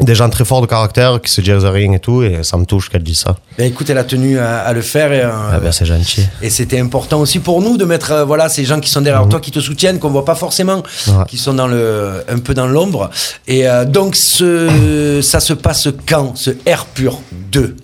des 0.00 0.14
gens 0.14 0.28
très 0.28 0.44
forts 0.44 0.60
de 0.60 0.66
caractère 0.66 1.18
qui 1.22 1.32
se 1.32 1.40
disent 1.40 1.64
rien 1.64 1.90
et 1.92 1.98
tout, 1.98 2.22
et 2.22 2.40
ça 2.42 2.58
me 2.58 2.66
touche 2.66 2.90
qu'elle 2.90 3.02
dise 3.02 3.20
ça. 3.20 3.34
Ben, 3.56 3.64
écoute, 3.72 3.88
elle 3.88 3.96
a 3.96 4.04
tenu 4.04 4.38
à, 4.38 4.58
à 4.58 4.74
le 4.74 4.82
faire 4.82 5.10
et, 5.10 5.22
euh, 5.22 5.30
Ah 5.54 5.58
ben, 5.58 5.72
c'est 5.72 5.86
gentil. 5.86 6.26
et 6.42 6.50
c'était 6.50 6.78
important 6.78 7.18
aussi 7.18 7.38
pour 7.38 7.62
nous 7.62 7.78
de 7.78 7.86
mettre 7.86 8.12
euh, 8.12 8.24
voilà 8.26 8.50
ces 8.50 8.66
gens 8.66 8.78
qui 8.78 8.90
sont 8.90 9.00
derrière 9.00 9.26
toi, 9.26 9.40
qui 9.40 9.50
te 9.52 9.60
soutiennent, 9.60 9.98
qu'on 9.98 10.10
voit 10.10 10.26
pas 10.26 10.34
forcément, 10.34 10.82
Ouais. 11.08 11.24
qui 11.26 11.38
sont 11.38 11.54
dans 11.54 11.66
le 11.66 12.24
un 12.28 12.38
peu 12.40 12.52
dans 12.52 12.66
l'ombre. 12.66 13.08
Et 13.48 13.66
euh, 13.66 13.86
donc 13.86 14.16
ce, 14.16 15.20
ça 15.22 15.40
se 15.40 15.54
passe 15.54 15.88
quand? 16.06 16.36
Ce 16.36 16.50
Air 16.66 16.84
Pur 16.84 17.20
2 17.52 17.74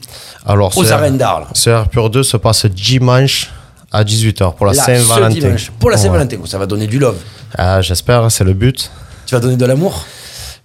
Alors, 0.46 0.76
aux 0.76 0.92
arènes 0.92 1.16
d'Arles 1.18 1.46
Ce 1.54 1.70
Air 1.70 1.88
Pur 1.88 2.10
2 2.10 2.22
se 2.22 2.36
passe 2.36 2.66
dimanche 2.66 3.50
à 3.92 4.02
18h 4.04 4.54
pour 4.54 4.66
la 4.66 4.74
Saint-Valentin. 4.74 5.54
Pour 5.78 5.90
la 5.90 5.96
Ouais. 5.96 6.02
Saint-Valentin, 6.02 6.38
ça 6.46 6.58
va 6.58 6.66
donner 6.66 6.86
du 6.86 6.98
love. 6.98 7.16
Ah, 7.56 7.80
J'espère, 7.80 8.30
c'est 8.30 8.44
le 8.44 8.52
but. 8.54 8.90
Tu 9.26 9.34
vas 9.34 9.40
donner 9.40 9.56
de 9.56 9.66
l'amour? 9.66 10.04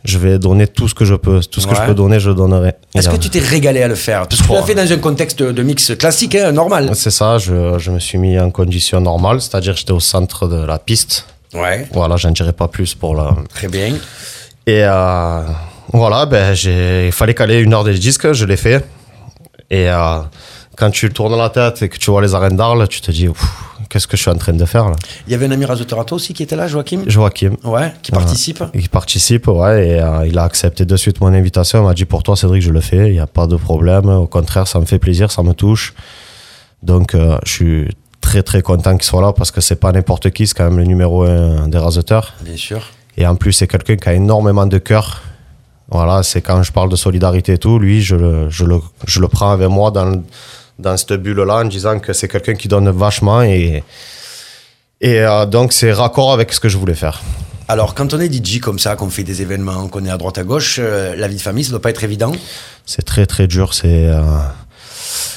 Je 0.05 0.17
vais 0.17 0.39
donner 0.39 0.67
tout 0.67 0.87
ce 0.87 0.95
que 0.95 1.03
je 1.03 1.15
peux. 1.15 1.41
Tout 1.41 1.59
ce 1.59 1.67
que 1.67 1.75
je 1.75 1.81
peux 1.81 1.93
donner, 1.93 2.19
je 2.19 2.31
donnerai. 2.31 2.73
Est-ce 2.95 3.09
que 3.09 3.17
tu 3.17 3.29
t'es 3.29 3.39
régalé 3.39 3.83
à 3.83 3.87
le 3.87 3.95
faire? 3.95 4.27
Parce 4.27 4.41
que 4.41 4.47
tu 4.47 4.53
l'as 4.53 4.63
fait 4.63 4.75
dans 4.75 4.89
un 4.91 4.97
contexte 4.97 5.41
de 5.43 5.63
mix 5.63 5.93
classique, 5.97 6.35
hein, 6.35 6.51
normal. 6.53 6.91
C'est 6.93 7.11
ça, 7.11 7.37
je, 7.37 7.77
je 7.77 7.91
me 7.91 7.99
suis 7.99 8.17
mis 8.17 8.39
en 8.39 8.49
condition 8.49 9.01
normale, 9.01 9.41
c'est-à-dire 9.41 9.75
j'étais 9.75 9.91
au 9.91 9.99
centre 9.99 10.47
de 10.47 10.63
la 10.63 10.79
piste. 10.79 11.25
Ouais, 11.53 11.87
Voilà, 11.93 12.15
j'en 12.17 12.31
dirai 12.31 12.53
pas 12.53 12.67
plus 12.67 12.93
pour 12.95 13.15
la. 13.15 13.35
très 13.53 13.67
bien. 13.67 13.93
Et 14.65 14.83
euh, 14.83 15.41
voilà, 15.91 16.25
ben, 16.25 16.53
il 16.53 17.11
fallait 17.11 17.33
caler 17.33 17.59
une 17.59 17.73
heure 17.73 17.83
de 17.83 17.91
disque, 17.93 18.31
je 18.33 18.45
l'ai 18.45 18.57
fait. 18.57 18.85
Et 19.69 19.89
euh, 19.89 20.19
quand 20.77 20.91
tu 20.91 21.09
tournes 21.09 21.37
la 21.37 21.49
tête 21.49 21.81
et 21.81 21.89
que 21.89 21.97
tu 21.97 22.09
vois 22.11 22.21
les 22.21 22.33
arènes 22.33 22.55
d'Arles, 22.55 22.87
tu 22.87 23.01
te 23.01 23.11
dis, 23.11 23.27
qu'est-ce 23.89 24.07
que 24.07 24.15
je 24.15 24.21
suis 24.21 24.31
en 24.31 24.37
train 24.37 24.53
de 24.53 24.65
faire 24.65 24.89
là? 24.89 24.95
Il 25.27 25.31
y 25.31 25.35
avait 25.35 25.45
un 25.45 25.51
ami 25.51 25.65
toi 25.65 26.05
aussi 26.11 26.33
qui 26.33 26.43
était 26.43 26.55
là, 26.55 26.67
Joachim? 26.67 27.03
Joachim. 27.07 27.57
Ouais, 27.63 27.93
qui 28.01 28.11
participe. 28.11 28.63
Il 28.73 28.87
participe, 28.89 29.47
ouais, 29.47 29.87
et 29.87 29.99
euh, 29.99 30.27
il 30.27 30.37
a 30.37 30.43
accepté 30.43 30.85
de 30.85 30.95
suite 30.95 31.19
mon 31.19 31.33
invitation. 31.33 31.81
Il 31.81 31.85
m'a 31.85 31.93
dit 31.93 32.05
pour 32.05 32.23
toi, 32.23 32.35
Cédric, 32.37 32.61
je 32.61 32.71
le 32.71 32.81
fais, 32.81 33.07
il 33.07 33.13
n'y 33.13 33.19
a 33.19 33.27
pas 33.27 33.47
de 33.47 33.55
problème. 33.55 34.07
Au 34.09 34.27
contraire, 34.27 34.67
ça 34.67 34.79
me 34.79 34.85
fait 34.85 34.99
plaisir, 34.99 35.31
ça 35.31 35.43
me 35.43 35.53
touche. 35.53 35.93
Donc, 36.83 37.15
euh, 37.15 37.37
je 37.45 37.51
suis 37.51 37.87
très 38.21 38.43
très 38.43 38.61
content 38.61 38.95
qu'il 38.95 39.05
soit 39.05 39.21
là 39.21 39.33
parce 39.33 39.51
que 39.51 39.61
c'est 39.61 39.77
pas 39.77 39.91
n'importe 39.91 40.29
qui, 40.31 40.47
c'est 40.47 40.53
quand 40.53 40.65
même 40.65 40.77
le 40.77 40.85
numéro 40.85 41.23
un 41.23 41.67
des 41.67 41.77
raseteurs. 41.77 42.33
Bien 42.41 42.57
sûr. 42.57 42.81
Et 43.17 43.25
en 43.25 43.35
plus, 43.35 43.51
c'est 43.51 43.67
quelqu'un 43.67 43.95
qui 43.95 44.07
a 44.07 44.13
énormément 44.13 44.67
de 44.67 44.77
cœur. 44.77 45.21
Voilà, 45.89 46.21
c'est 46.23 46.41
quand 46.41 46.63
je 46.63 46.71
parle 46.71 46.89
de 46.89 46.95
solidarité 46.95 47.53
et 47.53 47.57
tout, 47.57 47.79
lui, 47.79 48.01
je 48.01 48.15
le, 48.15 48.49
je 48.49 48.65
le, 48.65 48.79
je 49.05 49.19
le 49.21 49.27
prends 49.27 49.51
avec 49.51 49.69
moi 49.69 49.89
dans, 49.91 50.21
dans 50.79 50.97
cette 50.97 51.13
bulle-là 51.13 51.59
en 51.59 51.65
disant 51.65 51.99
que 51.99 52.11
c'est 52.13 52.27
quelqu'un 52.27 52.55
qui 52.55 52.67
donne 52.67 52.89
vachement 52.89 53.41
et, 53.41 53.83
et 54.99 55.21
euh, 55.21 55.45
donc 55.45 55.71
c'est 55.71 55.93
raccord 55.93 56.33
avec 56.33 56.51
ce 56.51 56.59
que 56.59 56.67
je 56.67 56.77
voulais 56.77 56.95
faire. 56.95 57.21
Alors, 57.69 57.95
quand 57.95 58.13
on 58.13 58.19
est 58.19 58.31
DJ 58.33 58.59
comme 58.59 58.79
ça, 58.79 58.95
qu'on 58.95 59.09
fait 59.09 59.23
des 59.23 59.41
événements, 59.41 59.87
qu'on 59.89 60.05
est 60.05 60.09
à 60.09 60.17
droite 60.17 60.37
à 60.37 60.43
gauche, 60.43 60.77
euh, 60.79 61.15
la 61.17 61.27
vie 61.27 61.35
de 61.35 61.41
famille, 61.41 61.65
ça 61.65 61.71
doit 61.71 61.81
pas 61.81 61.89
être 61.89 62.03
évident. 62.03 62.31
C'est 62.85 63.01
très 63.03 63.25
très 63.25 63.45
dur. 63.47 63.73
C'est 63.73 64.05
euh, 64.05 64.21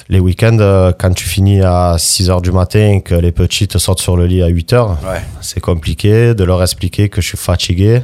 les 0.09 0.21
week-ends 0.21 0.59
euh, 0.61 0.93
quand 0.97 1.13
tu 1.13 1.25
finis 1.25 1.61
à 1.63 1.97
6 1.99 2.29
h 2.31 2.41
du 2.41 2.53
matin 2.53 2.93
et 2.97 3.03
que 3.03 3.17
les 3.17 3.33
petits 3.33 3.67
te 3.67 3.79
sortent 3.79 4.01
sur 4.01 4.17
le 4.17 4.27
lit 4.27 4.43
à 4.43 4.47
8 4.47 4.73
h 4.75 4.89
Ouais. 5.09 5.23
C'est 5.41 5.61
compliqué 5.61 6.35
de 6.35 6.45
leur 6.45 6.63
expliquer 6.63 7.09
que 7.09 7.21
je 7.21 7.27
suis 7.29 7.39
fatigué. 7.39 8.03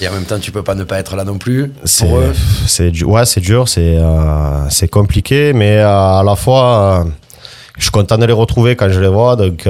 Et 0.00 0.08
en 0.08 0.12
même 0.12 0.24
temps, 0.24 0.38
tu 0.38 0.52
peux 0.52 0.62
pas 0.62 0.74
ne 0.74 0.84
pas 0.84 0.98
être 0.98 1.16
là 1.16 1.24
non 1.24 1.38
plus. 1.38 1.72
C'est 1.84 2.06
Pour 2.06 2.18
eux. 2.18 2.32
c'est 2.66 3.02
ouais 3.02 3.24
c'est 3.26 3.40
dur, 3.40 3.68
c'est 3.68 3.96
euh, 3.98 4.68
c'est 4.70 4.88
compliqué, 4.88 5.52
mais 5.52 5.78
euh, 5.78 5.88
à 6.20 6.22
la 6.24 6.36
fois 6.36 7.02
euh, 7.04 7.10
je 7.76 7.82
suis 7.82 7.90
content 7.90 8.16
de 8.18 8.24
les 8.26 8.32
retrouver 8.32 8.76
quand 8.76 8.88
je 8.90 9.00
les 9.00 9.08
vois, 9.08 9.34
donc 9.36 9.66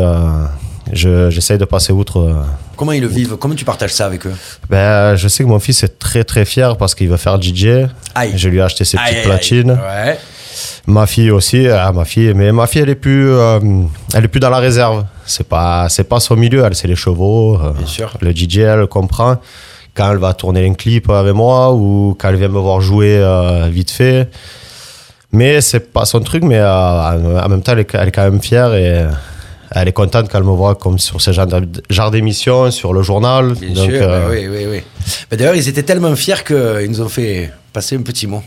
je- 0.93 1.31
j'essaye 1.31 1.59
de 1.59 1.65
passer 1.65 1.93
outre. 1.93 2.43
Comment 2.77 2.93
ils 2.93 3.01
le 3.03 3.09
vivent? 3.09 3.37
Comment 3.37 3.55
tu 3.55 3.65
partages 3.65 3.93
ça 3.93 4.07
avec 4.07 4.27
eux? 4.27 4.35
Ben, 4.71 5.15
je 5.17 5.29
sais 5.29 5.43
que 5.45 5.49
mon 5.49 5.59
fils 5.59 5.83
est 5.83 5.99
très 5.99 6.25
très 6.25 6.45
fier 6.45 6.77
parce 6.77 6.95
qu'il 6.95 7.09
veut 7.09 7.17
faire 7.17 7.41
DJ. 7.41 7.87
Aïe. 8.15 8.33
Je 8.37 8.49
lui 8.49 8.59
ai 8.59 8.63
acheté 8.63 8.85
ses 8.85 8.97
Aïe, 8.99 9.05
petites 9.07 9.19
aïe. 9.19 9.25
platines. 9.27 9.71
Ouais. 9.73 10.19
Ma 10.87 11.07
fille 11.07 11.31
aussi, 11.31 11.69
ah, 11.69 11.93
ma 11.93 12.05
fille, 12.05 12.33
mais 12.35 12.51
ma 12.53 12.67
fille 12.67 12.83
elle 12.83 12.89
est 12.89 12.95
plus, 12.95 13.31
euh, 13.31 13.61
elle 14.15 14.25
est 14.25 14.29
plus 14.29 14.41
dans 14.41 14.51
la 14.51 14.59
réserve. 14.59 15.05
C'est 15.27 15.47
pas, 15.47 15.89
c'est 15.89 16.05
pas 16.05 16.21
son 16.21 16.37
milieu, 16.37 16.65
elle 16.65 16.75
c'est 16.75 16.89
les 16.89 16.97
chevaux. 16.97 17.57
euh, 17.63 17.73
Bien 17.73 17.87
sûr. 17.87 18.17
Le 18.21 18.33
DJ 18.35 18.59
elle 18.59 18.87
comprend 18.87 19.37
quand 19.99 20.11
elle 20.13 20.19
va 20.19 20.33
tourner 20.33 20.65
un 20.67 20.75
clip 20.75 21.11
avec 21.11 21.35
moi 21.35 21.73
ou 21.75 22.17
quand 22.19 22.29
elle 22.31 22.37
vient 22.37 22.49
me 22.49 22.59
voir 22.61 22.81
jouer 22.81 23.17
euh, 23.19 23.69
vite 23.71 23.91
fait. 23.91 24.29
Mais 25.33 25.61
c'est 25.61 25.93
pas 25.93 26.05
son 26.07 26.21
truc, 26.21 26.43
mais 26.45 26.59
euh, 26.59 27.41
en 27.45 27.49
même 27.49 27.63
temps 27.63 27.73
elle 27.73 27.81
est, 27.81 27.95
elle 27.95 28.09
est 28.09 28.13
quand 28.13 28.23
même 28.31 28.41
fière 28.41 28.73
et 28.75 29.05
elle 29.73 29.89
est 29.89 29.93
contente 29.93 30.29
quand 30.31 30.39
elle 30.39 30.45
me 30.45 30.53
voit 30.63 30.75
comme 30.77 30.99
sur 30.99 31.21
ce 31.21 31.33
genre 31.33 31.47
de- 31.47 31.69
genre 31.91 32.11
d'émission, 32.11 32.71
sur 32.71 32.95
le 32.95 33.03
journal. 33.03 33.53
Bien 33.53 33.75
Donc, 33.75 33.91
sûr. 33.91 34.01
euh, 34.03 34.21
bah 34.23 34.27
oui, 34.31 34.47
oui, 34.49 34.65
oui. 34.71 34.83
Bah, 35.31 35.37
D'ailleurs, 35.37 35.55
ils 35.57 35.69
étaient 35.69 35.83
tellement 35.83 36.15
fiers 36.17 36.43
qu'ils 36.47 36.89
nous 36.91 37.03
ont 37.03 37.09
fait 37.11 37.51
passer 37.75 37.97
un 37.97 38.03
petit 38.03 38.27
mot. 38.27 38.43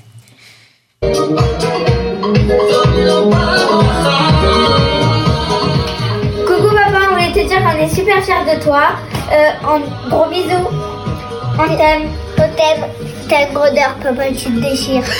Coucou 6.47 6.69
papa, 6.75 6.99
on 7.09 7.13
voulait 7.13 7.31
te 7.31 7.47
dire 7.47 7.61
qu'on 7.63 7.77
est 7.79 7.89
super 7.89 8.23
fiers 8.23 8.55
de 8.55 8.63
toi. 8.63 8.81
Euh, 9.31 9.67
en 9.67 10.09
gros 10.09 10.29
bisous. 10.29 10.67
On 11.59 11.67
t'aime. 11.77 12.03
On 12.37 12.49
t'aime. 12.55 12.85
T'as 13.29 13.47
une 13.47 13.53
brodeur, 13.53 13.95
papa, 14.01 14.23
tu 14.29 14.45
te 14.45 14.59
déchires. 14.61 15.03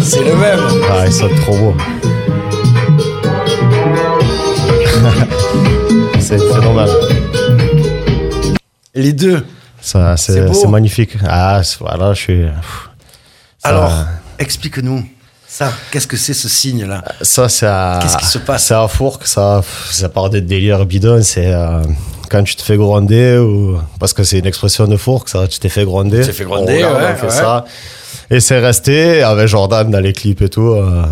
C'est 0.00 0.24
le 0.24 0.34
même. 0.36 0.60
Ah, 0.90 1.04
ils 1.06 1.12
sont 1.12 1.28
trop 1.42 1.56
beaux. 1.56 1.74
c'est 6.20 6.38
phénoménal. 6.38 6.88
Les 8.94 9.12
deux. 9.12 9.44
Ça, 9.80 10.16
C'est 10.16 10.66
magnifique. 10.68 11.16
Ah, 11.26 11.60
voilà, 11.80 12.12
je 12.14 12.20
suis. 12.20 12.42
pff, 12.44 12.88
ça- 13.58 13.68
Alors, 13.68 13.92
explique-nous. 14.38 15.04
Ça, 15.58 15.72
qu'est-ce 15.90 16.06
que 16.06 16.16
c'est 16.16 16.34
ce 16.34 16.48
signe-là? 16.48 17.02
Ça, 17.22 17.48
c'est. 17.48 17.66
Qu'est-ce 18.00 18.16
qui 18.18 18.26
se 18.26 18.38
passe? 18.38 18.66
C'est 18.66 18.74
à 18.74 18.86
Fourques, 18.86 19.26
ça, 19.26 19.60
ça 19.90 20.08
part 20.08 20.30
des 20.30 20.40
délires 20.40 20.86
bidons. 20.86 21.20
C'est 21.22 21.52
euh, 21.52 21.82
quand 22.30 22.44
tu 22.44 22.54
te 22.54 22.62
fais 22.62 22.76
gronder, 22.76 23.38
ou. 23.38 23.76
Parce 23.98 24.12
que 24.12 24.22
c'est 24.22 24.38
une 24.38 24.46
expression 24.46 24.86
de 24.86 24.96
Fourques, 24.96 25.28
ça, 25.30 25.48
tu 25.48 25.58
t'es 25.58 25.68
fait 25.68 25.84
gronder. 25.84 26.20
Tu 26.20 26.26
t'es 26.26 26.32
fait 26.32 26.44
gronder, 26.44 26.84
On 26.84 26.94
ouais, 26.94 27.02
on 27.12 27.16
fait 27.16 27.24
ouais. 27.26 27.30
ça. 27.30 27.64
Et 28.30 28.38
c'est 28.38 28.60
resté 28.60 29.22
avec 29.22 29.48
Jordan 29.48 29.90
dans 29.90 29.98
les 30.00 30.12
clips 30.12 30.42
et 30.42 30.48
tout. 30.48 30.74
euh, 30.74 31.02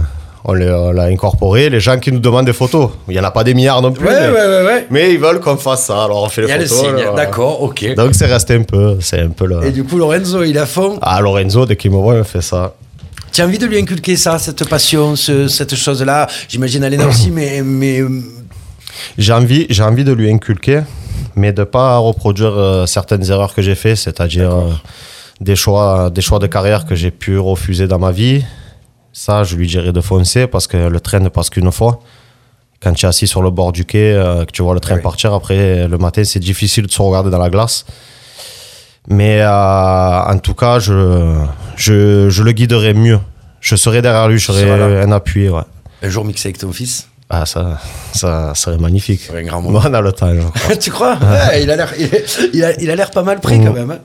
on 0.48 0.52
l'a 0.52 1.02
incorporé. 1.06 1.68
Les 1.70 1.80
gens 1.80 1.98
qui 1.98 2.12
nous 2.12 2.20
demandent 2.20 2.46
des 2.46 2.52
photos, 2.52 2.90
il 3.08 3.14
n'y 3.14 3.18
en 3.20 3.24
a 3.24 3.32
pas 3.32 3.42
des 3.42 3.52
milliards 3.52 3.82
non 3.82 3.90
plus. 3.90 4.06
Ouais, 4.06 4.30
mais, 4.30 4.38
ouais, 4.38 4.64
ouais, 4.64 4.86
mais 4.90 5.12
ils 5.12 5.18
veulent 5.18 5.40
qu'on 5.40 5.56
fasse 5.56 5.86
ça, 5.86 6.04
alors 6.04 6.22
on 6.22 6.28
fait 6.28 6.42
les 6.42 6.46
Il 6.46 6.50
y 6.50 6.52
a 6.52 6.58
le 6.58 6.66
photos. 6.66 6.84
signe. 6.84 7.14
D'accord, 7.16 7.62
ok. 7.64 7.94
Donc 7.96 8.14
c'est 8.14 8.26
resté 8.26 8.54
un 8.54 8.62
peu, 8.62 8.98
c'est 9.00 9.18
un 9.22 9.30
peu 9.30 9.46
le. 9.46 9.64
Et 9.66 9.72
du 9.72 9.82
coup, 9.82 9.98
Lorenzo, 9.98 10.44
il 10.44 10.56
a 10.56 10.66
fond? 10.66 11.00
Ah, 11.02 11.20
Lorenzo, 11.20 11.66
dès 11.66 11.74
qu'il 11.74 11.90
me 11.90 11.96
voit, 11.96 12.16
il 12.18 12.22
fait 12.22 12.42
ça. 12.42 12.74
Tu 13.36 13.42
as 13.42 13.44
envie 13.44 13.58
de 13.58 13.66
lui 13.66 13.76
inculquer 13.78 14.16
ça, 14.16 14.38
cette 14.38 14.66
passion, 14.66 15.14
ce- 15.14 15.46
cette 15.46 15.74
chose-là 15.74 16.26
J'imagine 16.48 16.82
Alena 16.84 17.06
aussi, 17.12 17.30
mais, 17.30 17.60
mais 17.60 18.00
euh, 18.00 18.08
J'ai 19.18 19.34
envie, 19.34 19.66
j'ai 19.68 19.82
envie 19.82 20.04
de 20.04 20.12
lui 20.12 20.30
inculquer, 20.30 20.80
mais 21.34 21.52
de 21.52 21.62
pas 21.64 21.98
reproduire 21.98 22.54
euh, 22.56 22.86
certaines 22.86 23.30
erreurs 23.30 23.52
que 23.54 23.60
j'ai 23.60 23.74
fait, 23.74 23.94
c'est-à-dire 23.94 24.54
euh, 24.54 24.70
des 25.42 25.54
choix, 25.54 26.08
des 26.08 26.22
choix 26.22 26.38
de 26.38 26.46
carrière 26.46 26.86
que 26.86 26.94
j'ai 26.94 27.10
pu 27.10 27.38
refuser 27.38 27.86
dans 27.86 27.98
ma 27.98 28.10
vie. 28.10 28.42
Ça, 29.12 29.44
je 29.44 29.54
lui 29.56 29.66
dirais 29.66 29.92
de 29.92 30.00
foncer 30.00 30.46
parce 30.46 30.66
que 30.66 30.78
le 30.78 30.98
train 31.00 31.18
ne 31.20 31.28
passe 31.28 31.50
qu'une 31.50 31.70
fois. 31.70 32.00
Quand 32.80 32.94
tu 32.94 33.04
es 33.04 33.08
assis 33.10 33.26
sur 33.26 33.42
le 33.42 33.50
bord 33.50 33.72
du 33.72 33.84
quai, 33.84 34.14
euh, 34.14 34.46
que 34.46 34.50
tu 34.50 34.62
vois 34.62 34.72
le 34.72 34.80
train 34.80 34.94
Oui. 34.96 35.02
partir, 35.02 35.34
après 35.34 35.86
le 35.86 35.98
matin, 35.98 36.24
c'est 36.24 36.40
difficile 36.40 36.86
de 36.86 36.90
se 36.90 37.02
regarder 37.02 37.28
dans 37.28 37.36
la 37.38 37.50
glace. 37.50 37.84
Mais 39.08 39.40
euh, 39.40 40.20
en 40.22 40.38
tout 40.38 40.54
cas, 40.54 40.78
je, 40.78 41.36
je, 41.76 42.28
je 42.28 42.42
le 42.42 42.52
guiderai 42.52 42.94
mieux. 42.94 43.20
Je 43.60 43.76
serai 43.76 44.02
derrière 44.02 44.28
lui, 44.28 44.38
je 44.38 44.46
serai 44.52 45.02
un 45.02 45.12
appui. 45.12 45.48
Ouais. 45.48 45.62
un 46.02 46.08
jour 46.08 46.24
mixé 46.24 46.48
avec 46.48 46.58
ton 46.58 46.72
fils. 46.72 47.08
Ah, 47.28 47.44
ça, 47.44 47.80
ça 48.12 48.52
serait 48.54 48.78
magnifique. 48.78 49.20
serait 49.22 49.40
un 49.40 49.46
grand 49.46 49.60
moment. 49.60 49.80
Bon, 49.80 49.88
on 49.90 49.94
a 49.94 50.00
le 50.00 50.12
temps, 50.12 50.30
tu 50.80 50.90
crois? 50.92 51.14
Ouais, 51.20 51.62
Il 51.64 51.70
a 51.72 51.76
l'air, 51.76 51.92
il, 51.98 52.08
il 52.52 52.64
a, 52.64 52.80
il 52.80 52.88
a 52.88 52.94
l'air 52.94 53.10
pas 53.10 53.24
mal 53.24 53.40
pris 53.40 53.58
quand 53.64 53.72
même. 53.72 53.90
hein. 53.90 53.98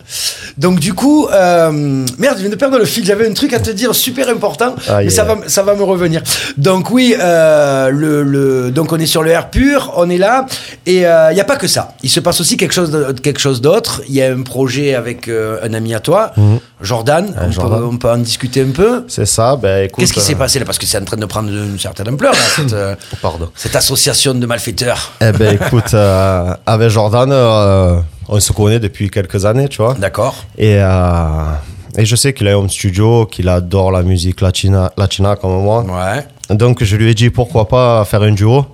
Donc 0.57 0.79
du 0.79 0.95
coup, 0.95 1.27
euh, 1.27 1.71
merde, 2.17 2.37
je 2.37 2.41
viens 2.41 2.49
de 2.49 2.55
perdre 2.55 2.79
le 2.79 2.85
fil. 2.85 3.05
J'avais 3.05 3.27
un 3.29 3.33
truc 3.33 3.53
à 3.53 3.59
te 3.59 3.69
dire 3.69 3.93
super 3.93 4.27
important, 4.27 4.75
Aïe, 4.89 5.05
mais 5.05 5.11
ça 5.11 5.23
va, 5.23 5.37
ça 5.45 5.61
va 5.61 5.75
me 5.75 5.83
revenir. 5.83 6.23
Donc 6.57 6.89
oui, 6.89 7.15
euh, 7.19 7.89
le, 7.91 8.23
le, 8.23 8.71
donc 8.71 8.91
on 8.91 8.97
est 8.99 9.05
sur 9.05 9.21
le 9.21 9.29
air 9.29 9.51
pur, 9.51 9.93
on 9.97 10.09
est 10.09 10.17
là, 10.17 10.47
et 10.87 11.05
euh, 11.05 11.31
il 11.31 11.35
n'y 11.35 11.41
a 11.41 11.45
pas 11.45 11.57
que 11.57 11.67
ça. 11.67 11.93
Il 12.01 12.09
se 12.09 12.19
passe 12.21 12.41
aussi 12.41 12.57
quelque 12.57 12.73
chose, 12.73 12.89
de- 12.89 13.11
quelque 13.21 13.39
chose 13.39 13.61
d'autre. 13.61 14.01
Il 14.09 14.15
y 14.15 14.23
a 14.23 14.31
un 14.33 14.41
projet 14.41 14.95
avec 14.95 15.27
euh, 15.27 15.59
un 15.63 15.75
ami 15.75 15.93
à 15.93 15.99
toi, 15.99 16.33
Jordan. 16.81 17.33
on, 17.39 17.51
Jordan. 17.51 17.79
Peut, 17.79 17.85
on 17.85 17.97
peut 17.97 18.09
en 18.09 18.17
discuter 18.17 18.63
un 18.63 18.71
peu. 18.71 19.03
C'est 19.07 19.27
ça, 19.27 19.55
ben 19.55 19.85
écoute. 19.85 19.99
Qu'est-ce 19.99 20.13
qui 20.13 20.21
s'est 20.21 20.33
euh, 20.33 20.37
passé 20.37 20.57
là? 20.57 20.65
Parce 20.65 20.79
que 20.79 20.87
c'est 20.87 20.97
en 20.97 21.05
train 21.05 21.17
de 21.17 21.25
prendre 21.27 21.49
une 21.49 21.77
certaine 21.79 22.09
ampleur, 22.09 22.33
là, 22.33 22.39
cette, 22.55 22.73
euh, 22.73 22.95
Pardon. 23.21 23.49
cette 23.55 23.75
association 23.75 24.33
de 24.33 24.45
malfaiteurs. 24.45 25.11
Eh 25.21 25.31
ben 25.31 25.55
écoute, 25.55 25.93
euh, 25.93 26.53
avec 26.65 26.89
Jordan, 26.89 27.29
euh, 27.31 27.99
on 28.29 28.39
se 28.39 28.53
connaît 28.53 28.79
depuis 28.79 29.09
quelques 29.09 29.45
années, 29.45 29.67
tu 29.67 29.77
vois. 29.81 29.93
D'accord 29.95 30.35
Et, 30.57 30.75
euh, 30.77 31.53
et 31.97 32.05
je 32.05 32.15
sais 32.15 32.33
qu'il 32.33 32.47
a 32.47 32.51
un 32.51 32.55
home 32.55 32.69
studio, 32.69 33.25
qu'il 33.25 33.49
adore 33.49 33.91
la 33.91 34.01
musique 34.03 34.41
latina, 34.41 34.91
latina 34.97 35.35
comme 35.35 35.61
moi. 35.61 35.83
Ouais. 35.83 36.25
Donc 36.55 36.83
je 36.83 36.95
lui 36.95 37.09
ai 37.09 37.13
dit 37.13 37.29
pourquoi 37.29 37.67
pas 37.67 38.03
faire 38.05 38.21
un 38.23 38.31
duo, 38.31 38.65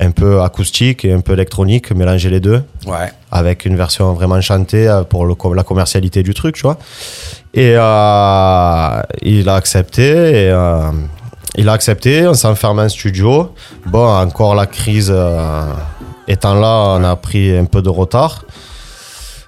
un 0.00 0.10
peu 0.10 0.42
acoustique 0.42 1.04
et 1.04 1.12
un 1.12 1.20
peu 1.20 1.32
électronique, 1.34 1.92
mélanger 1.92 2.28
les 2.30 2.40
deux, 2.40 2.62
Ouais. 2.86 3.12
avec 3.30 3.64
une 3.66 3.76
version 3.76 4.12
vraiment 4.14 4.40
chantée 4.40 4.90
pour 5.10 5.26
le, 5.26 5.34
la 5.54 5.62
commercialité 5.62 6.22
du 6.22 6.34
truc, 6.34 6.56
tu 6.56 6.62
vois. 6.62 6.78
Et 7.54 7.74
euh, 7.76 9.02
il 9.22 9.48
a 9.48 9.54
accepté. 9.54 10.02
Et, 10.02 10.50
euh, 10.50 10.90
il 11.56 11.68
a 11.68 11.72
accepté, 11.72 12.26
on 12.26 12.34
s'est 12.34 12.48
enfermé 12.48 12.82
en 12.82 12.88
studio. 12.88 13.52
Bon, 13.86 14.06
encore 14.08 14.54
la 14.54 14.66
crise 14.66 15.12
euh, 15.14 15.64
étant 16.28 16.54
là, 16.54 16.96
on 16.98 17.04
a 17.04 17.16
pris 17.16 17.56
un 17.56 17.64
peu 17.66 17.82
de 17.82 17.88
retard. 17.88 18.44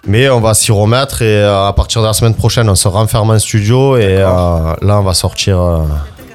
Mais 0.06 0.28
on 0.28 0.40
va 0.40 0.52
s'y 0.52 0.70
remettre 0.70 1.22
et 1.22 1.38
euh, 1.42 1.66
à 1.66 1.72
partir 1.72 2.02
de 2.02 2.06
la 2.06 2.12
semaine 2.12 2.34
prochaine, 2.34 2.68
on 2.68 2.74
se 2.74 2.88
renferme 2.88 3.30
en 3.30 3.38
studio 3.38 3.96
et 3.96 4.18
euh, 4.18 4.26
là, 4.82 4.98
on 5.00 5.02
va 5.02 5.14
sortir. 5.14 5.58
euh, 5.58 5.78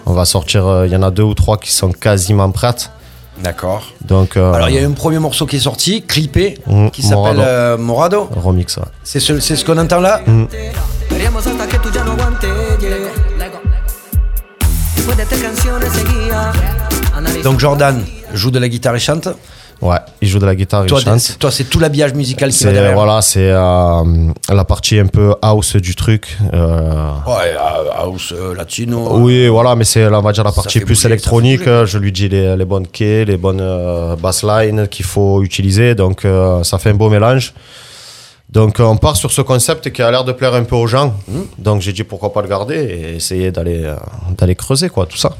on 0.08 0.14
va 0.14 0.26
sortir. 0.26 0.66
euh, 0.66 0.88
Il 0.88 0.92
y 0.92 0.96
en 0.96 1.04
a 1.04 1.12
deux 1.12 1.22
ou 1.24 1.36
trois 1.36 1.58
qui 1.58 1.72
sont 1.72 1.92
quasiment 1.92 2.50
prêtes. 2.50 2.90
D'accord. 3.44 3.84
Donc, 4.04 4.36
euh, 4.38 4.52
Alors, 4.54 4.70
il 4.70 4.76
y 4.76 4.80
a 4.84 4.86
un 4.88 4.92
premier 4.92 5.20
morceau 5.20 5.46
qui 5.46 5.58
est 5.58 5.60
sorti, 5.60 6.02
clippé, 6.02 6.58
Mm, 6.66 6.90
qui 6.90 7.04
s'appelle 7.04 7.38
Morado. 7.38 7.42
euh, 7.42 7.78
Morado. 7.78 8.30
remix. 8.36 8.76
ouais. 8.78 8.84
C'est 9.04 9.20
ce, 9.20 9.64
qu'on 9.64 9.78
entend 9.78 10.00
là 10.02 10.20
Queríamos 11.10 11.48
Donc, 17.44 17.60
Jordan 17.60 18.04
joue 18.34 18.52
de 18.52 18.60
la 18.60 18.70
guitare 18.70 18.96
et 18.96 19.00
chante. 19.00 19.28
Ouais, 19.82 19.96
il 20.22 20.28
joue 20.28 20.40
de 20.40 20.46
la 20.46 20.56
guitare, 20.56 20.86
Toi, 20.86 21.00
il 21.00 21.06
chante. 21.06 21.20
c'est- 21.22 21.40
toi, 21.40 21.50
c'est 21.52 21.64
tout 21.64 21.80
l'habillage 21.80 22.14
musical 22.14 22.50
qui 22.52 22.66
va 22.66 22.72
derrière. 22.74 22.94
voilà, 22.94 23.22
c'est 23.22 23.50
euh, 23.50 24.04
la 24.50 24.66
partie 24.66 25.00
un 25.00 25.06
peu 25.08 25.34
house 25.42 25.78
du 25.78 25.96
truc. 25.96 26.38
euh, 26.54 27.12
Ouais, 27.26 27.54
euh, 27.56 27.90
house, 27.98 28.34
euh, 28.36 28.54
latino. 28.56 29.18
oui, 29.20 29.48
voilà, 29.48 29.76
mais 29.78 29.86
c'est 29.86 30.06
on 30.06 30.22
va 30.22 30.34
dire 30.34 30.44
la 30.44 30.52
partie 30.52 30.80
plus 30.82 30.96
bouger, 30.96 31.08
électronique. 31.08 31.64
Je 31.86 31.98
lui 31.98 32.12
dis 32.12 32.28
les, 32.28 32.58
les 32.58 32.66
bonnes 32.66 32.88
quais, 32.88 33.24
les 33.24 33.38
bonnes 33.38 33.62
euh, 33.62 34.18
basslines 34.18 34.88
qu'il 34.90 35.06
faut 35.06 35.42
utiliser. 35.44 35.96
Donc 35.96 36.26
euh, 36.26 36.62
ça 36.64 36.78
fait 36.78 36.90
un 36.90 36.96
beau 36.96 37.10
mélange. 37.10 37.54
Donc 38.50 38.80
on 38.80 38.98
part 38.98 39.16
sur 39.16 39.32
ce 39.32 39.42
concept 39.42 39.92
qui 39.92 40.02
a 40.02 40.10
l'air 40.10 40.24
de 40.24 40.32
plaire 40.32 40.54
un 40.56 40.64
peu 40.64 40.76
aux 40.76 40.88
gens. 40.88 41.14
Mmh. 41.28 41.40
Donc 41.60 41.82
j'ai 41.82 41.94
dit 41.94 42.04
pourquoi 42.04 42.34
pas 42.34 42.42
le 42.42 42.48
garder 42.48 42.76
et 42.78 43.16
essayer 43.18 43.52
d'aller 43.52 43.84
euh, 43.84 43.96
d'aller 44.38 44.56
creuser 44.56 44.90
quoi 44.90 45.06
tout 45.06 45.18
ça. 45.18 45.32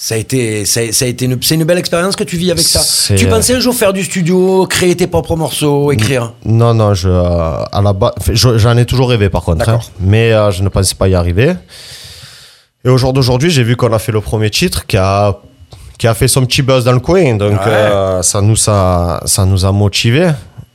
Ça 0.00 0.14
a 0.14 0.18
été, 0.18 0.64
ça 0.64 0.78
a, 0.80 0.92
ça 0.92 1.06
a 1.06 1.08
été 1.08 1.24
une, 1.24 1.42
c'est 1.42 1.56
une 1.56 1.64
belle 1.64 1.78
expérience 1.78 2.14
que 2.14 2.22
tu 2.22 2.36
vis 2.36 2.52
avec 2.52 2.64
ça. 2.64 2.80
Tu 3.16 3.26
pensais 3.26 3.54
un 3.56 3.58
jour 3.58 3.74
faire 3.74 3.92
du 3.92 4.04
studio, 4.04 4.64
créer 4.68 4.94
tes 4.94 5.08
propres 5.08 5.34
morceaux, 5.34 5.90
écrire 5.90 6.34
Non, 6.44 6.72
non, 6.72 6.94
je, 6.94 7.08
euh, 7.08 7.64
à 7.72 7.82
la 7.82 7.92
base, 7.92 8.12
j'en 8.30 8.76
ai 8.76 8.86
toujours 8.86 9.08
rêvé 9.10 9.28
par 9.28 9.42
contre, 9.42 9.68
hein, 9.68 9.80
mais 9.98 10.32
euh, 10.32 10.52
je 10.52 10.62
ne 10.62 10.68
pensais 10.68 10.94
pas 10.94 11.08
y 11.08 11.16
arriver. 11.16 11.54
Et 12.84 12.88
au 12.88 12.96
jour 12.96 13.12
d'aujourd'hui, 13.12 13.50
j'ai 13.50 13.64
vu 13.64 13.74
qu'on 13.74 13.92
a 13.92 13.98
fait 13.98 14.12
le 14.12 14.20
premier 14.20 14.50
titre 14.50 14.86
qui 14.86 14.96
a, 14.96 15.36
qui 15.98 16.06
a 16.06 16.14
fait 16.14 16.28
son 16.28 16.46
petit 16.46 16.62
buzz 16.62 16.84
dans 16.84 16.92
le 16.92 17.00
coin, 17.00 17.34
donc 17.34 17.54
Ouais. 17.58 17.66
euh, 17.66 18.22
ça, 18.22 18.40
nous 18.40 18.56
a, 18.68 19.20
ça 19.24 19.44
nous 19.46 19.64
a 19.64 19.72
motivés. 19.72 20.30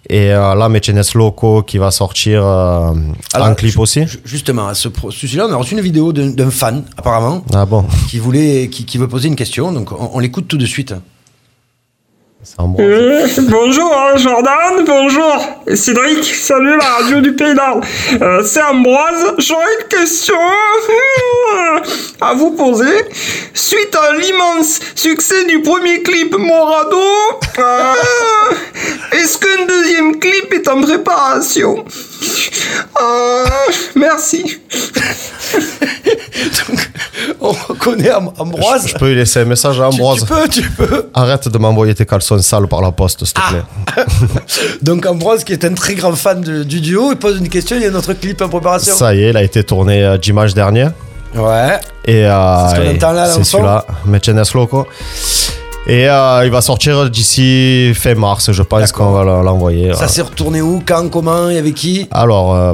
Et 0.10 0.32
euh, 0.34 0.54
là, 0.56 0.68
Mechenes 0.70 1.02
Loco 1.16 1.63
qui 1.63 1.78
va 1.78 1.89
sortir 1.92 2.46
euh, 2.46 2.92
Alors, 3.34 3.48
en 3.48 3.56
clip 3.56 3.78
aussi. 3.80 4.06
ju- 4.06 4.20
Justement, 4.26 4.68
à 4.68 4.74
ce 4.74 4.89
celui-là, 5.12 5.48
on 5.50 5.54
a 5.54 5.56
reçu 5.56 5.74
une 5.76 5.82
vidéo 5.82 6.12
d'un 6.12 6.50
fan, 6.52 6.84
apparemment, 6.98 7.44
Ah 7.54 7.66
bon, 7.66 7.86
qui 8.10 8.20
voulait, 8.20 8.68
qui, 8.70 8.84
qui 8.86 8.98
veut 8.98 9.08
poser 9.08 9.30
une 9.30 9.36
question. 9.38 9.72
Donc, 9.72 9.92
on, 9.94 10.12
on 10.13 10.20
l'écoute 10.20 10.48
tout 10.48 10.58
de 10.58 10.66
suite. 10.66 10.94
C'est 12.44 12.60
un 12.60 12.66
bon. 12.68 12.78
Euh, 12.80 13.26
bonjour 13.50 13.94
hein, 13.96 14.18
Jordan, 14.18 14.84
bonjour 14.86 15.38
Cédric, 15.76 16.24
salut 16.26 16.78
la 16.78 16.86
radio 17.00 17.22
du 17.22 17.34
Pays 17.36 17.54
d'Arles. 17.56 17.82
Euh, 18.22 18.44
c'est 18.46 18.62
Ambroise, 18.62 19.34
j'aurais 19.38 19.64
une 19.82 19.88
question 19.88 20.36
à 22.22 22.34
vous 22.34 22.52
poser. 22.52 22.92
Suite 23.54 23.96
à 23.96 24.14
l'immense 24.18 24.80
succès 24.96 25.46
du 25.46 25.62
premier 25.62 26.02
clip 26.04 26.36
Morado, 26.38 26.98
euh, 27.60 27.94
est-ce 29.14 29.38
qu'un 29.38 29.66
deuxième 29.66 30.20
clip 30.20 30.52
est 30.54 30.68
en 30.68 30.82
préparation? 30.82 31.86
Euh, 33.02 33.44
Merci. 33.96 34.60
Donc, 36.68 36.90
on 37.42 37.52
reconnaît 37.52 38.10
Am- 38.10 38.32
Ambroise. 38.38 38.88
Je 38.88 38.96
peux 38.96 39.08
lui 39.10 39.16
laisser 39.16 39.40
un 39.42 39.46
message 39.46 39.80
à 39.80 39.90
Tu- 39.90 39.96
Ambroise. 39.96 40.20
Tu, 40.22 40.26
peux, 40.26 40.48
tu 40.50 40.70
peux. 40.72 41.06
Arrête 41.14 41.48
de 41.48 41.58
m'envoyer 41.58 41.94
tes 41.96 42.06
caleçons 42.06 42.33
sales 42.39 42.67
par 42.67 42.82
la 42.82 42.91
poste, 42.91 43.24
s'il 43.26 43.34
te 43.34 43.39
Ah. 43.43 43.50
plaît. 43.96 44.04
Donc, 44.82 45.06
Ambroise, 45.06 45.43
qui 45.43 45.54
est 45.54 45.63
un 45.65 45.74
très 45.74 45.96
grand 45.96 46.13
fan 46.13 46.41
de- 46.41 46.63
du 46.63 46.82
duo, 46.82 47.12
il 47.12 47.17
pose 47.17 47.38
une 47.39 47.50
question. 47.50 47.76
Il 47.78 47.84
y 47.84 47.86
a 47.86 47.91
notre 47.91 48.13
clip 48.13 48.41
en 48.41 48.50
préparation. 48.50 48.96
Ça 48.96 49.13
y 49.13 49.24
est, 49.24 49.30
il 49.30 49.38
a 49.38 49.43
été 49.43 49.63
tourné 49.63 50.04
euh, 50.04 50.17
dimanche 50.17 50.54
dernier. 50.54 50.88
Ouais. 51.36 51.80
Et 52.06 52.26
euh, 52.26 52.67
C'est 52.69 52.76
ce 52.76 52.80
qu'on 52.82 52.86
et 52.88 52.96
entend 52.96 53.12
là, 53.12 53.28
dans 53.30 53.38
le 53.38 53.43
c'est 53.43 53.50
son 53.50 53.58
celui-là, 53.58 53.86
Mechenes 54.06 54.43
Loco. 54.54 54.86
Et 55.86 56.08
euh, 56.10 56.46
il 56.46 56.52
va 56.52 56.62
sortir 56.62 57.10
d'ici 57.10 57.91
fin 57.96 58.15
mars, 58.15 58.52
je 58.52 58.62
pense 58.63 58.91
qu'on 58.91 59.12
va 59.12 59.24
l'envoyer. 59.43 59.89
Ça 59.89 59.93
voilà. 59.96 60.08
s'est 60.08 60.22
retourné 60.22 60.62
où 60.62 60.82
Quand 60.86 61.10
Comment 61.10 61.50
Et 61.50 61.58
avec 61.58 61.74
qui? 61.76 62.08
Alors, 62.12 62.54
euh, 62.56 62.74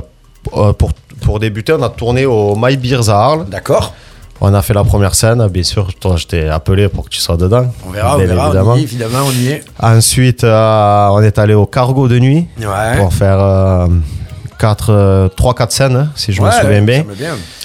euh, 0.56 0.74
pour, 0.74 0.92
pour 1.22 1.40
débuter, 1.40 1.74
on 1.74 1.82
a 1.82 1.90
tourné 1.90 2.26
au 2.26 2.56
My 2.56 2.78
Beers 2.78 3.10
à 3.10 3.14
Arles. 3.16 3.46
D'accord. 3.50 3.94
On 4.42 4.54
a 4.54 4.62
fait 4.62 4.74
la 4.74 4.84
première 4.86 5.16
scène, 5.16 5.46
bien 5.48 5.64
sûr, 5.64 5.94
toi 6.00 6.16
je 6.18 6.26
t'ai 6.26 6.48
appelé 6.48 6.88
pour 6.88 7.04
que 7.06 7.10
tu 7.10 7.20
sois 7.20 7.36
dedans. 7.36 7.66
On 7.86 7.92
verra, 7.92 8.16
on 8.16 8.20
verra. 8.20 8.46
évidemment. 8.48 8.72
On 8.74 8.76
y 8.78 8.80
est, 8.80 8.84
évidemment, 8.84 9.20
on 9.28 9.32
y 9.32 9.48
est. 9.50 9.64
Ensuite, 9.82 10.44
euh, 10.46 11.08
on 11.12 11.22
est 11.22 11.38
allé 11.38 11.54
au 11.54 11.66
Cargo 11.66 12.08
de 12.08 12.18
nuit 12.20 12.48
Ouais. 12.60 12.98
pour 12.98 13.14
faire 13.14 13.38
euh, 13.40 13.88
3-4 14.62 15.70
scènes, 15.72 15.96
hein, 15.96 16.10
si 16.16 16.32
je 16.34 16.42
me 16.42 16.50
souviens 16.52 16.82
bien. 16.82 17.04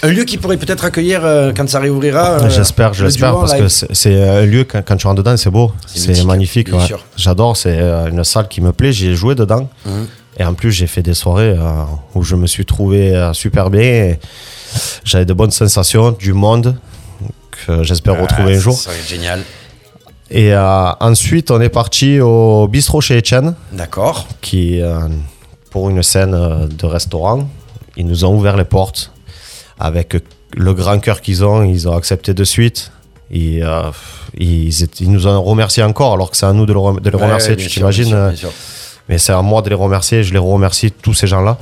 Un 0.03 0.09
lieu 0.09 0.25
qui 0.25 0.37
pourrait 0.39 0.57
peut-être 0.57 0.85
accueillir 0.85 1.21
euh, 1.25 1.53
quand 1.57 1.69
ça 1.69 1.81
réouvrira. 1.81 2.43
euh, 2.43 2.49
J'espère, 2.51 2.93
j'espère, 2.95 3.35
parce 3.35 3.53
que 3.55 3.59
live. 3.63 3.69
c'est 3.69 3.93
c'est 3.95 4.29
un 4.29 4.45
lieu, 4.45 4.65
quand, 4.65 4.83
quand 4.85 4.97
tu 4.97 5.07
rentres 5.07 5.23
dedans, 5.23 5.37
c'est 5.37 5.51
beau, 5.51 5.73
C'est 5.87 6.25
magnifique. 6.25 6.69
ouais. 6.73 6.79
J'adore, 7.17 7.57
c'est 7.57 7.77
euh, 7.79 8.09
une 8.11 8.23
salle 8.25 8.49
qui 8.49 8.61
me 8.61 8.73
plaît, 8.73 8.93
j'y 8.93 9.09
ai 9.11 9.15
joué 9.15 9.35
dedans. 9.35 9.69
Mhm. 9.87 10.07
Et 10.39 10.45
en 10.45 10.55
plus, 10.55 10.73
j'ai 10.73 10.89
fait 10.89 11.03
des 11.03 11.15
soirées 11.15 11.51
euh, 11.57 11.85
où 12.15 12.23
je 12.25 12.35
me 12.35 12.47
suis 12.49 12.65
trouvé 12.67 13.15
euh, 13.15 13.33
super 13.33 13.71
bien. 13.71 13.83
et 13.83 14.19
J'avais 15.05 15.25
de 15.25 15.33
bonnes 15.33 15.51
sensations, 15.51 16.13
du 16.13 16.33
monde 16.33 16.77
que 17.67 17.83
j'espère 17.83 18.21
retrouver 18.21 18.55
Ah, 18.55 18.57
un 18.57 18.61
jour. 18.61 18.75
Ça 18.77 18.91
serait 18.91 19.03
génial. 19.07 19.43
Et 20.31 20.53
euh, 20.55 20.91
ensuite, 21.01 21.51
on 21.51 21.61
est 21.61 21.69
parti 21.69 22.21
au 22.21 22.67
bistrot 22.69 23.01
chez 23.01 23.19
Etienne, 23.19 23.55
D'accord. 23.73 24.27
qui, 24.41 24.81
euh, 24.81 24.99
pour 25.71 25.91
une 25.91 26.03
scène 26.03 26.35
euh, 26.35 26.67
de 26.67 26.87
restaurant, 26.87 27.49
ils 27.97 28.07
nous 28.07 28.25
ont 28.25 28.35
ouvert 28.35 28.57
les 28.57 28.65
portes 28.65 29.13
avec 29.79 30.17
le 30.57 30.75
grand 30.75 30.99
cœur 30.99 31.21
qu'ils 31.21 31.45
ont. 31.45 31.63
Ils 31.63 31.89
ont 31.89 31.97
accepté 31.97 32.35
de 32.35 32.45
suite. 32.45 32.91
Et, 33.31 33.63
euh, 33.63 33.91
ils, 34.37 34.83
étaient- 34.83 35.05
ils 35.05 35.11
nous 35.11 35.27
ont 35.27 35.43
remercié 35.43 35.83
encore, 35.83 36.15
alors 36.15 36.31
que 36.31 36.37
c'est 36.37 36.47
à 36.47 36.53
nous 36.53 36.67
de, 36.67 36.73
le 36.73 37.01
de 37.01 37.11
les 37.11 37.17
Ouais, 37.17 37.23
remercier, 37.23 37.51
ouais, 37.51 37.57
tu 37.57 37.63
bien 37.63 37.69
sûr, 37.69 38.05
t'imagines 38.05 38.35
euh. 39.05 39.13
Mais 39.13 39.19
c'est 39.19 39.33
à 39.33 39.43
moi 39.43 39.63
de 39.63 39.69
les 39.69 39.75
remercier, 39.75 40.23
je 40.23 40.33
les 40.33 40.39
remercie 40.39 40.91
tous 40.91 41.15
ces 41.15 41.27
gens-là. 41.27 41.57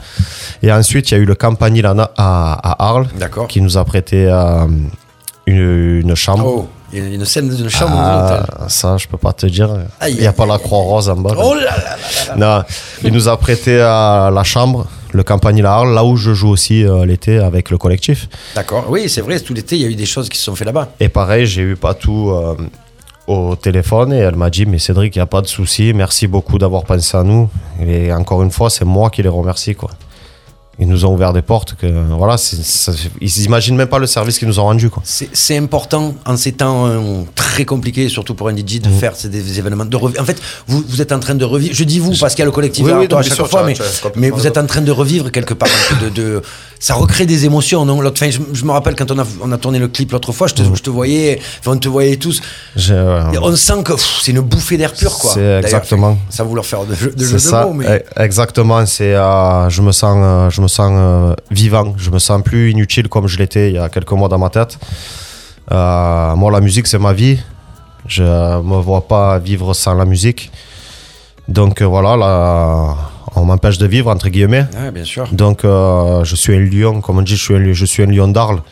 Et 0.63 0.73
ensuite, 0.73 1.11
il 1.11 1.15
y 1.15 1.17
a 1.17 1.21
eu 1.21 1.25
le 1.25 1.35
Campanile 1.35 1.87
à, 1.87 1.95
à, 2.17 2.85
Arles, 2.89 3.09
D'accord. 3.19 3.49
qui 3.49 3.61
nous 3.61 3.77
a 3.79 3.85
prêté 3.85 4.27
euh, 4.29 4.67
une, 5.47 6.01
une 6.03 6.15
chambre. 6.15 6.45
Oh, 6.47 6.69
il 6.93 6.99
y 6.99 7.07
a 7.11 7.15
une 7.15 7.25
scène 7.25 7.49
d'une 7.49 7.71
chambre 7.71 7.95
Ah, 7.97 8.45
dans 8.61 8.69
ça, 8.69 8.97
je 8.99 9.09
peux 9.09 9.17
pas 9.17 9.33
te 9.33 9.47
dire. 9.47 9.71
Aïe, 9.99 10.13
Il 10.13 10.21
n'y 10.21 10.27
a 10.27 10.31
aïe, 10.31 10.37
pas 10.37 10.45
la 10.47 10.59
croix 10.59 10.79
rose 10.81 11.09
en 11.09 11.17
bas. 11.17 11.35
Oh 11.39 11.55
là 11.55 11.63
là 11.63 11.71
là 11.77 11.97
là. 12.29 12.37
Non, 12.37 12.65
il 13.03 13.13
nous 13.13 13.29
a 13.29 13.37
prêté 13.39 13.81
à 13.81 14.31
la 14.33 14.45
chambre, 14.45 14.87
le 15.13 15.23
Campanile 15.23 15.65
à 15.67 15.73
Arles, 15.73 15.95
là 15.95 16.05
où 16.05 16.17
je 16.17 16.35
joue 16.35 16.51
aussi 16.51 16.85
euh, 16.85 17.07
l'été 17.07 17.39
avec 17.39 17.71
le 17.71 17.79
collectif. 17.79 18.29
D'accord. 18.55 18.85
Oui, 18.91 19.09
c'est 19.09 19.23
vrai, 19.23 19.41
tout 19.41 19.55
l'été, 19.55 19.77
il 19.77 19.83
y 19.83 19.85
a 19.87 19.89
eu 19.89 19.95
des 19.95 20.05
choses 20.07 20.29
qui 20.29 20.37
se 20.37 20.45
sont 20.45 20.55
faites 20.55 20.67
là-bas. 20.67 20.91
Et 21.01 21.09
pareil, 21.09 21.47
j'ai 21.47 21.63
eu 21.63 21.77
Patou 21.77 22.31
euh, 22.31 22.57
au 23.27 23.57
téléphone 23.57 24.13
et 24.13 24.19
elle 24.19 24.37
m'a 24.37 24.51
dit 24.51 24.67
Mais 24.67 24.79
Cédric, 24.79 25.15
il 25.17 25.19
n'y 25.19 25.23
a 25.23 25.27
pas 25.27 25.43
de 25.43 25.47
souci, 25.47 25.93
merci 25.95 26.27
beaucoup 26.27 26.59
d'avoir 26.59 26.85
pensé 26.85 27.17
à 27.17 27.23
nous. 27.23 27.49
Et 27.81 28.13
encore 28.13 28.43
une 28.43 28.51
fois, 28.51 28.71
c'est 28.71 28.85
moi 28.85 29.11
qui 29.11 29.23
les 29.23 29.29
remercie. 29.29 29.75
Quoi. 29.75 29.91
Ils 30.79 30.89
nous 30.89 31.05
ont 31.05 31.13
ouvert 31.13 31.33
des 31.35 31.43
portes 31.43 31.75
que 31.75 31.87
voilà, 32.17 32.37
ça- 32.39 32.93
ils 33.21 33.31
n'imaginent 33.43 33.77
même 33.77 33.89
pas 33.89 33.99
le 33.99 34.07
service 34.07 34.39
qu'ils 34.39 34.49
nous 34.49 34.59
ont 34.59 34.65
rendu. 34.65 34.89
Quoi. 34.89 35.03
C'est 35.05 35.57
important 35.57 36.15
en 36.25 36.37
ces 36.37 36.53
temps 36.53 36.87
euh, 36.87 37.23
très 37.35 37.65
compliqués, 37.67 38.09
surtout 38.09 38.35
pour 38.35 38.49
un 38.49 38.57
DJ, 38.57 38.77
Mm. 38.77 38.79
de 38.85 38.89
faire 38.89 39.15
ces 39.15 39.29
des 39.29 39.59
événements. 39.59 39.85
De 39.85 39.97
en 39.97 40.25
fait, 40.25 40.41
vous, 40.67 40.83
vous 40.89 41.03
êtes 41.03 41.13
en 41.13 41.21
train 41.21 41.35
de 41.35 41.45
revivre. 41.45 41.75
Je 41.75 41.85
dis 41.85 41.99
vous 41.99 42.15
parce 42.19 42.35
qu'il 42.35 42.41
y 42.41 42.43
a 42.43 42.47
le 42.47 42.53
collectif 42.53 42.85
Oui, 42.87 42.93
oui, 42.93 43.07
toi 43.07 43.19
à 43.21 43.23
chaque 43.23 43.35
sûr, 43.35 43.49
fois, 43.49 43.65
mais, 44.17 44.31
vous 44.31 44.47
êtes 44.47 44.57
en 44.57 44.67
train 44.67 44.81
de 44.81 44.91
revivre 44.91 45.31
quelque 45.31 45.53
part 45.55 45.69
un 45.69 45.95
peu 45.95 46.05
de, 46.07 46.11
de- 46.11 46.43
Ça 46.81 46.95
recrée 46.95 47.27
des 47.27 47.45
émotions, 47.45 47.85
non? 47.85 48.01
L'autre, 48.01 48.21
enfin, 48.21 48.31
je, 48.33 48.41
je 48.53 48.65
me 48.65 48.73
rappelle 48.73 48.97
quand 48.97 49.09
on 49.13 49.19
a, 49.21 49.25
on 49.41 49.53
a 49.53 49.57
tourné 49.59 49.79
le 49.79 49.87
clip 49.87 50.11
l'autre 50.11 50.33
fois, 50.33 50.49
je 50.49 50.55
te, 50.55 50.63
Mm. 50.63 50.75
je 50.75 50.83
te 50.83 50.91
voyais, 50.91 51.39
on 51.67 51.77
te 51.77 51.89
voyait 51.89 52.17
tous. 52.17 52.41
Euh, 52.91 53.23
on 53.41 53.55
sent 53.55 53.83
que 53.85 53.93
c'est 54.23 54.33
une 54.33 54.41
bouffée 54.41 54.79
d'air 54.79 54.93
pur, 54.93 55.17
quoi. 55.19 55.35
Exactement. 55.61 56.19
Ça 56.29 56.43
vouloir 56.43 56.67
faire 56.67 56.85
de, 56.85 56.95
de 56.95 57.25
jeu 57.25 57.35
de 57.35 57.39
ça, 57.39 57.67
mots, 57.67 57.73
mais. 57.75 57.87
e- 57.87 58.03
exactement. 58.21 58.85
C'est, 58.87 59.15
euh, 59.15 59.69
je 59.71 59.81
me 59.83 59.93
sens, 59.93 60.17
euh, 60.19 60.51
je 60.51 60.61
me 60.61 60.67
sens 60.73 60.91
euh, 60.93 61.35
vivant. 61.51 61.95
Je 61.97 62.11
me 62.11 62.19
sens 62.19 62.43
plus 62.43 62.71
inutile 62.71 63.09
comme 63.09 63.27
je 63.29 63.39
l'étais 63.39 63.71
il 63.71 63.75
y 63.75 63.79
a 63.79 63.89
quelques 63.89 64.13
mois 64.13 64.29
dans 64.29 64.39
ma 64.39 64.51
tête. 64.51 64.79
Euh, 65.71 66.35
moi, 66.35 66.51
la 66.51 66.61
musique, 66.61 66.87
c'est 66.87 66.99
ma 66.99 67.13
vie. 67.13 67.39
Je 68.07 68.23
me 68.23 68.81
vois 68.81 69.07
pas 69.07 69.39
vivre 69.39 69.75
sans 69.75 69.95
la 69.95 70.05
musique. 70.05 70.51
Donc 71.49 71.81
euh, 71.81 71.87
voilà, 71.87 72.17
là, 72.17 72.97
on 73.37 73.45
m'empêche 73.45 73.79
de 73.79 73.87
vivre 73.87 74.11
entre 74.11 74.29
guillemets. 74.29 74.67
Ouais, 74.75 74.91
bien 74.91 75.05
sûr. 75.05 75.29
Donc 75.33 75.61
je 75.63 76.35
suis 76.35 76.55
un 76.55 76.61
lion, 76.61 77.01
comme 77.01 77.19
on 77.19 77.23
dit, 77.23 77.37
je 77.37 77.43
suis 77.43 77.55
un, 77.55 77.73
je 77.73 77.85
suis 77.85 78.03
un 78.03 78.07
lion 78.07 78.29
d'Arles. 78.29 78.63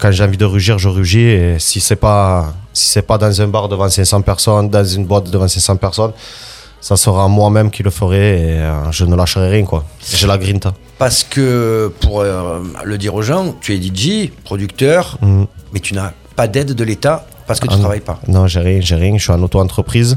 Quand 0.00 0.10
j'ai 0.10 0.24
envie 0.24 0.36
de 0.36 0.44
rugir, 0.44 0.78
je 0.78 0.88
rugis. 0.88 1.20
Et 1.20 1.58
si 1.58 1.80
c'est 1.80 1.96
pas 1.96 2.52
Si 2.72 2.88
c'est 2.88 3.02
pas 3.02 3.18
dans 3.18 3.40
un 3.40 3.48
bar 3.48 3.68
devant 3.68 3.88
500 3.88 4.20
personnes, 4.22 4.68
dans 4.68 4.84
une 4.84 5.06
boîte 5.06 5.30
devant 5.30 5.48
500 5.48 5.76
personnes, 5.76 6.12
ça 6.80 6.96
sera 6.96 7.28
moi-même 7.28 7.70
qui 7.70 7.82
le 7.82 7.90
ferai 7.90 8.38
et 8.40 8.52
euh, 8.60 8.90
je 8.92 9.04
ne 9.04 9.14
lâcherai 9.16 9.50
rien 9.50 9.64
quoi. 9.64 9.84
J'ai 10.14 10.26
la 10.26 10.38
grinta. 10.38 10.72
Parce 10.98 11.24
que, 11.24 11.92
pour 12.00 12.20
euh, 12.20 12.60
le 12.84 12.96
dire 12.98 13.14
aux 13.14 13.22
gens, 13.22 13.54
tu 13.60 13.74
es 13.74 13.80
DJ, 13.82 14.30
producteur, 14.44 15.18
mais 15.72 15.80
tu 15.80 15.94
n'as 15.94 16.12
pas 16.36 16.48
d'aide 16.48 16.72
de 16.74 16.84
l'État 16.84 17.26
parce 17.46 17.60
que 17.60 17.66
tu 17.66 17.72
Ah 17.74 17.76
ne 17.76 17.80
travailles 17.82 18.00
pas. 18.00 18.18
Non, 18.28 18.46
j'ai 18.46 18.60
rien, 18.60 18.80
j'ai 18.80 18.94
rien. 18.94 19.16
Je 19.18 19.22
suis 19.22 19.32
en 19.32 19.42
auto-entreprise. 19.42 20.16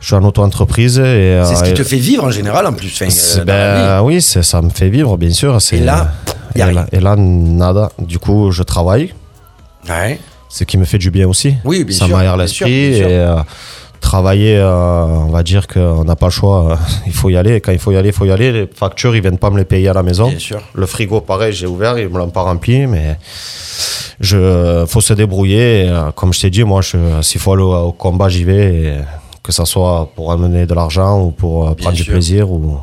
Je 0.00 0.06
suis 0.06 0.14
en 0.14 0.24
auto-entreprise 0.24 0.98
et. 0.98 1.40
C'est 1.44 1.54
ce 1.56 1.62
euh, 1.62 1.66
qui 1.68 1.74
te 1.74 1.84
fait 1.84 1.96
vivre 1.96 2.24
en 2.24 2.30
général 2.30 2.66
en 2.66 2.72
plus. 2.72 2.92
enfin, 3.02 3.06
euh, 3.40 3.44
ben, 3.44 4.02
oui, 4.02 4.20
c'est- 4.20 4.42
ça 4.42 4.60
me 4.60 4.68
fait 4.70 4.88
vivre, 4.90 5.16
bien 5.16 5.30
sûr. 5.30 5.56
Et 5.72 5.78
là, 5.80 6.12
y 6.54 6.60
et 6.60 6.64
rien. 6.64 6.72
là, 6.74 6.86
et 6.92 7.00
là, 7.00 7.14
nada. 7.16 7.90
Du 7.98 8.18
coup, 8.18 8.50
je 8.50 8.62
travaille, 8.64 9.14
Ouais. 9.88 10.18
ce 10.48 10.64
qui 10.64 10.76
me 10.76 10.84
fait 10.84 10.98
du 10.98 11.10
bien 11.10 11.26
aussi. 11.28 11.54
Oui, 11.64 11.84
bien 11.84 11.96
ça 11.96 12.06
sûr, 12.06 12.16
m'aère 12.18 12.36
bien 12.36 12.46
sûr, 12.46 12.66
l'esprit. 12.66 13.00
Et 13.00 13.04
euh, 13.04 13.36
travailler, 14.16 14.56
euh, 14.58 15.04
on 15.26 15.30
va 15.30 15.42
dire 15.42 15.66
qu'on 15.66 16.04
n'a 16.04 16.16
pas 16.16 16.26
le 16.26 16.32
choix. 16.40 16.72
euh, 16.72 16.76
il 17.06 17.12
faut 17.14 17.30
y 17.30 17.36
aller. 17.36 17.60
Quand 17.62 17.72
il 17.72 17.78
faut 17.78 17.92
y 17.92 17.96
aller, 17.96 18.10
il 18.10 18.14
faut 18.14 18.26
y 18.26 18.30
aller. 18.30 18.52
Les 18.52 18.66
factures, 18.82 19.16
ils 19.16 19.22
viennent 19.22 19.38
pas 19.38 19.48
me 19.50 19.56
les 19.56 19.64
payer 19.64 19.88
à 19.88 19.94
la 19.94 20.02
maison. 20.02 20.28
Bien 20.28 20.38
sûr. 20.38 20.60
Le 20.74 20.84
frigo, 20.86 21.20
pareil, 21.22 21.52
j'ai 21.54 21.66
ouvert, 21.66 21.98
ils 21.98 22.08
me 22.10 22.18
l'ont 22.18 22.28
pas 22.38 22.42
rempli, 22.42 22.86
mais 22.86 23.16
je 24.20 24.84
faut 24.86 25.00
se 25.00 25.14
débrouiller. 25.14 25.84
Et, 25.84 25.88
euh, 25.88 26.10
comme 26.12 26.32
je 26.34 26.40
t'ai 26.42 26.50
dit, 26.50 26.62
moi, 26.64 26.82
je- 26.82 27.22
s'il 27.22 27.40
faut 27.40 27.52
aller 27.54 27.62
au, 27.62 27.74
au 27.74 27.92
combat, 27.92 28.28
j'y 28.28 28.44
vais. 28.44 28.66
et 28.84 28.94
que 29.42 29.50
ça 29.50 29.64
soit 29.64 30.08
pour 30.14 30.30
amener 30.30 30.66
de 30.66 30.74
l'argent 30.74 31.20
ou 31.24 31.30
pour 31.32 31.74
prendre 31.74 31.96
du 31.96 32.04
plaisir 32.04 32.48
ou, 32.48 32.78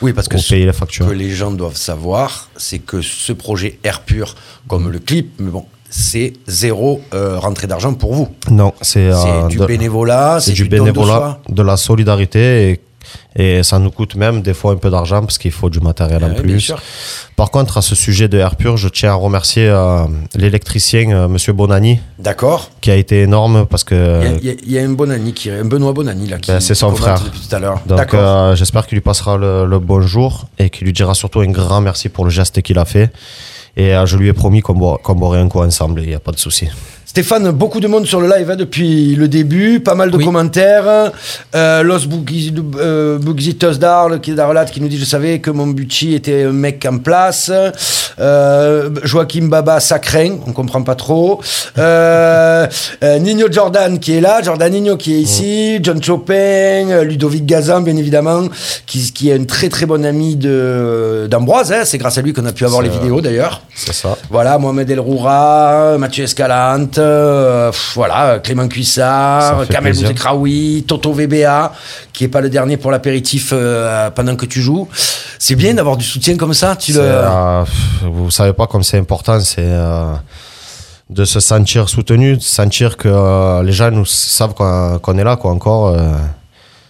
Oui, 0.00 0.12
parce 0.12 0.28
que 0.28 0.38
ce 0.38 0.48
payer 0.54 0.64
les 0.66 0.72
factures. 0.72 1.08
que 1.08 1.12
les 1.12 1.30
gens 1.30 1.50
doivent 1.50 1.76
savoir, 1.92 2.48
c'est 2.56 2.78
que 2.78 3.00
ce 3.02 3.32
projet 3.32 3.80
Air 3.82 3.98
Pur, 4.02 4.36
comme 4.68 4.90
le 4.92 5.00
clip, 5.00 5.32
mais 5.40 5.50
bon, 5.50 5.64
c'est 5.96 6.32
zéro 6.48 7.00
euh, 7.14 7.38
rentrée 7.38 7.68
d'argent 7.68 7.94
pour 7.94 8.14
vous. 8.14 8.28
Non, 8.50 8.72
c'est 8.80 9.10
euh, 9.12 9.46
du 9.46 9.58
de- 9.58 9.66
bénévolat, 9.66 10.38
c'est 10.40 10.50
du 10.52 10.64
du 10.64 10.68
don 10.68 10.84
de 10.86 10.90
bénévolat, 10.90 11.38
de, 11.48 11.62
la 11.62 11.76
solidarité 11.76 12.80
et, 13.36 13.58
et 13.58 13.62
ça 13.62 13.78
nous 13.78 13.92
coûte 13.92 14.16
même 14.16 14.42
des 14.42 14.54
fois 14.54 14.72
un 14.72 14.76
peu 14.76 14.90
d'argent 14.90 15.20
parce 15.20 15.38
qu'il 15.38 15.52
faut 15.52 15.70
du 15.70 15.78
matériel 15.78 16.24
en 16.24 16.30
bien 16.30 16.40
plus. 16.42 16.72
Par 17.36 17.52
contre, 17.52 17.78
à 17.78 17.82
ce 17.82 17.94
sujet 17.94 18.26
de 18.26 18.38
Air 18.38 18.56
Pur, 18.56 18.76
je 18.76 18.88
tiens 18.88 19.10
à 19.12 19.14
remercier 19.14 19.68
euh, 19.68 20.04
l'électricien 20.34 21.28
Monsieur 21.28 21.52
Bonani 21.52 22.00
D'accord. 22.18 22.70
qui 22.80 22.90
a 22.90 22.96
été 22.96 23.22
énorme 23.22 23.64
parce 23.66 23.84
que 23.84 24.20
Il 24.40 24.44
y 24.44 24.50
a- 24.50 24.52
y, 24.52 24.72
y 24.72 24.78
un 24.80 24.88
Bonani, 24.90 25.32
qui, 25.32 25.48
un 25.50 25.64
Benoît 25.64 25.92
Bonani 25.92 26.26
là, 26.26 26.38
qui 26.38 26.50
Ben, 26.50 26.58
c'est 26.58 26.74
son 26.74 26.92
frère. 26.96 27.22
tout 27.22 27.54
à 27.54 27.60
l'heure. 27.60 27.80
Donc 27.86 27.98
D'accord. 27.98 28.56
j'espère 28.56 28.86
qu'il 28.88 28.96
lui 28.96 29.02
passera 29.02 29.36
le, 29.36 29.64
le 29.64 29.78
bonjour 29.78 30.46
et 30.58 30.70
qu'il 30.70 30.86
lui 30.86 30.92
dira 30.92 31.14
surtout 31.14 31.38
un 31.40 31.50
grand 31.52 31.80
merci 31.80 32.08
pour 32.08 32.24
le 32.24 32.30
geste 32.32 32.62
qu'il 32.62 32.78
a 32.80 32.84
fait. 32.84 33.12
Et 33.76 33.94
euh, 33.94 34.06
je 34.06 34.16
lui 34.16 34.28
ai 34.28 34.32
promis 34.32 34.60
qu'on 34.60 34.74
boirait 34.74 35.40
un 35.40 35.48
coup 35.48 35.60
ensemble, 35.60 36.00
il 36.02 36.08
n'y 36.08 36.14
a 36.14 36.20
pas 36.20 36.32
de 36.32 36.38
souci. 36.38 36.68
Stéphane, 37.14 37.48
beaucoup 37.52 37.78
de 37.78 37.86
monde 37.86 38.06
sur 38.06 38.20
le 38.20 38.28
live 38.28 38.50
hein, 38.50 38.56
depuis 38.56 39.14
le 39.14 39.28
début, 39.28 39.78
pas 39.78 39.94
mal 39.94 40.10
de 40.10 40.16
Oui. 40.16 40.24
commentaires. 40.24 41.12
Euh, 41.54 41.82
Los 41.84 42.08
Bugui- 42.08 42.52
euh, 42.76 43.20
Bugitos 43.20 43.74
d'Arles 43.74 44.20
qui 44.20 44.34
qui 44.72 44.80
nous 44.80 44.88
dit 44.88 44.98
Je 44.98 45.04
savais 45.04 45.38
que 45.38 45.52
mon 45.52 45.68
Bucci 45.68 46.14
était 46.14 46.42
un 46.42 46.50
mec 46.50 46.84
en 46.90 46.98
place. 46.98 47.52
Euh, 48.18 48.90
Joachim 49.04 49.46
Baba, 49.46 49.78
ça 49.78 50.00
craint, 50.00 50.38
on 50.44 50.50
comprend 50.50 50.82
pas 50.82 50.96
trop. 50.96 51.40
Euh, 51.78 52.66
Nino 53.20 53.46
Jordan 53.48 54.00
qui 54.00 54.16
est 54.16 54.20
là, 54.20 54.42
Jordan 54.42 54.72
Nino 54.72 54.96
qui 54.96 55.14
est 55.14 55.20
ici, 55.20 55.78
John 55.84 56.02
Chopin, 56.02 57.04
Ludovic 57.04 57.46
Gazan, 57.46 57.82
bien 57.82 57.96
évidemment, 57.96 58.48
qui, 58.86 59.12
qui 59.12 59.30
est 59.30 59.38
un 59.38 59.44
très 59.44 59.68
très 59.68 59.86
bon 59.86 60.04
ami 60.04 60.34
d'Ambroise. 60.34 61.72
hein. 61.72 61.82
C'est 61.84 61.98
grâce 61.98 62.18
à 62.18 62.22
lui 62.22 62.32
qu'on 62.32 62.44
a 62.46 62.52
pu 62.52 62.64
avoir 62.64 62.82
les 62.82 62.88
vidéos 62.88 63.20
d'ailleurs. 63.20 63.62
C'est 63.72 63.94
ça. 63.94 64.16
Voilà, 64.30 64.58
Mohamed 64.58 64.90
El 64.90 64.98
Roura, 64.98 65.96
Mathieu 65.98 66.24
Escalante, 66.24 66.98
euh, 67.04 67.72
voilà, 67.94 68.38
Clément 68.38 68.66
Cuissard, 68.68 69.66
Kamel 69.68 69.92
plaisir. 69.92 70.08
Bouzekraoui, 70.08 70.84
Toto 70.86 71.12
VBA, 71.12 71.72
qui 72.12 72.24
est 72.24 72.28
pas 72.28 72.40
le 72.40 72.48
dernier 72.48 72.76
pour 72.76 72.90
l'apéritif 72.90 73.50
euh, 73.52 74.10
pendant 74.10 74.36
que 74.36 74.46
tu 74.46 74.60
joues. 74.60 74.88
C'est 75.38 75.54
bien 75.54 75.74
d'avoir 75.74 75.96
du 75.96 76.04
soutien 76.04 76.36
comme 76.36 76.54
ça. 76.54 76.76
Tu 76.76 76.92
le... 76.92 77.00
euh, 77.00 77.64
vous 78.02 78.30
savez 78.30 78.52
pas 78.52 78.66
comme 78.66 78.82
c'est 78.82 78.98
important, 78.98 79.38
c'est 79.40 79.72
de 81.10 81.24
se 81.24 81.38
sentir 81.38 81.88
soutenu, 81.88 82.36
de 82.36 82.42
sentir 82.42 82.96
que 82.96 83.62
les 83.62 83.72
gens 83.72 83.90
nous 83.90 84.06
savent 84.06 84.54
qu'on 84.54 85.18
est 85.18 85.24
là, 85.24 85.36
quoi, 85.36 85.52
encore. 85.52 85.96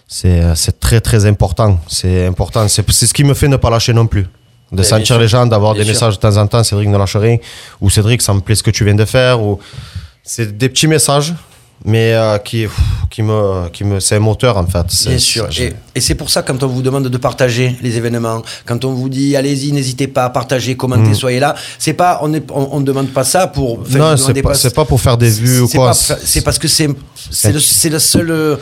c'est 0.07 0.79
très 0.79 1.01
très 1.01 1.25
important. 1.25 1.79
C'est 1.87 2.25
important. 2.25 2.67
C'est 2.67 2.89
ce 2.89 3.13
qui 3.13 3.23
me 3.23 3.33
fait 3.33 3.47
ne 3.47 3.57
pas 3.57 3.69
lâcher 3.69 3.93
non 3.93 4.07
plus. 4.07 4.25
De 4.71 4.81
sentir 4.81 5.05
sûr. 5.05 5.19
les 5.19 5.27
gens, 5.27 5.45
d'avoir 5.45 5.73
des 5.75 5.83
sûr. 5.83 5.93
messages 5.93 6.15
de 6.15 6.19
temps 6.19 6.37
en 6.37 6.47
temps, 6.47 6.63
Cédric 6.63 6.89
ne 6.89 6.97
lâche 6.97 7.15
rien, 7.15 7.37
ou 7.81 7.89
Cédric, 7.89 8.21
ça 8.21 8.33
me 8.33 8.39
plaît 8.39 8.55
ce 8.55 8.63
que 8.63 8.71
tu 8.71 8.83
viens 8.83 8.95
de 8.95 9.05
faire, 9.05 9.41
ou 9.41 9.59
c'est 10.25 10.57
des 10.57 10.69
petits 10.69 10.87
messages, 10.87 11.33
mais 11.83 12.13
euh, 12.13 12.37
qui, 12.39 12.65
qui 13.11 13.21
me, 13.21 13.67
qui 13.69 13.83
me, 13.83 13.99
c'est 13.99 14.15
un 14.15 14.19
moteur 14.19 14.57
en 14.57 14.65
fait. 14.65 14.85
Bien 15.07 15.17
sûr. 15.19 15.47
Et, 15.59 15.73
et 15.93 16.01
c'est 16.01 16.15
pour 16.15 16.29
ça, 16.29 16.41
quand 16.41 16.63
on 16.63 16.67
vous 16.67 16.81
demande 16.81 17.07
de 17.09 17.17
partager 17.17 17.75
les 17.81 17.97
événements, 17.97 18.41
quand 18.65 18.83
on 18.85 18.93
vous 18.93 19.09
dit 19.09 19.35
allez-y, 19.35 19.71
n'hésitez 19.71 20.07
pas 20.07 20.25
à 20.25 20.29
partager, 20.29 20.75
commenter, 20.75 21.13
soyez 21.13 21.39
là, 21.39 21.53
c'est 21.77 21.93
pas, 21.93 22.19
on 22.23 22.27
ne 22.29 22.39
on, 22.49 22.69
on 22.71 22.81
demande 22.81 23.09
pas 23.09 23.23
ça 23.23 23.47
pour. 23.47 23.79
enfin, 23.81 23.97
non, 23.99 24.17
c'est 24.17 24.33
pas, 24.41 24.53
c'est 24.55 24.73
pas 24.73 24.85
pour 24.85 24.99
faire 25.01 25.17
des 25.17 25.29
vues 25.29 25.61
ou 25.61 25.67
quoi. 25.67 25.87
pas- 25.89 25.93
C'est 26.23 26.41
parce 26.41 26.57
que 26.59 26.67
c'est 26.67 26.89
c'est 27.29 27.51
le, 27.51 27.59
c'est 27.59 27.89
le 27.89 27.99
seul. 27.99 28.57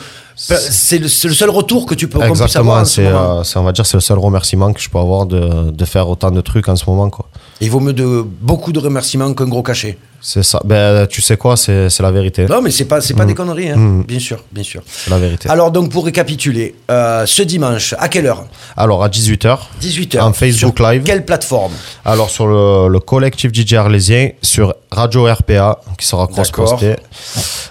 Euh, 0.50 0.56
C'est 0.58 0.98
le, 0.98 1.08
seul 1.08 1.50
retour 1.50 1.86
que 1.86 1.94
tu 1.94 2.08
peux 2.08 2.18
qu'on 2.18 2.32
puisse 2.34 2.56
avoir 2.56 2.80
Exactement, 2.80 3.38
euh, 3.40 3.42
on 3.56 3.62
va 3.62 3.72
dire 3.72 3.86
c'est 3.86 3.96
le 3.96 4.00
seul 4.00 4.18
remerciement 4.18 4.72
que 4.72 4.80
je 4.80 4.88
peux 4.90 4.98
avoir 4.98 5.26
de, 5.26 5.70
de 5.70 5.84
faire 5.84 6.08
autant 6.08 6.30
de 6.30 6.40
trucs 6.40 6.68
en 6.68 6.76
ce 6.76 6.84
moment 6.88 7.08
quoi. 7.10 7.28
Il 7.60 7.70
vaut 7.70 7.80
mieux 7.80 7.92
de 7.92 8.24
beaucoup 8.40 8.72
de 8.72 8.78
remerciements 8.80 9.32
qu'un 9.32 9.46
gros 9.46 9.62
cachet. 9.62 9.96
C'est 10.26 10.42
ça. 10.42 10.58
Ben 10.64 11.06
tu 11.06 11.20
sais 11.20 11.36
quoi, 11.36 11.54
c'est, 11.56 11.88
la 12.00 12.10
vérité. 12.10 12.46
Non, 12.46 12.62
mais 12.62 12.70
c'est 12.70 12.86
pas, 12.86 13.02
c'est 13.02 13.12
pas 13.12 13.24
Mm. 13.24 13.28
des 13.28 13.34
conneries, 13.34 13.70
hein. 13.70 13.76
Mm. 13.76 14.02
bien 14.04 14.18
sûr, 14.18 14.38
bien 14.50 14.62
sûr. 14.62 14.82
C'est 14.86 15.10
la 15.10 15.18
vérité. 15.18 15.50
Alors 15.50 15.70
donc 15.70 15.90
pour 15.90 16.06
récapituler, 16.06 16.74
euh, 16.90 17.26
ce 17.26 17.42
dimanche, 17.42 17.94
à 17.98 18.08
quelle 18.08 18.26
heure? 18.26 18.44
Alors 18.76 19.04
à 19.04 19.08
18h 19.08 19.58
18h. 19.82 20.20
en 20.20 20.32
Facebook 20.32 20.78
Sur 20.78 20.88
Live. 20.90 21.02
Quelle 21.04 21.24
plateforme? 21.26 21.72
Alors 22.06 22.30
sur 22.30 22.46
le, 22.46 22.88
le 22.88 23.00
collectif 23.00 23.52
DJ 23.52 23.74
Arlésien, 23.74 24.30
sur 24.40 24.74
Radio 24.90 25.26
RPA 25.30 25.78
qui 25.98 26.06
sera 26.06 26.26
cross-posté, 26.26 26.96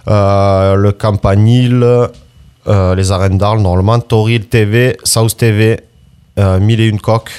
Euh, 0.07 0.76
le 0.76 0.91
Campanile, 0.91 2.07
euh, 2.68 2.95
les 2.95 3.11
arènes 3.11 3.38
d'Arles 3.38 3.61
normalement, 3.61 3.99
Toril 3.99 4.45
TV, 4.47 4.97
South 5.03 5.36
TV, 5.38 5.80
euh, 6.39 6.59
Mille 6.59 6.80
et 6.82 6.88
une 6.88 6.99
coques. 6.99 7.32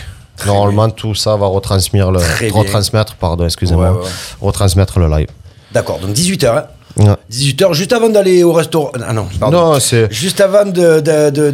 Normalement 0.46 0.90
tout 0.90 1.14
ça 1.14 1.36
va 1.36 1.46
retransmettre 1.46 2.10
le, 2.10 2.18
Très 2.18 2.50
bien. 2.50 2.58
retransmettre, 2.58 3.14
pardon, 3.14 3.44
excusez-moi, 3.44 3.90
Ouais, 3.92 3.96
ouais, 3.98 4.04
ouais. 4.04 4.10
retransmettre 4.40 4.98
le 4.98 5.08
live. 5.08 5.28
D'accord, 5.72 5.98
donc 6.00 6.10
18h. 6.10 6.46
Hein 6.58 6.64
Ouais. 6.96 7.06
18h, 7.28 7.72
juste 7.74 7.92
avant 7.92 8.08
d'aller 8.08 8.44
au 8.44 8.52
restaurant. 8.52 8.92
Ah 9.04 9.12
non, 9.12 9.26
pardon. 9.40 9.72
Non, 9.72 9.80
c'est 9.80 10.12
Juste 10.12 10.40
avant 10.40 10.64
de, 10.64 11.00
de, 11.00 11.30
de, 11.30 11.50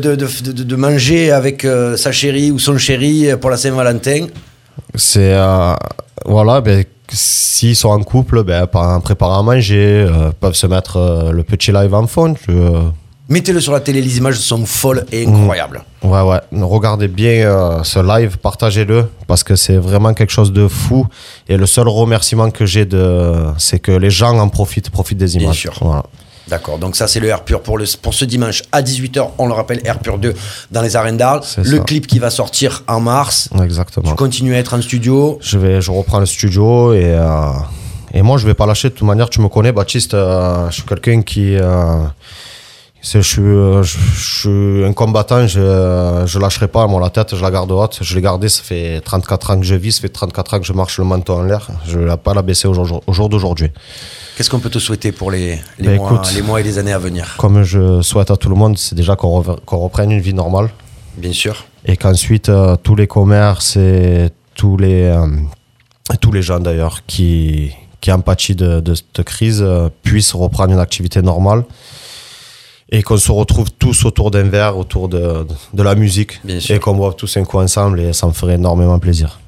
de, 0.52 0.76
manger 0.76 1.30
avec 1.32 1.64
euh, 1.64 1.96
sa 1.96 2.12
chérie 2.12 2.50
ou 2.50 2.58
son 2.58 2.76
chéri 2.76 3.28
pour 3.40 3.48
la 3.48 3.56
Saint-Valentin. 3.56 4.26
C'est 4.94 5.32
euh, 5.32 5.72
voilà, 6.26 6.60
ben, 6.60 6.84
s'ils 7.10 7.74
sont 7.74 7.88
en 7.88 8.02
couple, 8.02 8.42
ben, 8.44 8.66
en 8.70 9.00
préparant 9.00 9.38
à 9.38 9.42
manger, 9.42 10.06
euh, 10.06 10.30
peuvent 10.38 10.54
se 10.54 10.66
mettre 10.66 10.98
euh, 10.98 11.32
le 11.32 11.42
petit 11.42 11.72
live 11.72 11.94
en 11.94 12.06
fond. 12.06 12.34
euh, 12.50 12.82
Mettez-le 13.30 13.60
sur 13.60 13.72
la 13.72 13.80
télé, 13.80 14.02
les 14.02 14.18
images 14.18 14.36
sont 14.38 14.66
folles 14.66 15.06
et 15.12 15.24
incroyables. 15.26 15.82
ouais, 16.02 16.20
ouais. 16.22 16.40
Regardez 16.62 17.06
bien 17.08 17.30
euh, 17.46 17.82
ce 17.84 18.00
live, 18.00 18.38
partagez-le 18.38 19.06
parce 19.28 19.44
que 19.44 19.54
c'est 19.56 19.76
vraiment 19.76 20.12
quelque 20.14 20.32
chose 20.32 20.52
de 20.52 20.66
fou. 20.66 21.06
Et 21.48 21.56
le 21.56 21.64
seul 21.66 21.86
remerciement 21.88 22.50
que 22.50 22.66
j'ai 22.66 22.84
de, 22.84 23.34
c'est 23.56 23.78
que 23.78 23.92
les 23.92 24.10
gens 24.10 24.36
en 24.38 24.48
profitent, 24.48 24.90
profitent 24.90 25.18
des 25.18 25.26
Bien 25.26 25.42
images. 25.42 25.56
sûr. 25.60 25.78
Voilà. 25.80 26.02
D'accord, 26.48 26.78
donc 26.78 26.96
ça 26.96 27.06
c'est 27.06 27.20
le 27.20 27.28
Air 27.28 27.44
Pur 27.44 27.62
pour, 27.62 27.78
le, 27.78 27.84
pour 28.02 28.12
ce 28.12 28.24
dimanche 28.24 28.64
à 28.72 28.82
18h, 28.82 29.28
on 29.38 29.46
le 29.46 29.52
rappelle, 29.52 29.80
Air 29.84 30.00
Pur 30.00 30.18
2 30.18 30.34
dans 30.72 30.82
les 30.82 30.96
arènes 30.96 31.16
d'Arles. 31.16 31.42
Le 31.58 31.76
ça. 31.76 31.84
clip 31.84 32.08
qui 32.08 32.18
va 32.18 32.30
sortir 32.30 32.82
en 32.88 32.98
mars. 32.98 33.48
Exactement. 33.62 34.08
Tu 34.08 34.14
continues 34.16 34.56
à 34.56 34.58
être 34.58 34.74
en 34.74 34.82
studio. 34.82 35.38
Je 35.40 35.56
vais, 35.58 35.80
je 35.80 35.92
reprends 35.92 36.18
le 36.18 36.26
studio 36.26 36.92
et 36.94 37.04
euh, 37.04 37.52
et 38.12 38.22
moi 38.22 38.36
je 38.38 38.46
vais 38.46 38.54
pas 38.54 38.66
lâcher. 38.66 38.88
De 38.88 38.94
toute 38.94 39.06
manière, 39.06 39.30
tu 39.30 39.40
me 39.40 39.48
connais, 39.48 39.70
Baptiste. 39.70 40.14
euh, 40.14 40.68
je 40.70 40.74
suis 40.74 40.82
quelqu'un 40.82 41.22
qui, 41.22 41.54
euh, 41.54 42.02
je 43.02 43.18
suis, 43.20 43.40
euh, 43.42 43.82
je, 43.82 43.98
je 44.14 44.40
suis 44.40 44.84
un 44.84 44.92
combattant. 44.92 45.46
Je, 45.46 46.24
je 46.26 46.38
lâcherai 46.38 46.68
pas. 46.68 46.86
Moi, 46.86 47.00
la 47.00 47.10
tête, 47.10 47.34
je 47.34 47.42
la 47.42 47.50
garde 47.50 47.70
haute. 47.72 47.98
Je 48.02 48.14
l'ai 48.14 48.20
gardée. 48.22 48.48
Ça 48.48 48.62
fait 48.62 49.00
34 49.00 49.50
ans 49.50 49.58
que 49.60 49.64
je 49.66 49.74
vis. 49.74 49.92
Ça 49.92 50.02
fait 50.02 50.08
34 50.08 50.54
ans 50.54 50.60
que 50.60 50.66
je 50.66 50.72
marche 50.72 50.98
le 50.98 51.04
manteau 51.04 51.34
en 51.34 51.42
l'air. 51.42 51.68
Je 51.86 51.98
vais 51.98 52.16
pas 52.16 52.34
la 52.34 52.42
baisser 52.42 52.68
au 52.68 52.74
jour, 52.74 53.02
au 53.06 53.12
jour 53.12 53.28
d'aujourd'hui. 53.28 53.70
Qu'est-ce 54.36 54.50
qu'on 54.50 54.60
peut 54.60 54.70
te 54.70 54.78
souhaiter 54.78 55.12
pour 55.12 55.30
les, 55.30 55.58
les, 55.78 55.86
Ben, 55.88 55.96
mois, 55.96 56.12
écoute. 56.12 56.32
les 56.34 56.42
mois 56.42 56.60
et 56.60 56.62
les 56.62 56.78
années 56.78 56.92
à 56.92 56.98
venir? 56.98 57.34
Comme 57.38 57.62
je 57.62 58.00
souhaite 58.02 58.30
à 58.30 58.36
tout 58.36 58.48
le 58.48 58.54
monde, 58.56 58.78
c'est 58.78 58.94
déjà 58.94 59.16
qu'on 59.16 59.42
qu'on 59.42 59.78
reprenne 59.78 60.10
une 60.10 60.20
vie 60.20 60.34
normale. 60.34 60.70
Bien 61.16 61.32
sûr. 61.32 61.64
et 61.84 61.96
qu'ensuite 61.96 62.48
euh, 62.48 62.76
tous 62.82 62.94
les 62.94 63.06
commerces 63.06 63.76
et 63.76 64.28
tous 64.54 64.76
les, 64.76 65.02
euh, 65.02 65.26
tous 66.20 66.32
les 66.32 66.40
gens 66.40 66.60
d'ailleurs 66.60 67.00
qui, 67.06 67.72
qui 68.00 68.10
de, 68.54 68.80
de 68.80 68.94
cette 68.94 69.24
crise 69.24 69.60
euh, 69.60 69.88
puissent 70.02 70.32
reprendre 70.34 70.72
une 70.72 70.78
activité 70.78 71.20
normale 71.20 71.64
et 72.90 73.02
qu'on 73.02 73.16
se 73.18 73.30
retrouve 73.30 73.68
tous 73.78 74.04
autour 74.04 74.30
d'un 74.30 74.42
verre, 74.44 74.76
autour 74.76 75.08
de, 75.08 75.46
de, 75.72 75.82
la 75.82 75.94
musique 75.94 76.40
Bien 76.44 76.58
sûr. 76.60 76.74
et 76.74 76.78
qu'on 76.78 76.94
boive 76.94 77.14
tous 77.16 77.36
un 77.36 77.44
coup 77.44 77.58
ensemble 77.58 78.00
et 78.00 78.12
ça 78.12 78.26
me 78.26 78.32
ferait 78.32 78.54
énormément 78.54 78.98
plaisir. 78.98 79.38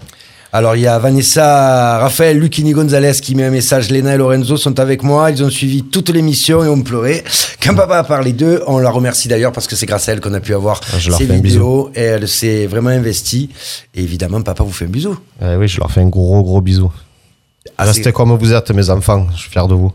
Alors 0.55 0.77
il 0.77 0.83
y 0.83 0.87
a 0.87 0.99
Vanessa, 0.99 1.99
Raphaël, 1.99 2.39
Lucini 2.39 2.73
Gonzalez 2.73 3.15
qui 3.23 3.35
met 3.35 3.45
un 3.45 3.51
message. 3.51 3.91
Léna 3.91 4.15
et 4.15 4.19
Lorenzo 4.19 4.59
sont 4.59 4.79
avec 4.81 5.03
moi. 5.03 5.31
Ils 5.31 5.43
ont 5.43 5.49
suivi 5.49 5.83
toute 5.83 6.11
l'émission 6.11 6.63
et 6.63 6.69
ont 6.69 6.83
pleuré. 6.83 7.25
Quand 7.63 7.75
papa 7.75 7.97
a 7.97 8.05
parlé 8.05 8.35
d'eux, 8.35 8.63
on 8.67 8.79
la 8.79 8.91
remercie 8.91 9.29
d'ailleurs 9.29 9.53
parce 9.53 9.67
que 9.67 9.77
c'est 9.77 9.87
grâce 9.87 10.11
à 10.11 10.13
elle 10.13 10.21
qu'on 10.21 10.35
a 10.35 10.41
pu 10.41 10.55
avoir 10.55 10.83
Ah, 10.93 10.99
ces 11.01 11.25
vidéos 11.25 11.91
et 11.95 12.03
elle 12.03 12.29
s'est 12.29 12.67
vraiment 12.67 12.91
investie. 12.91 13.49
Et 13.95 14.03
évidemment, 14.03 14.43
papa 14.43 14.63
vous 14.63 14.73
fait 14.73 14.85
un 14.85 14.89
bisou. 14.89 15.17
Eh 15.41 15.57
oui, 15.57 15.69
je 15.69 15.81
leur 15.81 15.91
fais 15.91 16.03
un 16.03 16.09
gros 16.09 16.43
gros 16.43 16.61
bisou. 16.61 16.93
Ah, 17.79 17.85
Restez 17.85 18.13
comme 18.13 18.37
vous 18.37 18.53
êtes, 18.53 18.71
mes 18.73 18.91
enfants. 18.91 19.27
Je 19.35 19.41
suis 19.41 19.51
fier 19.51 19.67
de 19.67 19.75
vous. 19.75 19.91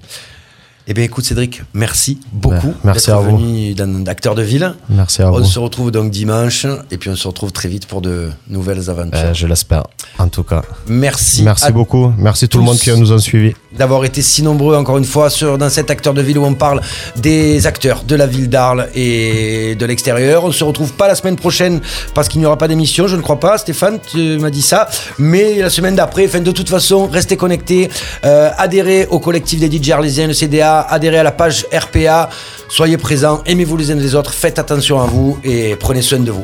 Eh 0.89 0.93
bien 0.93 1.03
écoute 1.03 1.25
Cédric, 1.25 1.63
merci 1.73 2.17
beaucoup. 2.31 2.67
Ouais, 2.67 2.73
merci 2.85 3.07
d'être 3.07 3.17
à 3.17 3.21
vous. 3.21 3.37
venu 3.37 3.73
dans 3.73 4.03
d'acteur 4.03 4.35
de 4.35 4.41
ville. 4.41 4.73
Merci 4.89 5.21
à 5.21 5.29
On 5.33 5.39
vous. 5.39 5.43
se 5.43 5.59
retrouve 5.59 5.91
donc 5.91 6.11
dimanche 6.11 6.65
et 6.91 6.97
puis 6.97 7.09
on 7.09 7.15
se 7.17 7.27
retrouve 7.27 7.51
très 7.51 7.67
vite 7.67 7.87
pour 7.87 8.01
de 8.01 8.29
nouvelles 8.47 8.89
aventures. 8.89 9.19
Euh, 9.19 9.33
je 9.33 9.47
l'espère, 9.47 9.83
en 10.17 10.29
tout 10.29 10.43
cas. 10.43 10.61
Merci. 10.87 11.43
Merci 11.43 11.73
beaucoup. 11.73 12.13
Merci 12.17 12.47
tout 12.47 12.59
le 12.59 12.63
monde 12.63 12.77
qui 12.79 12.89
nous 12.97 13.11
a 13.11 13.19
suivis. 13.19 13.53
D'avoir 13.77 14.05
été 14.05 14.21
si 14.21 14.43
nombreux 14.43 14.75
encore 14.75 14.97
une 14.97 15.05
fois 15.05 15.29
dans 15.59 15.69
cet 15.69 15.91
acteur 15.91 16.13
de 16.13 16.21
ville 16.21 16.37
où 16.37 16.45
on 16.45 16.53
parle 16.53 16.81
des 17.15 17.67
acteurs 17.67 18.03
de 18.03 18.15
la 18.15 18.27
ville 18.27 18.49
d'Arles 18.49 18.89
et 18.95 19.75
de 19.75 19.85
l'extérieur. 19.85 20.45
On 20.45 20.51
se 20.51 20.63
retrouve 20.63 20.93
pas 20.93 21.07
la 21.07 21.15
semaine 21.15 21.35
prochaine 21.35 21.81
parce 22.13 22.27
qu'il 22.27 22.39
n'y 22.39 22.45
aura 22.45 22.57
pas 22.57 22.67
d'émission, 22.67 23.07
je 23.07 23.15
ne 23.15 23.21
crois 23.21 23.39
pas. 23.39 23.57
Stéphane, 23.57 23.99
tu 23.99 24.37
m'as 24.39 24.49
dit 24.49 24.61
ça. 24.61 24.87
Mais 25.17 25.55
la 25.55 25.69
semaine 25.69 25.95
d'après, 25.95 26.27
de 26.27 26.51
toute 26.51 26.69
façon, 26.69 27.07
restez 27.07 27.37
connectés, 27.37 27.89
euh, 28.25 28.49
adhérez 28.57 29.07
au 29.09 29.19
collectif 29.19 29.59
des 29.59 29.71
DJ 29.71 29.91
arlésiens, 29.91 30.27
le 30.27 30.33
CDA, 30.33 30.81
adhérez 30.81 31.19
à 31.19 31.23
la 31.23 31.31
page 31.31 31.65
RPA, 31.73 32.29
soyez 32.69 32.97
présents, 32.97 33.41
aimez-vous 33.45 33.77
les 33.77 33.91
uns 33.91 33.95
les 33.95 34.15
autres, 34.15 34.33
faites 34.33 34.59
attention 34.59 35.01
à 35.01 35.05
vous 35.05 35.37
et 35.43 35.75
prenez 35.75 36.01
soin 36.01 36.19
de 36.19 36.31
vous. 36.31 36.43